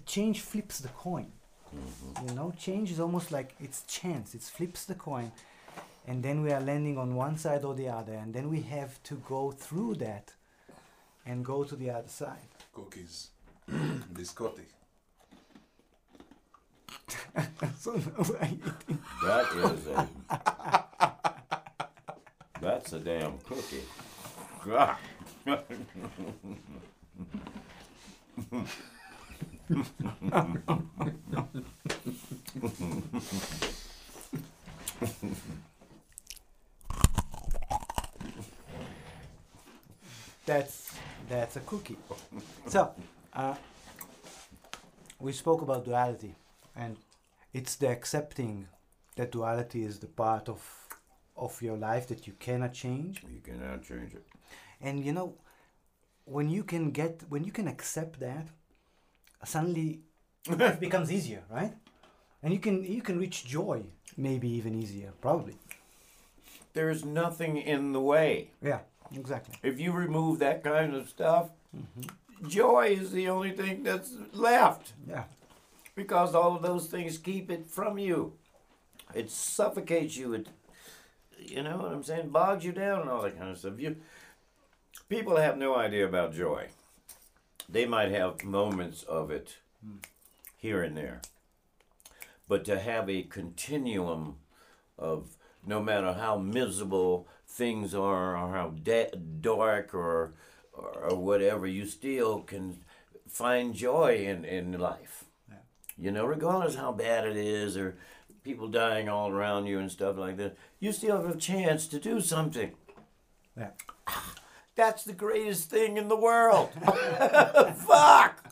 change 0.06 0.42
flips 0.42 0.80
the 0.80 0.90
coin. 0.90 1.32
Mhm. 1.76 2.30
you 2.30 2.36
know 2.36 2.54
change 2.58 2.92
is 2.92 3.00
almost 3.00 3.32
like 3.32 3.56
it's 3.60 3.82
chance. 3.88 4.36
It 4.36 4.44
flips 4.44 4.86
the 4.86 4.96
coin 4.96 5.32
and 6.08 6.22
then 6.24 6.44
we 6.44 6.52
are 6.54 6.62
landing 6.62 6.98
on 6.98 7.16
one 7.16 7.38
side 7.38 7.66
or 7.66 7.74
the 7.74 7.90
other 7.90 8.14
and 8.14 8.34
then 8.34 8.48
we 8.50 8.62
have 8.62 9.02
to 9.04 9.16
go 9.28 9.52
through 9.52 9.96
that 9.96 10.35
and 11.26 11.44
go 11.44 11.64
to 11.64 11.76
the 11.76 11.90
other 11.90 12.08
side 12.08 12.50
Cookies. 12.74 13.30
Biscotti. 13.70 14.66
so 17.80 17.92
now 17.94 18.26
I 18.42 18.52
eat 18.52 18.64
That 19.24 19.48
is 19.56 19.88
a. 19.88 20.10
That's 22.62 22.94
a 22.94 23.00
damn 23.00 23.38
cookie. 23.40 23.84
God. 24.66 24.98
that's 40.46 40.85
that's 41.30 41.56
a 41.56 41.60
cookie. 41.62 41.98
So 42.68 42.92
uh, 43.34 43.56
we 45.20 45.32
spoke 45.32 45.62
about 45.62 45.86
duality 45.86 46.36
and 46.76 46.98
it's 47.54 47.76
the 47.76 47.90
accepting 47.90 48.68
that 49.16 49.32
duality 49.32 49.84
is 49.84 50.00
the 50.00 50.08
part 50.08 50.50
of 50.50 50.62
of 51.38 51.62
your 51.62 51.78
life 51.78 52.08
that 52.08 52.28
you 52.28 52.34
cannot 52.40 52.74
change. 52.74 53.24
You 53.30 53.42
cannot 53.42 53.84
change 53.84 54.14
it. 54.14 54.26
and 54.82 55.04
you 55.06 55.14
know 55.14 55.36
when 56.26 56.50
you 56.50 56.64
can 56.64 56.92
get 56.92 57.24
when 57.30 57.44
you 57.44 57.52
can 57.52 57.68
accept 57.68 58.20
that 58.20 58.48
suddenly 59.44 60.00
life 60.48 60.80
becomes 60.88 61.12
easier 61.12 61.44
right? 61.50 61.74
And 62.44 62.54
you 62.54 62.60
can 62.60 62.84
you 62.84 63.02
can 63.02 63.18
reach 63.20 63.46
joy 63.46 63.84
maybe 64.18 64.50
even 64.50 64.76
easier 64.76 65.12
probably. 65.22 65.56
There's 66.74 67.06
nothing 67.06 67.58
in 67.58 67.94
the 67.94 68.02
way. 68.02 68.52
yeah 68.62 68.80
exactly 69.14 69.56
If 69.64 69.80
you 69.80 69.91
remove 69.91 70.39
that 70.39 70.64
kind 70.64 70.95
of 70.95 71.10
stuff, 71.10 71.49
Mm-hmm. 71.76 72.47
joy 72.47 72.95
is 72.97 73.12
the 73.12 73.28
only 73.28 73.51
thing 73.51 73.84
that's 73.84 74.14
left. 74.32 74.93
yeah 75.08 75.24
because 75.93 76.34
all 76.36 76.56
of 76.56 76.62
those 76.62 76.88
things 76.88 77.18
keep 77.18 77.49
it 77.49 77.66
from 77.68 77.97
you. 77.97 78.34
It 79.14 79.30
suffocates 79.32 80.18
you. 80.18 80.34
It, 80.34 80.47
you 81.39 81.64
know 81.64 81.78
what 81.78 81.91
I'm 81.93 82.03
saying? 82.03 82.30
Bogs 82.30 82.66
you 82.66 82.74
down 82.74 83.01
and 83.01 83.10
all 83.10 83.22
that 83.22 83.38
kind 83.38 83.49
of 83.51 83.58
stuff. 83.58 83.80
You, 83.80 83.95
people 85.08 85.38
have 85.38 85.58
no 85.58 85.76
idea 85.78 86.06
about 86.06 86.34
joy. 86.34 86.68
They 87.70 87.86
might 87.86 88.12
have 88.12 88.43
moments 88.43 89.03
of 89.03 89.32
it 89.32 89.58
here 90.58 90.84
and 90.84 90.97
there, 90.97 91.22
but 92.49 92.66
to 92.66 92.78
have 92.80 93.10
a 93.10 93.24
continuum 93.24 94.36
of 94.99 95.38
no 95.66 95.82
matter 95.82 96.14
how 96.14 96.38
miserable 96.38 97.28
things 97.56 97.95
are 97.95 98.36
or 98.36 98.51
how 98.53 98.70
da- 98.84 99.12
dark 99.41 99.93
or, 99.93 100.34
or 100.74 100.89
or 101.10 101.16
whatever, 101.18 101.66
you 101.68 101.86
still 101.86 102.41
can 102.41 102.84
find 103.28 103.74
joy 103.74 104.26
in 104.28 104.45
in 104.45 104.78
life. 104.80 105.26
You 105.97 106.12
know, 106.12 106.26
regardless 106.26 106.76
how 106.76 106.91
bad 106.91 107.26
it 107.26 107.38
is 107.38 107.78
or 107.78 107.95
people 108.43 108.68
dying 108.68 109.08
all 109.10 109.32
around 109.32 109.66
you 109.68 109.80
and 109.80 109.89
stuff 109.89 110.18
like 110.18 110.36
that, 110.38 110.58
you 110.80 110.91
still 110.91 111.22
have 111.22 111.36
a 111.36 111.39
chance 111.39 111.88
to 111.88 111.99
do 111.99 112.20
something. 112.22 112.72
yeah 113.58 113.72
That's 114.76 115.06
the 115.06 115.14
greatest 115.14 115.70
thing 115.70 115.95
in 115.95 116.10
the 116.10 116.18
world. 116.18 116.70
Fuck. 117.88 118.43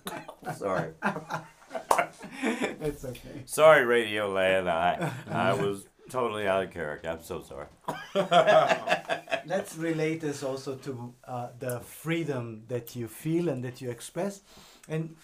Sorry. 0.56 0.92
it's 2.42 3.04
okay 3.04 3.44
Sorry, 3.46 3.84
Radio 3.86 4.30
Land. 4.32 4.70
I 4.70 5.12
I 5.30 5.54
was 5.66 5.86
totally 6.14 6.48
out 6.48 6.64
of 6.64 6.72
character. 6.72 7.10
I'm 7.10 7.24
so 7.24 7.42
sorry. 7.42 7.66
let's 9.48 9.76
relate 9.76 10.22
this 10.22 10.44
also 10.44 10.76
to 10.76 11.14
uh, 11.28 11.48
the 11.58 11.80
freedom 11.80 12.64
that 12.68 12.96
you 12.96 13.08
feel 13.08 13.50
and 13.50 13.64
that 13.64 13.82
you 13.82 13.90
express. 13.90 14.42
And 14.88 15.16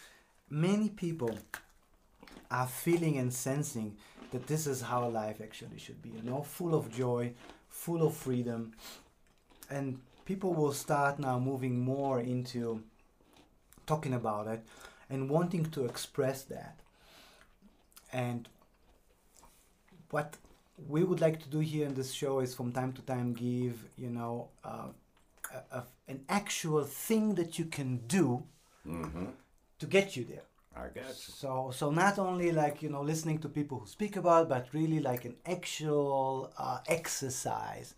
many 0.50 0.90
people 0.90 1.38
are 2.50 2.66
feeling 2.66 3.18
and 3.20 3.32
sensing 3.32 3.98
that 4.32 4.48
this 4.48 4.66
is 4.66 4.82
how 4.82 5.08
life 5.08 5.40
actually 5.42 5.78
should 5.78 6.02
be, 6.02 6.10
you 6.10 6.24
know, 6.24 6.42
full 6.42 6.74
of 6.74 6.92
joy, 6.92 7.34
full 7.68 8.02
of 8.02 8.16
freedom. 8.16 8.74
And 9.70 10.00
people 10.26 10.56
will 10.56 10.74
start 10.74 11.20
now 11.20 11.38
moving 11.38 11.80
more 11.80 12.20
into 12.20 12.82
talking 13.86 14.16
about 14.16 14.48
it 14.48 14.66
and 15.08 15.30
wanting 15.30 15.66
to 15.66 15.86
express 15.86 16.42
that. 16.46 16.80
And 18.12 18.50
what 20.10 20.38
we 20.88 21.04
would 21.04 21.22
like 21.22 21.40
to 21.42 21.50
do 21.50 21.60
here 21.60 21.86
in 21.86 21.94
this 21.94 22.12
show 22.14 22.40
is 22.40 22.54
from 22.56 22.72
time 22.72 22.94
to 22.94 23.02
time 23.02 23.34
give 23.34 23.84
you 23.98 24.10
know 24.10 24.50
uh, 24.64 24.88
a, 25.54 25.78
a, 25.80 25.84
an 26.08 26.24
actual 26.30 26.84
thing 26.84 27.36
that 27.36 27.60
you 27.60 27.66
can 27.66 27.98
do 28.08 28.44
Mm-hmm. 28.88 29.26
to 29.80 29.86
get 29.86 30.16
you 30.16 30.24
there 30.26 30.44
I 30.76 30.88
got 30.88 30.96
you. 31.28 31.34
so 31.40 31.72
so 31.74 31.92
not 31.92 32.18
only 32.20 32.52
like 32.52 32.82
you 32.82 32.90
know 32.90 33.02
listening 33.02 33.40
to 33.40 33.50
people 33.50 33.80
who 33.80 33.88
speak 33.88 34.16
about 34.16 34.48
but 34.50 34.68
really 34.74 35.00
like 35.00 35.26
an 35.26 35.36
actual 35.46 36.52
uh, 36.58 36.80
exercise 36.88 37.96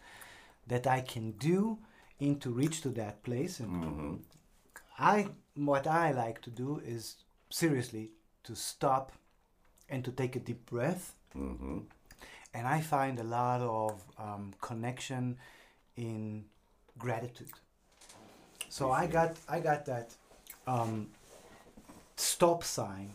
that 0.67 0.87
i 0.87 1.01
can 1.01 1.31
do 1.33 1.77
in 2.19 2.39
to 2.39 2.49
reach 2.51 2.81
to 2.81 2.89
that 2.89 3.23
place 3.23 3.59
and 3.59 3.71
Mm-hmm. 3.71 4.15
i 4.99 5.27
what 5.55 5.87
i 5.87 6.11
like 6.11 6.41
to 6.41 6.49
do 6.49 6.81
is 6.85 7.15
seriously 7.49 8.11
to 8.43 8.55
stop 8.55 9.11
and 9.89 10.03
to 10.05 10.11
take 10.11 10.35
a 10.35 10.39
deep 10.39 10.65
breath 10.65 11.15
Mm-hmm. 11.37 11.79
And 12.53 12.67
I 12.67 12.81
find 12.81 13.19
a 13.19 13.23
lot 13.23 13.61
of 13.61 14.03
um, 14.17 14.53
connection 14.61 15.37
in 15.95 16.45
gratitude. 16.97 17.51
So 18.69 18.91
I 18.91 19.07
got 19.07 19.35
I 19.49 19.59
got 19.59 19.85
that 19.85 20.13
um, 20.67 21.07
stop 22.15 22.63
sign 22.63 23.13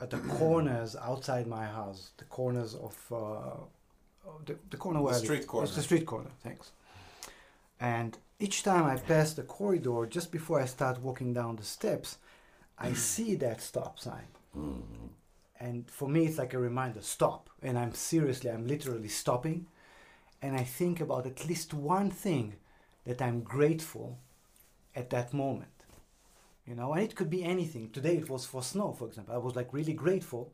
at 0.00 0.10
the 0.10 0.18
corners 0.18 0.96
outside 0.96 1.46
my 1.46 1.66
house, 1.66 2.10
the 2.16 2.24
corners 2.24 2.74
of 2.74 2.96
uh, 3.12 4.30
the, 4.44 4.56
the 4.70 4.76
corner 4.76 5.00
where 5.02 5.14
I 5.14 5.16
live. 5.16 5.24
street 5.24 5.46
corner. 5.46 5.66
It's 5.66 5.76
the 5.76 5.82
street 5.82 6.06
corner. 6.06 6.30
Thanks. 6.42 6.72
And 7.80 8.16
each 8.40 8.62
time 8.62 8.84
I 8.84 8.96
pass 8.96 9.34
the 9.34 9.42
corridor, 9.42 10.06
just 10.06 10.32
before 10.32 10.60
I 10.60 10.66
start 10.66 11.00
walking 11.00 11.32
down 11.34 11.56
the 11.56 11.62
steps, 11.62 12.18
I 12.78 12.92
see 12.94 13.34
that 13.36 13.60
stop 13.60 13.98
sign 13.98 14.28
Mm-hmm. 14.56 15.06
And 15.60 15.90
for 15.90 16.08
me 16.08 16.26
it's 16.26 16.38
like 16.38 16.54
a 16.54 16.58
reminder 16.58 17.00
stop. 17.02 17.50
And 17.62 17.78
i'm 17.78 17.92
seriously 17.92 18.50
i'm 18.50 18.66
literally 18.66 19.08
stopping. 19.08 19.66
And 20.42 20.56
i 20.56 20.64
think 20.64 21.00
about 21.00 21.26
at 21.26 21.46
least 21.48 21.74
one 21.74 22.10
thing 22.10 22.54
that 23.04 23.22
i'm 23.22 23.40
grateful 23.42 24.18
at 24.94 25.10
that 25.10 25.32
moment. 25.32 25.70
You 26.66 26.74
know 26.74 26.92
and 26.92 27.02
it 27.02 27.14
could 27.14 27.30
be 27.30 27.44
anything. 27.44 27.90
Today 27.90 28.16
it 28.16 28.28
was 28.30 28.44
for 28.44 28.62
snow 28.62 28.92
for 28.92 29.06
example. 29.08 29.34
I 29.34 29.38
was 29.38 29.56
like 29.56 29.72
really 29.72 29.94
grateful 29.94 30.52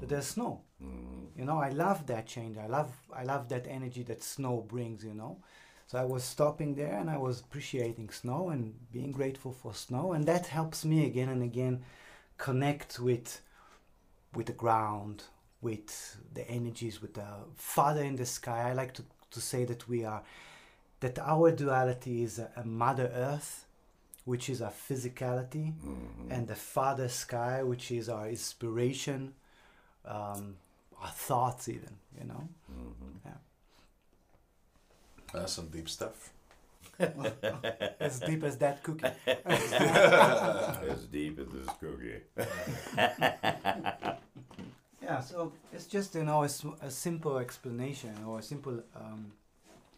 that 0.00 0.08
there's 0.08 0.26
snow. 0.26 0.60
Mm-hmm. 0.82 1.38
you 1.38 1.44
know 1.44 1.58
i 1.58 1.70
love 1.70 2.06
that 2.06 2.26
change. 2.26 2.56
I 2.58 2.66
love 2.66 2.90
i 3.12 3.24
love 3.24 3.48
that 3.48 3.66
energy 3.68 4.02
that 4.04 4.22
snow 4.22 4.64
brings 4.68 5.04
you 5.04 5.14
know. 5.14 5.38
So 5.86 5.98
i 5.98 6.04
was 6.04 6.24
stopping 6.24 6.74
there 6.74 6.96
and 7.00 7.08
i 7.10 7.18
was 7.18 7.40
appreciating 7.40 8.10
snow 8.10 8.50
and 8.50 8.74
being 8.92 9.12
grateful 9.12 9.52
for 9.52 9.74
snow. 9.74 10.12
And 10.12 10.26
that 10.26 10.46
helps 10.46 10.84
me 10.84 11.06
again 11.06 11.28
and 11.28 11.42
again 11.42 11.82
connect 12.38 12.98
with 12.98 13.40
with 14.36 14.46
the 14.46 14.52
ground 14.52 15.24
with 15.62 16.16
the 16.34 16.46
energies 16.48 17.00
with 17.00 17.14
the 17.14 17.26
father 17.56 18.02
in 18.02 18.16
the 18.16 18.26
sky 18.26 18.68
i 18.70 18.72
like 18.72 18.92
to, 18.94 19.02
to 19.30 19.40
say 19.40 19.64
that 19.64 19.88
we 19.88 20.04
are 20.04 20.22
that 21.00 21.18
our 21.18 21.50
duality 21.50 22.22
is 22.22 22.38
a, 22.38 22.50
a 22.56 22.64
mother 22.64 23.10
earth 23.14 23.66
which 24.24 24.48
is 24.48 24.60
our 24.62 24.70
physicality 24.88 25.72
Mm-hmm. 25.74 26.30
and 26.30 26.48
the 26.48 26.54
father 26.54 27.08
sky 27.08 27.62
which 27.62 27.90
is 27.90 28.08
our 28.08 28.28
inspiration 28.28 29.34
um, 30.04 30.56
our 31.00 31.10
thoughts 31.10 31.68
even 31.68 31.96
you 32.18 32.26
know 32.26 32.48
Mm-hmm. 32.72 33.28
That's 35.32 35.52
some 35.54 35.68
deep 35.68 35.88
stuff. 35.88 36.30
as 38.00 38.20
deep 38.20 38.44
as 38.44 38.56
that 38.58 38.82
cookie. 38.82 39.06
As 39.26 41.04
deep 41.10 41.38
as 41.38 41.48
this 41.48 41.68
cookie. 41.80 42.20
yeah 45.02 45.20
so 45.20 45.52
it's 45.72 45.86
just 45.86 46.14
you 46.14 46.24
know 46.24 46.44
a 46.44 46.90
simple 46.90 47.38
explanation 47.38 48.14
or 48.26 48.38
a 48.38 48.42
simple 48.42 48.82
um, 48.96 49.32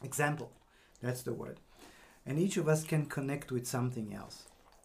example. 0.03 0.51
That's 1.03 1.22
the 1.22 1.32
word. 1.32 1.61
And 2.24 2.38
each 2.38 2.57
of 2.57 2.68
us 2.68 2.82
can 2.82 3.07
connect 3.07 3.53
with 3.53 3.66
something 3.66 4.14
else 4.14 4.44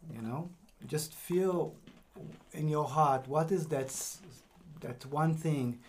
you 0.10 0.22
know? 0.22 0.50
Just 0.88 1.14
feel 1.14 1.76
in 2.54 2.68
your 2.68 2.86
heart 2.86 3.28
what 3.28 3.52
is 3.52 3.68
that 3.68 3.96
that 4.82 5.06
one 5.06 5.34
thing 5.34 5.80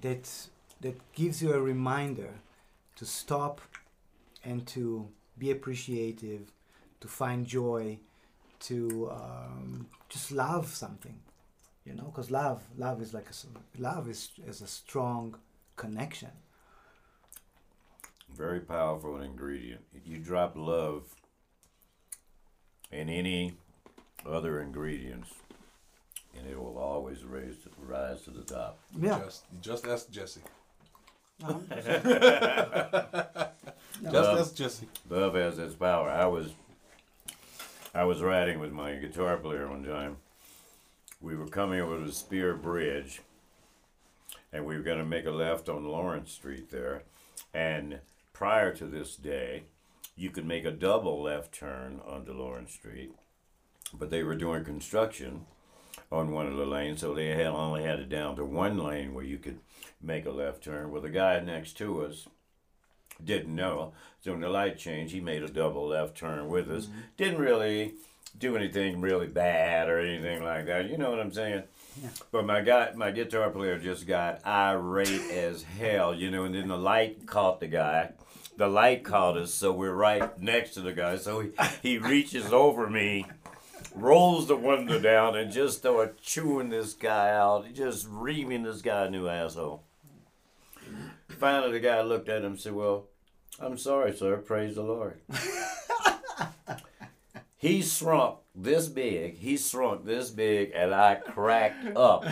that 0.00 0.28
that 0.80 1.12
gives 1.12 1.42
you 1.42 1.52
a 1.52 1.60
reminder 1.60 2.30
to 2.96 3.06
stop 3.06 3.60
and 4.44 4.66
to 4.66 5.08
be 5.42 5.50
appreciative 5.50 6.52
to 7.00 7.08
find 7.08 7.46
joy 7.46 7.98
to 8.60 9.10
um, 9.10 9.86
just 10.08 10.30
love 10.30 10.66
something 10.68 11.18
you 11.84 11.94
know 11.94 12.04
because 12.04 12.30
love 12.30 12.62
love 12.78 13.02
is 13.02 13.12
like 13.12 13.28
a, 13.34 13.34
love 13.88 14.08
is, 14.08 14.30
is 14.46 14.60
a 14.62 14.68
strong 14.68 15.36
connection 15.76 16.30
Very 18.36 18.60
powerful 18.60 19.20
ingredient. 19.20 19.82
You 20.06 20.18
drop 20.18 20.52
love 20.56 21.02
in 22.90 23.08
any 23.08 23.54
other 24.24 24.60
ingredients, 24.60 25.30
and 26.36 26.46
it 26.46 26.58
will 26.58 26.78
always 26.78 27.24
raise 27.24 27.56
to, 27.64 27.68
rise 27.78 28.22
to 28.22 28.30
the 28.30 28.42
top. 28.42 28.78
yeah 28.98 29.18
Just, 29.24 29.44
just 29.60 29.86
ask 29.86 30.10
Jesse. 30.10 30.40
Um, 31.44 31.66
Just 34.02 34.14
Um, 34.30 34.38
ask 34.38 34.54
Jesse. 34.54 34.88
Love 35.08 35.34
has 35.34 35.58
its 35.58 35.74
power. 35.74 36.10
I 36.10 36.26
was 36.26 36.54
I 37.94 38.04
was 38.04 38.22
riding 38.22 38.58
with 38.58 38.72
my 38.72 38.94
guitar 38.96 39.36
player 39.36 39.68
one 39.68 39.84
time. 39.84 40.16
We 41.20 41.36
were 41.36 41.46
coming 41.46 41.80
over 41.80 41.98
the 41.98 42.12
Speer 42.12 42.54
Bridge 42.54 43.20
and 44.52 44.66
we 44.66 44.76
were 44.76 44.82
gonna 44.82 45.04
make 45.04 45.26
a 45.26 45.30
left 45.30 45.68
on 45.68 45.84
Lawrence 45.84 46.32
Street 46.32 46.70
there. 46.70 47.04
And 47.54 48.00
prior 48.32 48.74
to 48.76 48.86
this 48.86 49.14
day, 49.14 49.64
you 50.16 50.30
could 50.30 50.46
make 50.46 50.64
a 50.64 50.70
double 50.72 51.22
left 51.22 51.52
turn 51.54 52.00
onto 52.04 52.32
Lawrence 52.32 52.72
Street. 52.72 53.12
But 53.94 54.10
they 54.10 54.22
were 54.22 54.34
doing 54.34 54.64
construction 54.64 55.46
on 56.10 56.30
one 56.32 56.46
of 56.46 56.56
the 56.56 56.66
lanes, 56.66 57.00
so 57.00 57.14
they 57.14 57.28
had 57.28 57.46
only 57.46 57.82
had 57.84 58.00
it 58.00 58.08
down 58.08 58.36
to 58.36 58.44
one 58.44 58.78
lane 58.78 59.14
where 59.14 59.24
you 59.24 59.38
could 59.38 59.60
make 60.00 60.26
a 60.26 60.30
left 60.30 60.64
turn. 60.64 60.90
Well 60.90 61.02
the 61.02 61.10
guy 61.10 61.38
next 61.40 61.74
to 61.74 62.04
us 62.04 62.26
didn't 63.24 63.54
know. 63.54 63.92
So 64.20 64.32
when 64.32 64.40
the 64.40 64.48
light 64.48 64.78
changed, 64.78 65.12
he 65.12 65.20
made 65.20 65.42
a 65.42 65.48
double 65.48 65.88
left 65.88 66.16
turn 66.16 66.48
with 66.48 66.70
us. 66.70 66.86
Mm-hmm. 66.86 67.00
Didn't 67.16 67.40
really 67.40 67.94
do 68.38 68.56
anything 68.56 69.00
really 69.00 69.26
bad 69.26 69.88
or 69.88 69.98
anything 69.98 70.42
like 70.42 70.66
that. 70.66 70.88
You 70.88 70.96
know 70.96 71.10
what 71.10 71.20
I'm 71.20 71.32
saying? 71.32 71.64
Yeah. 72.00 72.08
But 72.30 72.46
my 72.46 72.60
guy, 72.62 72.92
my 72.94 73.10
guitar 73.10 73.50
player 73.50 73.78
just 73.78 74.06
got 74.06 74.46
irate 74.46 75.30
as 75.30 75.62
hell, 75.62 76.14
you 76.14 76.30
know. 76.30 76.44
And 76.44 76.54
then 76.54 76.68
the 76.68 76.78
light 76.78 77.26
caught 77.26 77.60
the 77.60 77.66
guy. 77.66 78.12
The 78.56 78.68
light 78.68 79.02
caught 79.02 79.36
us, 79.36 79.52
so 79.52 79.72
we're 79.72 79.94
right 79.94 80.40
next 80.40 80.74
to 80.74 80.80
the 80.80 80.92
guy. 80.92 81.16
So 81.16 81.40
he, 81.40 81.50
he 81.82 81.98
reaches 81.98 82.52
over 82.52 82.88
me, 82.88 83.26
rolls 83.94 84.46
the 84.46 84.56
window 84.56 84.98
down, 84.98 85.36
and 85.36 85.50
just 85.50 85.78
started 85.78 86.20
chewing 86.20 86.68
this 86.68 86.92
guy 86.92 87.30
out, 87.30 87.72
just 87.72 88.06
reaming 88.10 88.62
this 88.62 88.82
guy 88.82 89.06
a 89.06 89.10
new 89.10 89.26
asshole. 89.26 89.82
Finally, 91.28 91.72
the 91.72 91.80
guy 91.80 92.02
looked 92.02 92.28
at 92.28 92.42
him 92.42 92.52
and 92.52 92.60
said, 92.60 92.74
Well, 92.74 93.06
I'm 93.60 93.76
sorry, 93.78 94.12
sir. 94.16 94.36
Praise 94.38 94.74
the 94.74 94.82
Lord. 94.82 95.20
he 97.56 97.82
shrunk 97.82 98.38
this 98.54 98.88
big. 98.88 99.36
He 99.38 99.56
shrunk 99.56 100.04
this 100.04 100.30
big, 100.30 100.72
and 100.74 100.92
I 100.94 101.14
cracked 101.16 101.96
up 101.96 102.24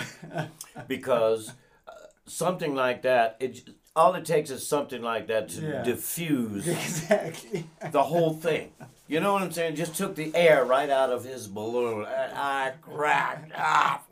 because 0.88 1.50
uh, 1.86 1.92
something 2.26 2.74
like 2.74 3.02
that, 3.02 3.36
it, 3.40 3.68
all 3.94 4.14
it 4.14 4.24
takes 4.24 4.50
is 4.50 4.66
something 4.66 5.02
like 5.02 5.26
that 5.28 5.48
to 5.50 5.60
Yeah. 5.60 5.82
diffuse 5.82 6.66
exactly 6.68 7.66
the 7.92 8.02
whole 8.04 8.32
thing. 8.34 8.72
You 9.06 9.20
know 9.20 9.32
what 9.32 9.42
I'm 9.42 9.50
saying? 9.52 9.74
Just 9.76 9.94
took 9.96 10.14
the 10.14 10.32
air 10.36 10.64
right 10.64 10.88
out 10.90 11.10
of 11.10 11.24
his 11.24 11.46
balloon, 11.48 12.06
and 12.06 12.32
I 12.32 12.72
cracked 12.80 13.52
up. 13.54 14.06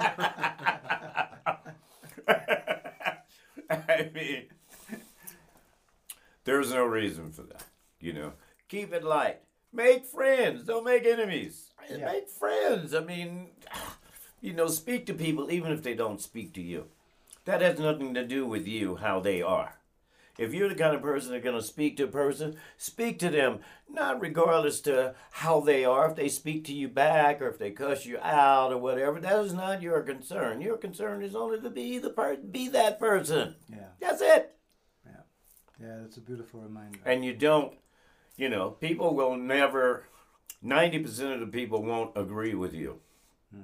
I 3.70 4.10
mean, 4.14 4.44
there's 6.44 6.72
no 6.72 6.84
reason 6.84 7.32
for 7.32 7.42
that. 7.42 7.64
You 8.00 8.12
know, 8.12 8.32
keep 8.68 8.92
it 8.92 9.04
light. 9.04 9.40
Make 9.72 10.06
friends. 10.06 10.64
Don't 10.64 10.84
make 10.84 11.06
enemies. 11.06 11.70
Yeah. 11.90 12.06
Make 12.06 12.28
friends. 12.28 12.94
I 12.94 13.00
mean, 13.00 13.48
you 14.40 14.52
know, 14.52 14.68
speak 14.68 15.06
to 15.06 15.14
people 15.14 15.50
even 15.50 15.72
if 15.72 15.82
they 15.82 15.94
don't 15.94 16.20
speak 16.20 16.52
to 16.54 16.62
you. 16.62 16.86
That 17.44 17.62
has 17.62 17.78
nothing 17.78 18.14
to 18.14 18.26
do 18.26 18.46
with 18.46 18.66
you, 18.66 18.96
how 18.96 19.20
they 19.20 19.42
are. 19.42 19.76
If 20.38 20.54
you're 20.54 20.68
the 20.70 20.74
kind 20.74 20.94
of 20.94 21.02
person 21.02 21.32
that's 21.32 21.44
going 21.44 21.56
to 21.56 21.62
speak 21.62 21.98
to 21.98 22.04
a 22.04 22.08
person, 22.08 22.56
speak 22.78 23.18
to 23.18 23.28
them, 23.28 23.58
not 23.90 24.20
regardless 24.22 24.80
to 24.82 25.14
how 25.32 25.60
they 25.60 25.84
are. 25.84 26.08
If 26.08 26.16
they 26.16 26.28
speak 26.28 26.64
to 26.64 26.72
you 26.72 26.88
back 26.88 27.42
or 27.42 27.48
if 27.48 27.58
they 27.58 27.70
cuss 27.70 28.06
you 28.06 28.18
out 28.20 28.72
or 28.72 28.78
whatever, 28.78 29.20
that 29.20 29.44
is 29.44 29.52
not 29.52 29.82
your 29.82 30.00
concern. 30.00 30.62
Your 30.62 30.78
concern 30.78 31.22
is 31.22 31.34
only 31.34 31.60
to 31.60 31.68
be 31.68 31.98
the 31.98 32.08
per- 32.08 32.36
be 32.36 32.68
that 32.68 32.98
person. 32.98 33.56
Yeah. 33.68 33.88
That's 34.00 34.22
it. 34.22 34.49
Yeah, 35.80 35.96
that's 36.02 36.18
a 36.18 36.20
beautiful 36.20 36.60
reminder. 36.60 36.98
And 37.04 37.24
you 37.24 37.34
don't, 37.34 37.72
you 38.36 38.48
know, 38.48 38.70
people 38.70 39.14
will 39.14 39.36
never, 39.36 40.04
90% 40.64 41.34
of 41.34 41.40
the 41.40 41.46
people 41.46 41.82
won't 41.82 42.16
agree 42.16 42.54
with 42.54 42.74
you. 42.74 43.00
Hmm. 43.52 43.62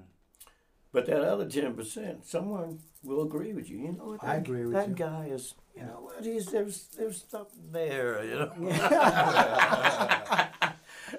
But 0.92 1.06
that 1.06 1.20
other 1.20 1.44
10%, 1.44 2.24
someone 2.24 2.80
will 3.04 3.22
agree 3.22 3.52
with 3.52 3.68
you. 3.68 3.78
You 3.78 3.92
know 3.92 4.06
what? 4.06 4.24
I 4.24 4.34
that- 4.34 4.38
agree 4.38 4.64
with 4.64 4.72
that 4.72 4.88
you. 4.88 4.94
That 4.94 5.10
guy 5.10 5.26
is, 5.26 5.54
you 5.76 5.82
know 5.82 6.00
what? 6.00 6.24
He's, 6.24 6.46
there's, 6.46 6.88
there's 6.96 7.24
something 7.28 7.70
there, 7.70 8.24
you 8.24 8.34
know? 8.34 8.52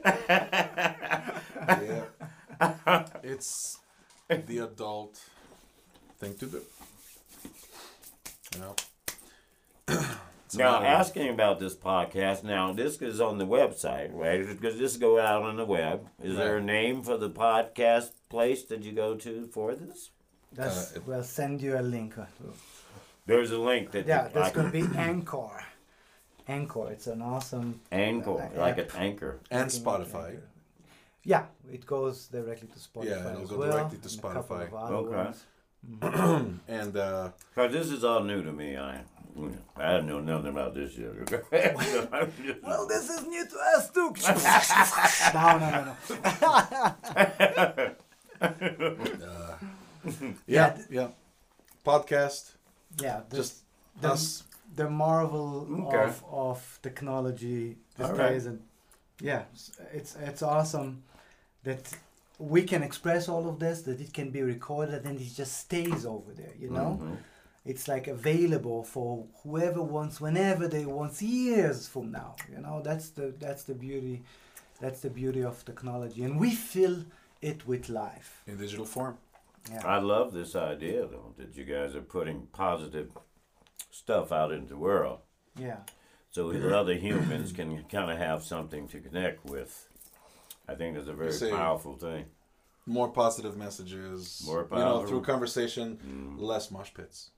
yeah. 0.06 2.06
it's 3.24 3.80
the 4.30 4.58
adult 4.58 5.20
thing 6.20 6.36
to 6.36 6.46
do. 6.48 6.62
You 8.56 8.62
know. 8.62 8.76
It's 10.48 10.56
a 10.56 10.60
Now, 10.60 10.80
matter 10.80 10.86
asking 10.86 11.28
about 11.28 11.60
this 11.60 11.76
podcast, 11.76 12.46
now 12.46 12.72
this 12.72 13.02
is 13.02 13.20
on 13.20 13.38
the 13.38 13.46
website, 13.46 14.14
right? 14.14 14.48
Because 14.48 14.78
this 14.78 14.96
go 14.96 15.20
out 15.20 15.44
on 15.44 15.58
the 15.58 15.66
web. 15.66 16.08
Is 16.24 16.38
there 16.38 16.56
a 16.56 16.64
name 16.64 17.04
for 17.04 17.18
the 17.18 17.30
podcast 17.30 18.12
place 18.30 18.64
that 18.70 18.82
you 18.84 18.94
go 18.94 19.16
to 19.16 19.48
for 19.48 19.76
this? 19.76 20.10
That's, 20.54 20.94
uh, 20.94 20.96
it- 21.00 21.06
we'll 21.06 21.24
send 21.24 21.62
you 21.62 21.78
a 21.78 21.82
link. 21.82 22.16
There's 23.26 23.52
a 23.52 23.58
link 23.58 23.92
that 23.92 24.08
Yeah, 24.08 24.28
you, 24.28 24.32
that's 24.36 24.56
going 24.56 24.72
to 24.72 24.72
be 24.72 24.88
Anchor. 24.98 25.66
Anchor, 26.48 26.92
it's 26.92 27.08
an 27.08 27.22
awesome. 27.22 27.82
anchor, 27.92 28.40
uh, 28.42 28.50
like 28.58 28.78
app. 28.78 28.94
an 28.94 29.02
anchor. 29.02 29.40
and 29.52 29.70
Spotify. 29.70 30.40
Yeah, 31.26 31.44
it 31.70 31.86
goes 31.86 32.28
directly 32.28 32.70
to 32.70 32.80
Spotify. 32.80 33.06
Yeah, 33.10 33.32
it'll 33.32 33.42
as 33.44 33.50
go 33.50 33.58
well, 33.58 33.72
directly 33.74 33.98
to 33.98 34.08
and 34.08 34.22
Spotify. 34.22 34.68
of 34.68 34.74
other 34.74 34.96
Okay. 34.96 35.16
ones. 35.18 35.44
And 36.70 36.96
uh, 36.98 37.32
this 37.56 37.92
is 37.92 38.04
all 38.06 38.24
new 38.24 38.42
to 38.44 38.52
me. 38.54 38.78
I, 38.78 39.02
I 39.76 39.92
didn't 39.94 40.08
know 40.08 40.20
nothing 40.20 40.50
about 40.52 40.74
this 40.74 40.98
yet. 40.98 41.12
Well, 42.64 42.88
this 42.88 43.10
is 43.10 43.26
new 43.28 43.46
to 43.48 43.58
us 43.76 43.90
too. 43.92 44.14
no, 45.34 45.58
no, 45.58 45.70
no, 45.70 45.96
no. 49.20 50.32
yeah, 50.48 50.78
yeah, 50.90 51.08
podcast. 51.86 52.52
Yeah, 53.02 53.22
the, 53.30 53.38
Just 53.38 53.56
the, 54.02 54.12
us. 54.12 54.44
the 54.76 54.90
marvel 54.90 55.68
Okay. 55.88 56.04
of, 56.04 56.24
of 56.32 56.80
technology 56.82 57.78
these 57.98 58.08
All 58.08 58.14
right. 58.16 58.30
days, 58.32 58.46
and 58.46 58.62
yeah, 59.22 59.44
it's 59.94 60.16
it's 60.22 60.42
awesome 60.42 61.04
that 61.64 61.92
we 62.40 62.64
can 62.64 62.84
express 62.84 63.28
all 63.28 63.48
of 63.50 63.60
this, 63.60 63.82
that 63.84 64.00
it 64.00 64.14
can 64.14 64.30
be 64.30 64.42
recorded, 64.42 65.06
and 65.06 65.20
it 65.20 65.34
just 65.36 65.58
stays 65.58 66.06
over 66.06 66.32
there. 66.34 66.54
You 66.60 66.70
know, 66.70 67.00
Mhm. 67.02 67.18
It's 67.72 67.88
like 67.88 68.08
available 68.08 68.84
for 68.84 69.26
whoever 69.44 69.82
wants, 69.96 70.16
whenever 70.22 70.68
they 70.68 70.86
want, 70.86 71.22
years 71.22 71.88
from 71.88 72.12
now. 72.12 72.36
You 72.54 72.60
know, 72.66 72.82
that's 72.90 73.10
the 73.18 73.26
that's 73.40 73.64
the 73.70 73.76
beauty, 73.76 74.24
that's 74.82 75.02
the 75.02 75.10
beauty 75.22 75.44
of 75.44 75.64
technology, 75.66 76.24
and 76.24 76.40
we 76.40 76.52
fill 76.52 76.98
it 77.42 77.60
with 77.68 77.90
life. 77.90 78.30
in 78.48 78.58
digital 78.58 78.86
form. 78.86 79.18
Yeah. 79.72 79.86
I 79.86 80.00
love 80.00 80.28
this 80.34 80.56
idea 80.56 81.02
though 81.14 81.34
that 81.40 81.50
you 81.58 81.66
guys 81.76 81.94
are 81.96 82.02
putting 82.18 82.48
positive 82.66 83.10
stuff 83.92 84.32
out 84.32 84.52
into 84.52 84.70
the 84.70 84.78
world, 84.78 85.20
Yeah. 85.60 85.82
so 86.32 86.52
that 86.52 86.72
other 86.82 86.96
humans 86.96 87.52
can 87.52 87.84
kind 87.96 88.10
of 88.12 88.18
have 88.18 88.44
something 88.44 88.88
to 88.90 89.00
connect 89.00 89.46
with. 89.46 89.74
I 90.72 90.76
think 90.76 90.96
that's 90.96 91.08
a 91.08 91.14
very 91.14 91.32
Say- 91.34 91.52
powerful 91.52 91.96
thing. 91.98 92.26
More 92.86 93.10
positive 93.10 93.58
messages. 93.58 94.44
More 94.46 94.64
powerful. 94.64 94.78
You 94.78 94.86
know, 94.86 95.08
through 95.08 95.22
conversation, 95.34 95.88
Mm. 95.98 96.40
less 96.52 96.72
mosh 96.72 96.94
pits. 96.94 97.32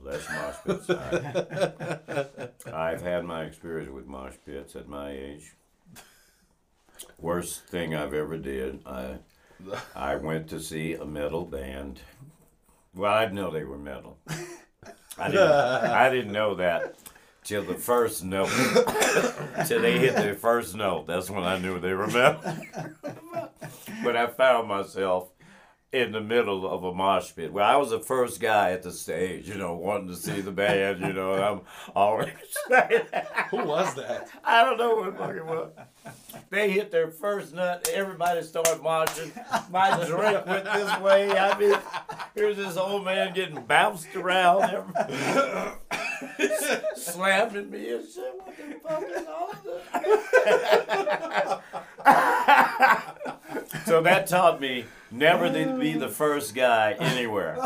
Less 0.00 0.28
mosh 0.30 0.78
pits. 0.86 0.90
I, 0.90 2.48
I've 2.72 3.02
had 3.02 3.24
my 3.24 3.44
experience 3.44 3.90
with 3.90 4.06
mosh 4.06 4.34
pits 4.46 4.76
at 4.76 4.88
my 4.88 5.10
age. 5.10 5.54
Worst 7.18 7.66
thing 7.66 7.94
I've 7.94 8.14
ever 8.14 8.36
did. 8.36 8.80
I 8.86 9.18
I 9.94 10.16
went 10.16 10.48
to 10.50 10.60
see 10.60 10.94
a 10.94 11.04
metal 11.04 11.44
band. 11.44 12.00
Well, 12.94 13.12
I 13.12 13.26
know 13.26 13.50
they 13.50 13.64
were 13.64 13.78
metal. 13.78 14.18
I 15.18 15.30
didn't. 15.30 15.50
I 15.50 16.10
didn't 16.10 16.32
know 16.32 16.54
that 16.56 16.96
till 17.44 17.62
the 17.64 17.74
first 17.74 18.24
note. 18.24 18.50
till 19.66 19.80
they 19.80 19.98
hit 19.98 20.14
their 20.14 20.34
first 20.34 20.76
note. 20.76 21.06
That's 21.06 21.30
when 21.30 21.44
I 21.44 21.58
knew 21.58 21.80
they 21.80 21.94
were 21.94 22.06
metal. 22.06 22.40
but 24.04 24.16
I 24.16 24.26
found 24.26 24.68
myself 24.68 25.30
in 25.90 26.12
the 26.12 26.20
middle 26.20 26.68
of 26.70 26.84
a 26.84 26.92
mosh 26.92 27.34
pit. 27.34 27.50
Well, 27.50 27.66
I 27.66 27.76
was 27.76 27.88
the 27.90 27.98
first 27.98 28.40
guy 28.40 28.72
at 28.72 28.82
the 28.82 28.92
stage, 28.92 29.48
you 29.48 29.54
know, 29.54 29.74
wanting 29.74 30.08
to 30.08 30.16
see 30.16 30.42
the 30.42 30.50
band, 30.50 31.00
you 31.00 31.14
know, 31.14 31.32
I'm 31.32 31.62
always 31.96 32.28
Who 33.50 33.64
was 33.64 33.94
that? 33.94 34.28
I 34.44 34.64
don't 34.64 34.76
know 34.76 34.96
what 34.96 35.16
fucking 35.16 35.46
was. 35.46 35.70
They 36.50 36.70
hit 36.70 36.90
their 36.90 37.10
first 37.10 37.54
nut, 37.54 37.88
everybody 37.92 38.42
started 38.42 38.82
marching. 38.82 39.32
My 39.70 40.04
drink 40.04 40.44
went 40.46 40.64
this 40.66 41.00
way. 41.00 41.30
I 41.30 41.58
mean, 41.58 41.78
here's 42.34 42.58
this 42.58 42.76
old 42.76 43.06
man 43.06 43.32
getting 43.32 43.62
bounced 43.62 44.14
around, 44.14 44.92
slamming 46.96 47.70
me 47.70 47.92
and 47.92 48.06
shit. 48.06 48.34
What 48.36 48.54
the 48.58 48.74
fuck 48.86 49.04
is 49.08 49.26
all 49.26 49.50
of 49.52 49.62
this? 53.64 53.84
so 53.86 54.02
that 54.02 54.26
taught 54.26 54.60
me 54.60 54.84
never 55.10 55.50
to 55.52 55.78
be 55.78 55.92
the 55.94 56.08
first 56.08 56.54
guy 56.54 56.92
anywhere. 56.98 57.56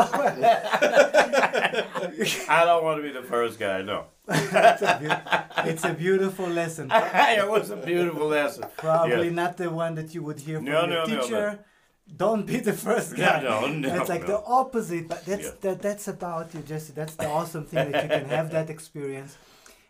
I 2.48 2.62
don't 2.64 2.84
want 2.84 2.98
to 2.98 3.02
be 3.02 3.12
the 3.12 3.22
first 3.22 3.58
guy, 3.58 3.82
no. 3.82 4.06
it's, 4.28 4.82
a 4.82 4.98
beau- 5.02 5.68
it's 5.70 5.84
a 5.84 5.92
beautiful 5.94 6.46
lesson. 6.46 6.90
it 6.94 7.48
was 7.48 7.70
a 7.70 7.76
beautiful 7.76 8.28
lesson. 8.28 8.64
Probably 8.76 9.26
Yeah. 9.28 9.32
not 9.42 9.56
the 9.56 9.70
one 9.70 9.94
that 9.96 10.14
you 10.14 10.22
would 10.22 10.40
hear 10.40 10.56
from 10.58 10.66
No, 10.66 10.80
your 10.80 10.86
no, 10.88 11.04
no, 11.06 11.20
teacher. 11.20 11.64
Don't 12.16 12.46
be 12.46 12.58
the 12.58 12.72
first 12.72 13.16
guy. 13.22 13.40
no, 13.42 13.66
no, 13.66 13.88
That's 13.88 14.08
like 14.08 14.22
no. 14.22 14.26
the 14.28 14.40
opposite, 14.44 15.08
but 15.08 15.24
that's 15.24 15.44
Yeah. 15.44 15.50
that, 15.62 15.82
that's 15.82 16.08
about 16.08 16.52
you, 16.54 16.60
Jesse. 16.60 16.92
That's 16.92 17.14
the 17.16 17.28
awesome 17.28 17.64
thing 17.64 17.92
that 17.92 18.02
you 18.04 18.10
can 18.10 18.28
have 18.28 18.50
that 18.50 18.68
experience, 18.70 19.36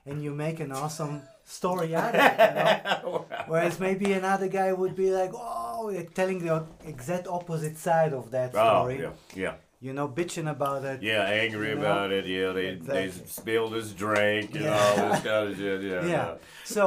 and 0.06 0.22
you 0.22 0.32
make 0.32 0.60
an 0.60 0.72
awesome 0.72 1.22
story 1.52 1.94
out 2.02 2.14
of 2.14 2.20
it. 2.28 2.34
You 2.38 2.54
know? 3.02 3.26
Whereas 3.46 3.78
maybe 3.86 4.12
another 4.12 4.48
guy 4.48 4.70
would 4.80 4.94
be 5.04 5.10
like, 5.20 5.32
"Oh, 5.34 5.90
you're 5.92 6.10
telling 6.20 6.38
the 6.46 6.64
exact 6.92 7.26
opposite 7.38 7.76
side 7.88 8.12
of 8.20 8.30
that 8.36 8.50
story. 8.52 8.68
Oh, 8.68 8.80
story." 8.80 8.98
yeah, 9.02 9.12
yeah, 9.44 9.54
You 9.86 9.92
know, 9.98 10.08
bitching 10.08 10.48
about 10.56 10.84
it. 10.84 10.98
yeah. 11.02 11.24
Angry 11.44 11.70
You 11.70 11.74
know? 11.76 11.80
about 11.82 12.08
it. 12.18 12.24
Yeah, 12.26 12.52
they 12.58 12.66
Exactly. 12.68 13.06
they 13.08 13.26
spilled 13.40 13.72
his 13.80 13.88
drink 14.04 14.46
and 14.56 14.64
Yeah. 14.64 14.78
all 14.86 14.96
this 15.10 15.20
kind 15.28 15.44
of 15.50 15.56
shit. 15.56 15.80
Yeah, 15.92 16.06
yeah. 16.14 16.34
So 16.64 16.82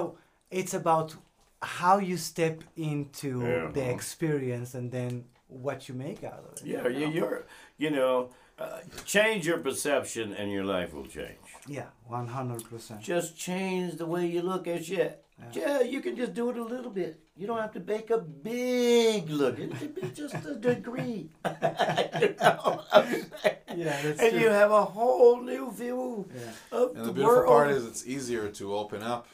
it's 0.60 0.74
about 0.74 1.08
how 1.82 1.96
you 2.10 2.18
step 2.18 2.58
into 2.76 3.30
Yeah. 3.42 3.72
the 3.78 3.82
uh-huh. 3.82 3.92
experience 3.98 4.70
and 4.80 4.92
then 4.98 5.12
what 5.48 5.88
you 5.88 5.94
make 6.08 6.22
out 6.32 6.42
of 6.48 6.52
it. 6.54 6.62
yeah. 6.74 6.88
You, 7.00 7.08
you're, 7.18 7.40
you 7.84 7.90
know, 7.98 8.30
uh, 8.58 8.80
change 9.06 9.46
your 9.46 9.58
perception 9.60 10.34
and 10.34 10.52
your 10.52 10.64
life 10.64 10.94
will 10.94 11.06
change. 11.06 11.38
Yeah, 11.68 11.88
one 12.08 12.28
hundred 12.28 12.64
percent. 12.70 13.02
Just 13.02 13.38
change 13.38 13.98
the 13.98 14.06
way 14.06 14.26
you 14.28 14.42
look 14.42 14.68
at 14.68 14.86
shit. 14.86 15.22
Yeah, 15.52 15.82
you 15.82 16.00
can 16.00 16.16
just 16.16 16.34
do 16.34 16.50
it 16.50 16.58
a 16.58 16.64
little 16.64 16.92
bit. 16.92 17.20
You 17.36 17.46
don't 17.48 17.60
have 17.60 17.74
to 17.74 17.82
make 17.82 18.10
a 18.10 18.20
big 18.20 19.30
look. 19.30 19.60
It 19.60 19.78
could 19.78 19.94
be 19.94 20.08
just 20.12 20.36
a 20.46 20.56
degree. 20.56 21.30
You 21.46 22.36
know 22.40 22.56
what 22.64 22.88
I'm 22.94 23.12
saying? 23.12 23.26
Yeah, 23.76 24.02
that's 24.02 24.22
and 24.22 24.32
true. 24.32 24.40
you 24.40 24.48
have 24.50 24.72
a 24.72 24.86
whole 24.86 25.42
new 25.42 25.70
view 25.72 26.26
Yeah. 26.34 26.42
of 26.80 26.90
And 26.96 27.00
the 27.02 27.04
the 27.08 27.12
beautiful 27.12 27.36
world. 27.36 27.48
part 27.48 27.72
is 27.72 27.86
it's 27.86 28.08
easier 28.08 28.48
to 28.50 28.74
open 28.76 29.02
up 29.04 29.28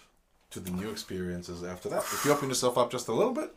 to 0.50 0.60
the 0.60 0.72
new 0.72 0.90
experiences 0.90 1.64
after 1.64 1.90
that. 1.90 2.00
If 2.00 2.26
you 2.26 2.32
open 2.32 2.50
yourself 2.50 2.76
up 2.80 2.90
just 2.92 3.08
a 3.08 3.14
little 3.14 3.34
bit, 3.34 3.54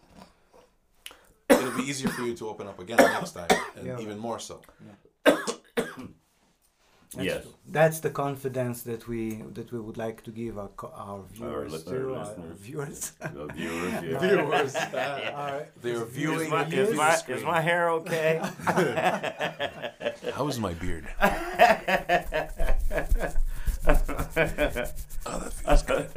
it'll 1.49 1.71
be 1.79 1.85
easier 1.85 2.11
for 2.11 2.23
you 2.23 2.35
to 2.37 2.49
open 2.51 2.67
up 2.67 2.79
again 2.79 2.99
next 2.99 3.31
time, 3.33 3.49
and 3.77 3.87
Yeah. 3.87 3.99
even 4.01 4.19
more 4.19 4.39
so. 4.39 4.61
That's 7.15 7.27
yes. 7.27 7.43
true. 7.43 7.55
That's 7.69 8.01
the 8.01 8.11
confidence 8.11 8.83
that 8.83 9.07
we 9.09 9.43
that 9.55 9.71
we 9.73 9.79
would 9.81 9.97
like 9.97 10.23
to 10.25 10.31
give 10.31 10.59
our 10.59 10.71
our 11.07 11.23
viewers 11.33 11.73
li- 11.73 11.83
to 11.93 12.15
our 12.15 12.19
our, 12.21 12.35
viewers. 12.67 13.13
The 13.21 13.47
viewers, 13.55 13.93
yeah. 14.03 14.19
Viewers, 14.19 14.75
Our- 15.43 15.67
they're 15.83 16.05
Is 16.05 16.11
viewing 16.19 16.51
my, 16.51 16.65
the 16.65 16.81
is, 16.83 16.95
my, 16.97 17.15
screen. 17.15 17.39
is 17.39 17.45
my 17.45 17.61
hair 17.61 17.91
okay? 17.91 18.41
How 20.37 20.49
is 20.49 20.59
my 20.59 20.75
beard? 20.75 21.07
Oh, 25.27 25.39
that 25.39 25.53
feels 25.53 25.83
good. 25.83 26.09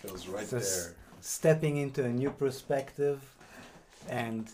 Feels 0.00 0.26
right 0.28 0.46
So 0.46 0.56
s- 0.58 0.86
there. 0.86 0.94
stepping 1.20 1.76
into 1.76 2.04
a 2.04 2.08
new 2.08 2.30
perspective 2.30 3.20
and 4.08 4.48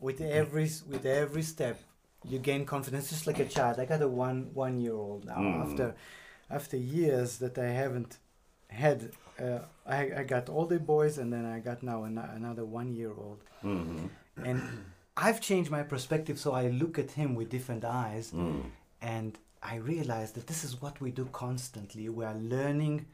with 0.00 0.20
every 0.20 0.70
with 0.88 1.04
every 1.06 1.42
step, 1.42 1.80
you 2.24 2.38
gain 2.38 2.64
confidence, 2.64 3.08
just 3.10 3.26
like 3.26 3.38
a 3.38 3.44
child. 3.46 3.78
I 3.78 3.84
got 3.86 4.02
a 4.02 4.08
one 4.08 4.50
one 4.54 4.78
year 4.78 4.94
old 4.94 5.24
now. 5.24 5.38
Mm. 5.38 5.62
After 5.70 5.94
after 6.50 6.76
years 6.76 7.38
that 7.38 7.58
I 7.58 7.66
haven't 7.68 8.18
had, 8.68 9.10
uh, 9.40 9.60
I 9.86 10.00
I 10.20 10.22
got 10.24 10.48
older 10.48 10.78
boys, 10.78 11.18
and 11.18 11.32
then 11.32 11.44
I 11.44 11.58
got 11.60 11.82
now 11.82 12.04
an- 12.04 12.18
another 12.18 12.64
one 12.64 12.92
year 12.94 13.12
old, 13.16 13.40
Mm-hmm. 13.64 14.06
and 14.44 14.62
I've 15.16 15.40
changed 15.40 15.70
my 15.70 15.82
perspective, 15.82 16.38
so 16.38 16.52
I 16.52 16.68
look 16.68 16.98
at 16.98 17.12
him 17.12 17.34
with 17.34 17.48
different 17.48 17.84
eyes, 17.84 18.32
Mm. 18.32 18.64
and 19.00 19.38
I 19.62 19.76
realize 19.76 20.32
that 20.32 20.46
this 20.46 20.62
is 20.64 20.80
what 20.82 21.00
we 21.00 21.10
do 21.10 21.24
constantly. 21.32 22.08
We 22.08 22.24
are 22.24 22.34
learning. 22.34 23.06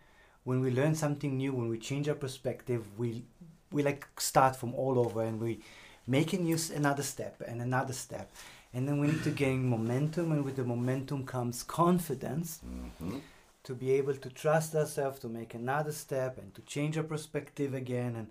When 0.45 0.61
we 0.61 0.70
learn 0.72 0.95
something 0.97 1.37
new, 1.37 1.53
when 1.55 1.68
we 1.68 1.78
change 1.78 2.09
our 2.09 2.16
perspective, 2.16 2.83
we 2.99 3.24
we 3.70 3.83
like 3.83 4.07
start 4.18 4.57
from 4.57 4.74
all 4.74 4.99
over, 4.99 5.22
and 5.22 5.41
we 5.41 5.61
new 6.07 6.55
s- 6.55 6.70
another 6.70 7.03
step 7.03 7.42
and 7.46 7.61
another 7.62 7.92
step, 7.92 8.30
and 8.74 8.86
then 8.88 8.98
we 9.00 9.07
need 9.09 9.22
to 9.24 9.30
gain 9.30 9.68
momentum, 9.68 10.32
and 10.32 10.44
with 10.44 10.57
the 10.57 10.64
momentum 10.64 11.24
comes 11.24 11.62
confidence 11.62 12.61
Mm-hmm. 12.64 13.18
to 13.64 13.74
be 13.74 13.92
able 13.92 14.14
to 14.14 14.28
trust 14.30 14.74
ourselves 14.74 15.18
to 15.20 15.28
make 15.28 15.55
another 15.55 15.92
step 15.92 16.38
and 16.38 16.53
to 16.55 16.61
change 16.62 16.96
our 16.98 17.05
perspective 17.05 17.74
again, 17.74 18.16
and 18.16 18.26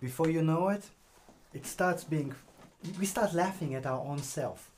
before 0.00 0.28
you 0.28 0.42
know 0.42 0.68
it, 0.68 0.84
it 1.54 1.66
starts 1.66 2.04
being. 2.04 2.34
We 2.98 3.06
start 3.06 3.32
laughing 3.34 3.74
at 3.74 3.86
our 3.86 4.00
own 4.04 4.18
self. 4.22 4.70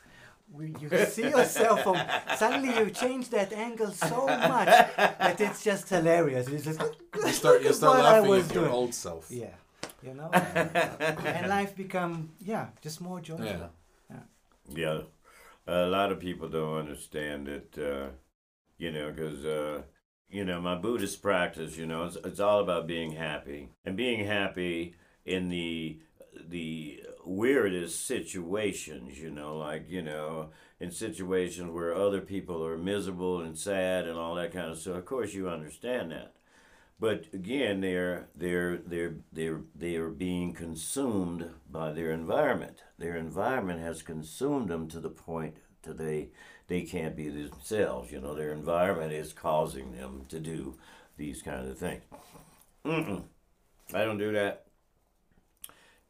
We, 0.51 0.75
you 0.81 0.89
see 1.07 1.29
yourself 1.29 1.83
from 1.83 1.99
suddenly 2.39 2.71
you 2.79 2.89
change 2.91 3.29
that 3.31 3.53
angle 3.53 3.91
so 3.91 4.27
much 4.27 4.67
that 4.97 5.39
it's 5.41 5.63
just 5.63 5.89
hilarious. 5.91 6.47
It's 6.49 6.65
just 6.65 6.81
You 7.27 7.33
start 7.33 7.63
you 7.63 7.73
start 7.75 7.99
laughing 8.03 8.33
at 8.33 8.55
your 8.55 8.63
doing. 8.65 8.71
old 8.73 8.95
self. 8.95 9.27
yeah, 9.31 9.55
you 10.03 10.15
know, 10.15 10.31
and 10.33 11.49
life 11.49 11.77
become 11.77 12.31
yeah 12.41 12.69
just 12.83 13.01
more 13.01 13.21
joyful. 13.21 13.71
Yeah. 14.11 14.21
Yeah, 14.75 15.01
a 15.67 15.87
lot 15.87 16.13
of 16.13 16.21
people 16.21 16.49
don't 16.49 16.79
understand 16.79 17.49
it, 17.49 17.77
uh, 17.79 18.09
you 18.79 18.91
know, 18.93 19.11
because, 19.13 19.45
uh, 19.45 19.83
you 20.29 20.45
know, 20.45 20.61
my 20.61 20.75
Buddhist 20.77 21.23
practice, 21.23 21.77
you 21.77 21.87
know, 21.87 22.05
it's, 22.07 22.17
it's 22.17 22.41
all 22.41 22.61
about 22.61 22.87
being 22.87 23.13
happy 23.13 23.71
and 23.85 23.97
being 23.97 24.27
happy 24.27 24.95
in 25.25 25.49
the 25.49 26.01
the 26.49 27.03
weirdest 27.25 28.07
situations, 28.07 29.19
you 29.19 29.31
know, 29.31 29.57
like, 29.59 29.91
you 29.91 30.03
know, 30.03 30.51
in 30.81 30.91
situations 30.91 31.71
where 31.73 31.95
other 31.95 32.21
people 32.21 32.65
are 32.65 32.79
miserable 32.79 33.41
and 33.41 33.59
sad 33.59 34.07
and 34.07 34.19
all 34.19 34.37
that 34.37 34.53
kind 34.53 34.71
of 34.71 34.79
stuff. 34.79 34.97
Of 34.97 35.05
course, 35.07 35.35
you 35.35 35.49
understand 35.49 36.13
that. 36.13 36.35
But 37.01 37.27
again, 37.33 37.81
they're 37.81 38.29
they're 38.35 38.79
they're 38.79 39.17
they're 39.33 39.61
they're 39.75 40.09
being 40.09 40.53
consumed 40.53 41.51
by 41.71 41.93
their 41.93 42.11
environment. 42.11 42.83
Their 42.99 43.17
environment 43.17 43.81
has 43.81 44.03
consumed 44.03 44.69
them 44.69 44.89
to 44.89 45.01
the 45.01 45.11
point 45.11 45.59
to 45.83 45.93
they 45.95 46.31
they 46.67 46.83
can't 46.83 47.17
be 47.17 47.29
themselves. 47.29 48.11
You 48.11 48.21
know, 48.21 48.35
their 48.35 48.53
environment 48.53 49.13
is 49.13 49.33
causing 49.33 49.93
them 49.93 50.25
to 50.29 50.41
do 50.41 50.77
these 51.17 51.43
kind 51.43 51.69
of 51.69 51.79
things. 51.79 52.03
Mm-mm. 52.85 53.25
I 53.95 54.05
don't 54.05 54.19
do 54.19 54.33
that. 54.33 54.68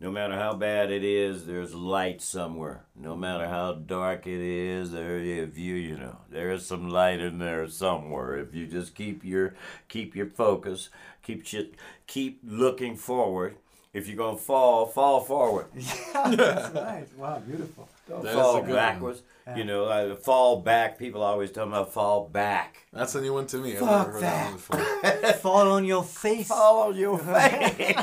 No 0.00 0.12
matter 0.12 0.34
how 0.34 0.54
bad 0.54 0.92
it 0.92 1.02
is, 1.02 1.44
there's 1.46 1.74
light 1.74 2.22
somewhere. 2.22 2.84
No 2.94 3.16
matter 3.16 3.48
how 3.48 3.72
dark 3.72 4.28
it 4.28 4.40
is, 4.40 4.92
there 4.92 5.18
if 5.18 5.58
you 5.58 5.74
you 5.74 5.96
know 5.96 6.18
there 6.30 6.52
is 6.52 6.64
some 6.64 6.88
light 6.88 7.20
in 7.20 7.38
there 7.38 7.68
somewhere. 7.68 8.36
If 8.36 8.54
you 8.54 8.68
just 8.68 8.94
keep 8.94 9.24
your 9.24 9.54
keep 9.88 10.14
your 10.14 10.26
focus, 10.26 10.90
keep 11.22 11.44
shit, 11.44 11.74
keep 12.06 12.40
looking 12.44 12.96
forward. 12.96 13.56
If 13.92 14.06
you're 14.06 14.16
gonna 14.16 14.36
fall, 14.38 14.86
fall 14.86 15.20
forward. 15.20 15.66
Yeah, 16.14 16.34
that's 16.36 16.74
right. 16.74 17.06
Wow, 17.16 17.38
beautiful. 17.40 17.88
Don't 18.08 18.22
That 18.22 18.30
is 18.30 18.34
a 18.34 18.38
fall 18.42 18.62
backwards. 18.62 19.22
Yeah. 19.46 19.56
You 19.56 19.64
know, 19.64 19.84
like, 19.84 20.20
fall 20.20 20.60
back. 20.60 20.98
People 20.98 21.22
always 21.22 21.50
talk 21.52 21.68
about 21.68 21.92
fall 21.92 22.28
back. 22.28 22.86
That's 22.92 23.14
a 23.14 23.20
new 23.20 23.32
one 23.32 23.46
to 23.48 23.58
me. 23.58 23.76
I've 23.76 23.82
never 23.82 24.10
heard 24.10 24.14
that 24.14 24.20
that. 24.20 24.44
one 24.46 24.54
before. 24.54 25.32
Fall 25.34 25.72
on 25.72 25.84
your 25.84 26.02
face. 26.04 26.48
Fall 26.48 26.88
on 26.88 26.96
your 26.96 27.18
face. 27.18 27.96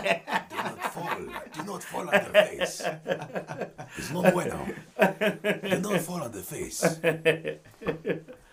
Do 1.55 1.63
not 1.63 1.83
fall. 1.83 2.05
Do 2.05 2.11
not 2.11 2.11
fall 2.11 2.15
on 2.15 2.31
the 2.31 2.43
face. 2.43 2.81
It's 3.97 4.11
no 4.11 4.21
bueno. 4.31 4.65
Do 5.69 5.79
not 5.79 6.01
fall 6.01 6.23
on 6.23 6.31
the 6.31 6.41
face. 6.41 6.81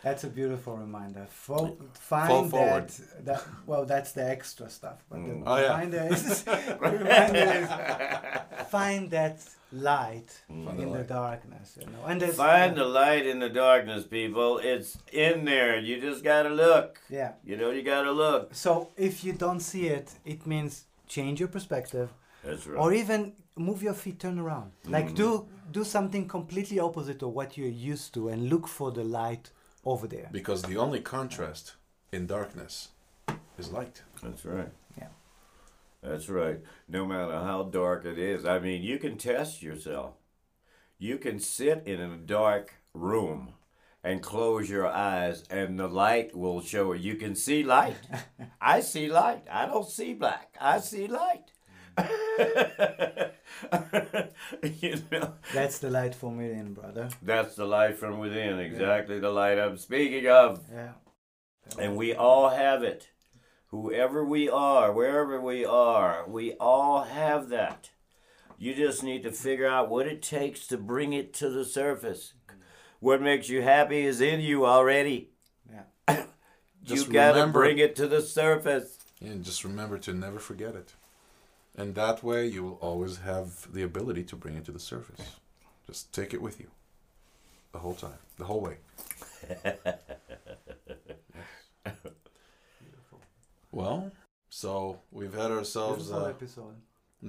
That's 0.02 0.24
a 0.24 0.28
beautiful 0.28 0.76
reminder. 0.76 1.26
Fo- 1.30 1.76
find 1.94 2.28
Fall 2.28 2.44
forward. 2.48 2.88
that, 2.88 3.24
that. 3.24 3.44
Well, 3.66 3.84
that's 3.86 4.12
the 4.12 4.28
extra 4.28 4.68
stuff. 4.68 5.04
But 5.08 5.22
the 5.24 5.30
mm. 5.32 5.42
Oh, 5.46 5.56
yeah. 5.56 5.62
reminder 5.68 6.08
is, 6.10 6.44
reminder 6.80 7.68
is 8.58 8.68
find 8.68 9.08
that 9.10 9.44
light 9.70 10.30
Find 10.48 10.76
the 10.78 10.82
in 10.82 10.90
the 10.90 10.98
light. 10.98 11.06
darkness. 11.08 11.78
You 11.80 11.86
know, 11.86 12.04
and 12.08 12.20
there's, 12.20 12.34
Find 12.34 12.76
the 12.76 12.84
light 12.84 13.26
in 13.26 13.38
the 13.38 13.48
darkness, 13.48 14.04
people. 14.04 14.58
It's 14.58 14.98
in 15.12 15.44
there. 15.44 15.78
You 15.78 16.00
just 16.00 16.24
gotta 16.24 16.48
look. 16.50 16.98
Yeah. 17.08 17.32
You 17.44 17.56
know, 17.56 17.70
you 17.70 17.82
gotta 17.82 18.10
look. 18.10 18.54
So 18.54 18.88
if 18.96 19.22
you 19.22 19.32
don't 19.34 19.60
see 19.60 19.86
it, 19.86 20.10
it 20.24 20.46
means 20.48 20.84
change 21.06 21.38
your 21.38 21.48
perspective, 21.48 22.10
That's 22.44 22.66
right. 22.66 22.78
or 22.78 22.92
even 22.92 23.34
move 23.56 23.82
your 23.82 23.94
feet, 23.94 24.20
turn 24.20 24.38
around. 24.38 24.72
Like 24.86 25.06
mm-hmm. 25.06 25.14
do 25.14 25.48
do 25.70 25.84
something 25.84 26.28
completely 26.28 26.78
opposite 26.78 27.22
of 27.22 27.30
what 27.30 27.56
you're 27.56 27.68
used 27.68 28.14
to, 28.14 28.28
and 28.28 28.48
look 28.48 28.68
for 28.68 28.90
the 28.90 29.04
light 29.04 29.50
over 29.84 30.06
there. 30.06 30.28
Because 30.32 30.62
the 30.62 30.76
only 30.76 31.00
contrast 31.00 31.74
in 32.12 32.26
darkness 32.26 32.88
is 33.58 33.72
light. 33.72 34.02
That's 34.22 34.44
right. 34.44 34.70
Yeah. 34.98 35.08
That's 36.02 36.28
right. 36.28 36.60
No 36.88 37.06
matter 37.06 37.32
how 37.32 37.64
dark 37.64 38.04
it 38.04 38.18
is. 38.18 38.44
I 38.44 38.58
mean, 38.58 38.82
you 38.82 38.98
can 38.98 39.16
test 39.16 39.62
yourself. 39.62 40.14
You 40.98 41.18
can 41.18 41.40
sit 41.40 41.82
in 41.86 42.00
a 42.00 42.16
dark 42.16 42.74
room 42.94 43.54
and 44.04 44.20
close 44.20 44.68
your 44.68 44.86
eyes, 44.86 45.44
and 45.48 45.78
the 45.78 45.86
light 45.86 46.36
will 46.36 46.60
show 46.60 46.92
you. 46.92 47.12
You 47.12 47.16
can 47.16 47.34
see 47.34 47.62
light. 47.62 47.96
I 48.60 48.80
see 48.80 49.08
light. 49.08 49.44
I 49.50 49.66
don't 49.66 49.88
see 49.88 50.14
black. 50.14 50.56
I 50.60 50.80
see 50.80 51.06
light. 51.06 51.51
you 54.80 54.96
know, 55.10 55.34
That's 55.54 55.78
the 55.78 55.90
light 55.90 56.14
from 56.14 56.36
within, 56.36 56.74
brother. 56.74 57.08
that's 57.22 57.54
the 57.56 57.64
light 57.66 57.98
from 57.98 58.18
within. 58.18 58.58
Exactly 58.58 59.18
the 59.18 59.30
light 59.30 59.58
I'm 59.58 59.76
speaking 59.76 60.26
of. 60.28 60.62
Yeah. 60.72 60.92
And 61.78 61.96
we 61.96 62.14
all 62.14 62.50
have 62.50 62.82
it. 62.82 63.08
Whoever 63.68 64.24
we 64.24 64.48
are, 64.50 64.92
wherever 64.92 65.40
we 65.40 65.64
are, 65.64 66.24
we 66.28 66.54
all 66.54 67.04
have 67.04 67.48
that. 67.48 67.90
You 68.58 68.74
just 68.74 69.02
need 69.02 69.22
to 69.24 69.32
figure 69.32 69.66
out 69.66 69.88
what 69.90 70.06
it 70.06 70.22
takes 70.22 70.66
to 70.68 70.76
bring 70.76 71.12
it 71.12 71.32
to 71.34 71.48
the 71.48 71.64
surface. 71.64 72.34
Mm-hmm. 72.48 72.60
What 73.00 73.22
makes 73.22 73.48
you 73.48 73.62
happy 73.62 74.02
is 74.04 74.20
in 74.20 74.40
you 74.40 74.66
already. 74.66 75.30
Yeah. 75.70 76.24
You 76.84 76.96
Just 76.96 77.12
gotta 77.12 77.34
remember- 77.38 77.60
bring 77.60 77.78
it 77.78 77.94
to 77.96 78.08
the 78.08 78.20
surface. 78.20 78.98
And 79.20 79.44
just 79.44 79.62
remember 79.62 79.98
to 79.98 80.12
never 80.12 80.40
forget 80.40 80.74
it. 80.74 80.92
And 81.76 81.94
that 81.94 82.22
way 82.22 82.46
you 82.46 82.62
will 82.64 82.78
always 82.80 83.18
have 83.18 83.72
the 83.72 83.82
ability 83.82 84.24
to 84.24 84.36
bring 84.36 84.56
it 84.56 84.64
to 84.66 84.72
the 84.72 84.78
surface. 84.78 85.36
Just 85.86 86.12
take 86.12 86.34
it 86.34 86.42
with 86.42 86.60
you. 86.60 86.70
The 87.72 87.78
whole 87.78 87.94
time. 87.94 88.18
The 88.38 88.44
whole 88.44 88.60
way. 88.60 88.76
Yes. 89.64 89.76
Well, 93.70 94.12
so 94.50 95.00
we've 95.10 95.32
had 95.32 95.50
ourselves 95.50 96.08
Beautiful 96.08 96.26
a 96.26 96.30
episode. 96.30 96.74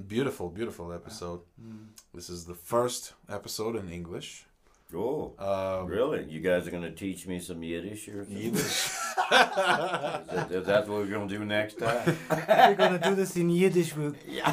beautiful, 0.06 0.48
beautiful 0.50 0.92
episode. 0.92 1.40
Mm. 1.60 1.86
This 2.12 2.28
is 2.28 2.44
the 2.44 2.54
first 2.54 3.14
episode 3.30 3.76
in 3.76 3.88
English. 3.90 4.46
Oh, 4.92 5.32
Um, 5.38 5.86
really? 5.88 6.24
You 6.28 6.40
guys 6.40 6.68
are 6.68 6.70
gonna 6.70 6.90
teach 6.92 7.26
me 7.26 7.40
some 7.40 7.62
Yiddish 7.62 8.08
or 8.08 8.24
something? 8.24 8.36
Yiddish. 8.36 8.60
Is 8.60 8.90
that, 9.30 10.46
is 10.50 10.66
that 10.66 10.86
what 10.88 10.98
we're 10.98 11.06
gonna 11.06 11.26
do 11.26 11.44
next 11.44 11.78
time? 11.78 12.16
We're 12.30 12.74
gonna 12.76 12.98
do 12.98 13.14
this 13.14 13.36
in 13.36 13.50
Yiddish. 13.50 13.96
We're, 13.96 14.12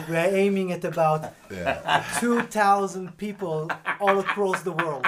we're 0.09 0.35
aiming 0.35 0.71
at 0.71 0.83
about 0.85 1.33
yeah. 1.51 2.03
2,000 2.19 3.17
people 3.17 3.69
all 3.99 4.19
across 4.19 4.61
the 4.63 4.71
world. 4.71 5.05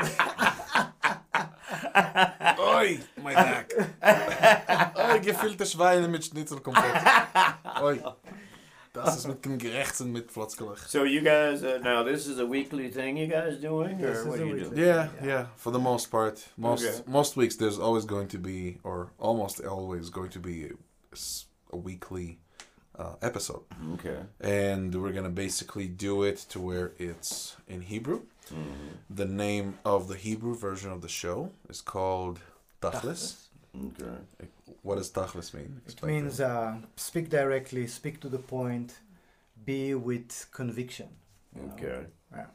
Oi, 2.60 3.00
my 3.24 3.34
back. 3.34 3.72
Oi, 5.00 5.20
gefüllte 5.22 5.66
Schweine 5.66 6.08
mit 6.08 6.24
Schnitzelkompott. 6.26 6.84
Oi. 7.82 8.00
Das 8.94 9.18
ist 9.18 9.28
mit 9.28 9.44
dem 9.44 9.58
Gerechten 9.58 10.12
mit 10.12 10.32
Flotzkelech. 10.32 10.78
So 10.88 11.04
you 11.04 11.22
guys, 11.22 11.64
uh, 11.64 11.80
now 11.84 12.04
this 12.04 12.28
is 12.28 12.38
a 12.40 12.46
weekly 12.46 12.90
thing 12.92 13.18
you 13.18 13.28
guys 13.28 13.60
doing, 13.60 13.96
or 14.04 14.08
This 14.12 14.20
is 14.20 14.26
what 14.28 14.40
are 14.40 14.46
you 14.46 14.54
weekly- 14.54 14.70
doing? 14.76 14.88
Yeah, 14.88 15.08
yeah, 15.24 15.46
for 15.58 15.72
the 15.74 15.80
most 15.80 16.12
part. 16.12 16.48
Most 16.58 16.86
Okay. 16.86 17.04
most 17.08 17.36
weeks 17.36 17.56
there's 17.56 17.80
always 17.80 18.06
going 18.06 18.28
to 18.30 18.38
be 18.38 18.78
or 18.84 19.10
almost 19.18 19.60
always 19.66 20.12
going 20.12 20.30
to 20.30 20.40
be 20.40 20.70
a 21.72 21.76
weekly 21.78 22.38
uh, 23.00 23.16
episode. 23.24 23.64
Okay. 23.96 24.20
And 24.40 24.94
we're 24.94 25.12
going 25.12 25.24
to 25.26 25.32
basically 25.32 25.88
do 25.88 26.22
it 26.22 26.38
to 26.50 26.60
where 26.60 26.92
it's 27.00 27.56
in 27.68 27.82
Hebrew. 27.82 28.22
Mm-hmm. 28.52 29.16
The 29.16 29.26
name 29.26 29.80
of 29.84 30.08
the 30.08 30.16
Hebrew 30.16 30.54
version 30.56 30.92
of 30.92 31.02
the 31.02 31.10
show 31.10 31.50
is 31.68 31.82
called 31.82 32.40
Tacheles. 32.80 33.48
Okay. 33.76 34.18
What 34.84 34.98
does 34.98 35.10
Tacheles 35.12 35.54
mean? 35.54 35.82
It 35.86 35.92
Explain 35.92 36.16
to 36.16 36.22
means 36.24 36.40
uh, 36.42 36.76
speak 36.96 37.30
directly, 37.30 37.88
speak 37.88 38.20
to 38.22 38.30
the 38.30 38.38
point, 38.38 39.00
be 39.66 39.94
with 39.96 40.48
conviction. 40.52 41.08
you 41.56 41.64
know. 41.64 41.74
Okay. 41.74 42.06
Yeah. 42.36 42.46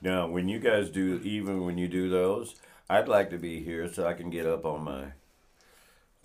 Now, 0.00 0.26
when 0.28 0.48
you 0.48 0.58
guys 0.58 0.90
do, 0.90 1.20
even 1.22 1.64
when 1.64 1.78
you 1.78 1.88
do 1.88 2.08
those, 2.08 2.56
I'd 2.88 3.08
like 3.08 3.30
to 3.30 3.38
be 3.38 3.62
here 3.62 3.92
so 3.92 4.06
I 4.06 4.14
can 4.14 4.30
get 4.30 4.46
up 4.46 4.64
on 4.64 4.84
my 4.84 5.04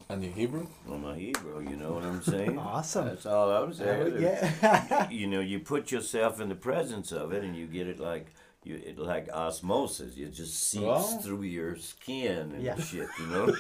on 0.10 0.24
your 0.24 0.32
Hebrew? 0.32 0.68
on 0.90 1.02
my 1.04 1.16
Hebrew. 1.16 1.60
You 1.70 1.76
know 1.76 1.92
what 1.94 2.04
I'm 2.04 2.22
saying? 2.24 2.58
Awesome. 2.60 3.06
That's 3.08 3.26
all 3.26 3.52
I'm 3.52 3.74
saying. 3.74 4.22
yeah. 4.22 5.10
you 5.12 5.28
know, 5.28 5.40
you 5.40 5.60
put 5.60 5.92
yourself 5.92 6.40
in 6.42 6.50
the 6.50 6.56
presence 6.56 7.12
of 7.12 7.32
it, 7.32 7.44
and 7.44 7.56
you 7.56 7.68
get 7.68 7.88
it 7.88 8.00
like 8.00 8.28
you 8.64 8.76
it 8.76 8.98
like 9.00 9.30
osmosis. 9.30 10.18
It 10.18 10.32
just 10.34 10.56
seeps 10.70 10.84
Well- 10.84 11.02
through 11.22 11.44
your 11.44 11.76
skin 11.78 12.52
and 12.54 12.62
Yeah. 12.64 12.76
shit. 12.78 13.08
You 13.20 13.28
know. 13.28 13.48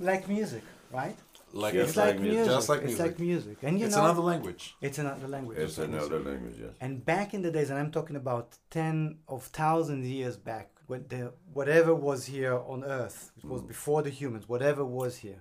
like 0.00 0.28
music, 0.28 0.62
right? 0.92 1.16
Like 1.54 1.74
Just 1.74 1.88
It's 1.90 1.96
like 1.98 2.06
like 2.06 2.20
music. 2.20 2.36
music. 2.38 2.54
Just 2.54 2.68
like 2.70 2.78
it's 2.80 2.86
music. 2.86 3.06
like 3.06 3.18
music, 3.20 3.56
and 3.62 3.78
you 3.78 3.86
it's 3.86 3.94
know, 3.96 4.04
another 4.04 4.22
language. 4.22 4.74
it's 4.80 4.98
another 4.98 5.28
language. 5.28 5.58
it's 5.58 5.76
just 5.76 5.78
like 5.80 5.90
music. 5.90 6.10
another 6.10 6.30
language. 6.30 6.54
Yes. 6.58 6.70
And 6.80 7.04
back 7.04 7.34
in 7.34 7.42
the 7.42 7.50
days, 7.50 7.68
and 7.70 7.78
I'm 7.78 7.90
talking 7.90 8.16
about 8.16 8.56
ten 8.70 9.18
of 9.28 9.44
thousands 9.44 10.06
years 10.06 10.36
back, 10.38 10.70
when 10.86 11.04
the 11.08 11.32
whatever 11.52 11.94
was 11.94 12.24
here 12.26 12.58
on 12.66 12.84
Earth, 12.84 13.32
it 13.36 13.44
Mm. 13.46 13.50
was 13.50 13.62
before 13.62 14.02
the 14.02 14.08
humans, 14.10 14.48
whatever 14.48 14.82
was 14.84 15.16
here, 15.18 15.40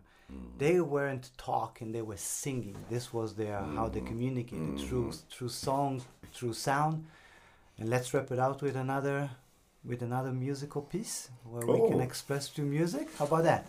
they 0.58 0.80
weren't 0.82 1.32
talking; 1.38 1.92
they 1.94 2.02
were 2.02 2.18
singing. 2.18 2.76
This 2.90 3.14
was 3.14 3.36
their 3.36 3.60
how 3.60 3.88
Mm. 3.88 3.94
they 3.94 4.02
communicated 4.02 4.80
through 4.82 5.14
through 5.30 5.50
song, 5.50 6.02
through 6.34 6.54
sound. 6.54 7.06
And 7.82 7.90
let's 7.90 8.14
wrap 8.14 8.30
it 8.32 8.38
out 8.38 8.62
with 8.62 8.76
another 8.76 9.32
with 9.84 10.04
another 10.04 10.32
musical 10.32 10.84
piece 10.84 11.30
where 11.44 11.66
we 11.66 11.80
can 11.90 12.00
Oh. 12.00 12.10
express 12.10 12.48
through 12.48 12.66
music. 12.66 13.08
How 13.18 13.26
about 13.26 13.44
that? 13.46 13.66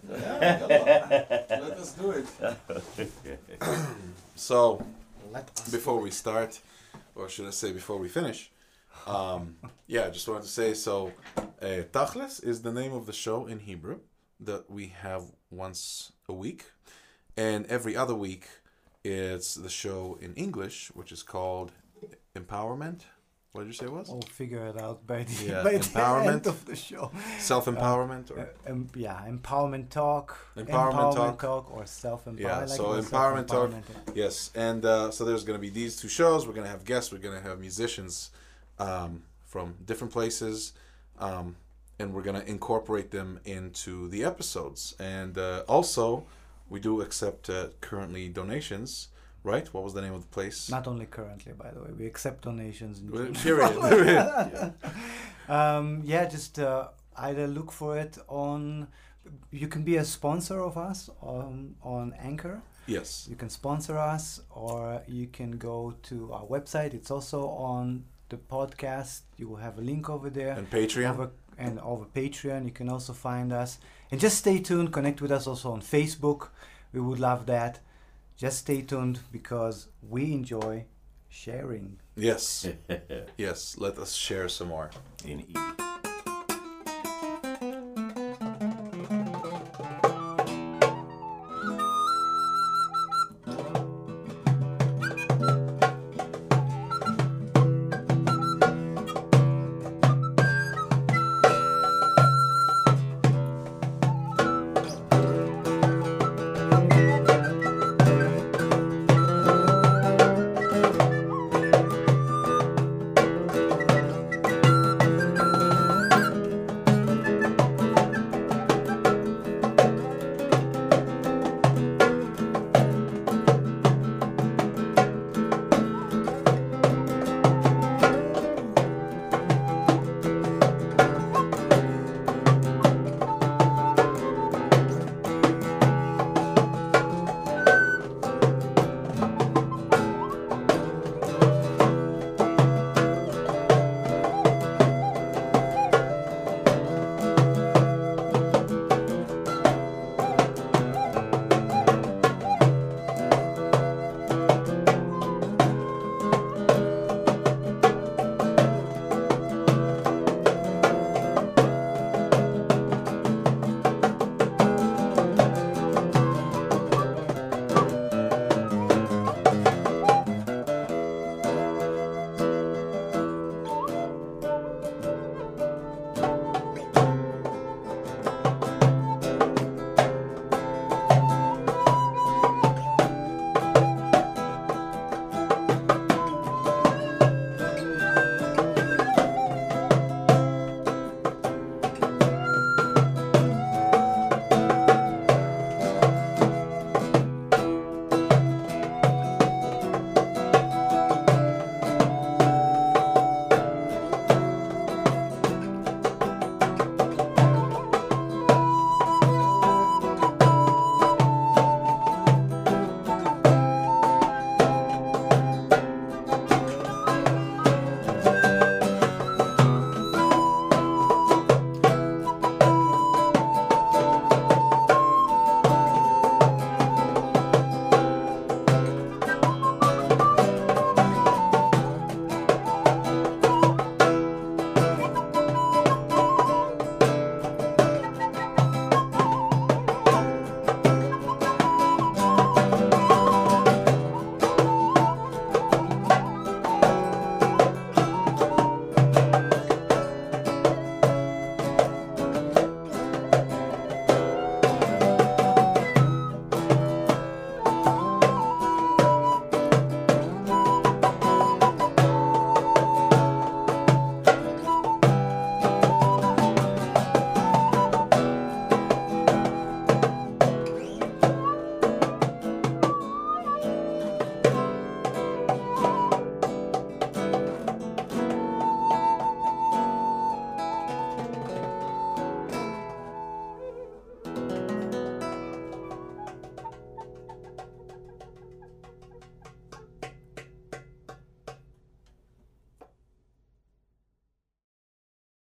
Let 1.64 1.78
us 1.82 1.92
do 1.94 2.10
it. 2.10 2.26
so, 4.36 4.84
Let 5.32 5.48
us 5.58 5.70
before 5.70 5.98
we 5.98 6.10
start, 6.10 6.60
or 7.14 7.30
should 7.30 7.46
I 7.46 7.50
say 7.52 7.72
before 7.72 7.96
we 7.96 8.10
finish, 8.10 8.50
um, 9.06 9.56
yeah, 9.86 10.04
I 10.08 10.10
just 10.10 10.28
wanted 10.28 10.42
to 10.42 10.54
say 10.60 10.74
so. 10.74 11.10
Uh, 11.38 11.84
Tacheles 11.94 12.44
is 12.44 12.60
the 12.60 12.72
name 12.80 12.92
of 12.92 13.06
the 13.06 13.14
show 13.14 13.46
in 13.46 13.60
Hebrew 13.60 14.00
that 14.40 14.70
we 14.70 14.88
have 14.88 15.22
once 15.50 16.12
a 16.28 16.34
week, 16.34 16.66
and 17.34 17.64
every 17.76 17.96
other 17.96 18.14
week 18.14 18.44
it's 19.04 19.54
the 19.54 19.70
show 19.70 20.18
in 20.20 20.34
English, 20.34 20.90
which 20.92 21.12
is 21.12 21.22
called 21.22 21.72
Empowerment. 22.36 23.06
What 23.53 23.62
did 23.64 23.68
you 23.68 23.74
say 23.74 23.84
it 23.84 23.92
was? 23.92 24.09
We'll 24.09 24.22
figure 24.22 24.66
it 24.66 24.80
out 24.80 25.07
by 25.07 25.24
the, 25.24 25.44
Yeah, 25.44 25.62
by 25.64 25.72
the 25.72 25.78
empowerment. 25.80 26.26
end 26.26 26.46
of 26.46 26.64
the 26.64 26.74
show. 26.74 27.12
Self 27.38 27.66
empowerment, 27.66 28.30
Uh, 28.30 28.34
or 28.34 28.48
um, 28.66 28.88
yeah, 28.94 29.22
empowerment 29.28 29.90
talk, 29.90 30.38
Empowerment 30.57 31.38
talk. 31.38 31.70
or 31.70 31.84
self 31.84 32.24
empowerment. 32.24 32.40
Yeah, 32.40 32.64
so 32.64 32.84
empowerment 33.03 33.46
talk. 33.48 33.70
Yes, 34.14 34.50
and 34.55 34.82
uh, 34.86 35.11
so 35.11 35.26
there's 35.26 35.44
going 35.44 35.59
to 35.59 35.61
be 35.61 35.68
these 35.68 35.96
two 35.96 36.09
shows. 36.09 36.46
We're 36.46 36.55
going 36.55 36.64
to 36.64 36.70
have 36.70 36.86
guests. 36.86 37.12
We're 37.12 37.18
going 37.18 37.36
to 37.42 37.46
have 37.46 37.61
musicians 37.61 38.30
um, 38.78 39.22
from 39.44 39.74
different 39.84 40.14
places, 40.14 40.72
um, 41.18 41.57
and 41.98 42.14
we're 42.14 42.22
going 42.22 42.40
to 42.40 42.48
incorporate 42.48 43.11
them 43.11 43.38
into 43.44 44.09
the 44.09 44.24
episodes. 44.24 44.94
And 44.98 45.36
uh, 45.36 45.64
also, 45.68 46.24
we 46.70 46.80
do 46.80 47.03
accept 47.03 47.50
uh, 47.50 47.66
currently 47.82 48.30
donations. 48.30 49.09
Right? 49.45 49.66
What 49.74 49.82
was 49.82 49.93
the 49.95 50.03
name 50.03 50.14
of 50.14 50.22
the 50.22 50.28
place? 50.28 50.70
Not 50.70 50.86
only 50.86 51.07
currently, 51.07 51.53
by 51.53 51.70
the 51.72 51.80
way, 51.80 51.90
we 51.99 52.07
accept 52.07 52.45
donations. 52.45 53.01
In 53.01 53.34
general. 53.34 53.72
Period. 53.88 54.74
um, 55.49 56.01
yeah, 56.05 56.26
just 56.26 56.59
uh, 56.59 56.88
either 57.16 57.47
look 57.47 57.72
for 57.72 57.99
it 57.99 58.18
on. 58.28 58.86
You 59.51 59.68
can 59.68 59.82
be 59.82 59.97
a 59.97 60.05
sponsor 60.05 60.61
of 60.61 60.76
us 60.76 61.11
on 61.20 61.74
on 61.82 62.14
Anchor. 62.18 62.62
yes. 62.86 63.26
You 63.30 63.36
can 63.36 63.51
sponsor 63.51 63.99
us, 63.99 64.40
or 64.51 65.03
you 65.09 65.26
can 65.26 65.53
go 65.59 65.95
to 66.05 66.32
our 66.32 66.45
website. 66.47 66.95
It's 66.95 67.11
also 67.11 67.49
on 67.49 68.05
the 68.28 68.36
podcast. 68.36 69.22
You 69.36 69.49
will 69.49 69.57
have 69.57 69.78
a 69.78 69.82
link 69.82 70.09
over 70.09 70.30
there. 70.30 70.53
And 70.53 70.70
Patreon. 70.70 71.11
over 71.11 71.30
and 71.59 71.78
over 71.80 72.05
Patreon. 72.05 72.64
You 72.64 72.72
can 72.72 72.88
also 72.88 73.12
find 73.12 73.53
us. 73.53 73.78
And 74.11 74.20
just 74.20 74.38
stay 74.38 74.59
tuned. 74.61 74.93
Connect 74.93 75.20
with 75.20 75.30
us 75.32 75.47
also 75.47 75.72
on 75.72 75.80
Facebook. 75.82 76.49
We 76.93 77.01
would 77.01 77.18
love 77.20 77.47
that. 77.47 77.80
Just 78.37 78.59
stay 78.59 78.83
tuned 78.83 79.20
because 79.30 79.89
we 80.09 80.33
enjoy 80.33 80.87
sharing. 81.28 81.99
Yes. 82.16 82.66
yes. 83.37 83.76
Let 83.78 83.99
us 83.99 84.14
share 84.14 84.49
some 84.49 84.68
more. 84.68 84.91
In 85.24 85.41
E. 85.41 85.82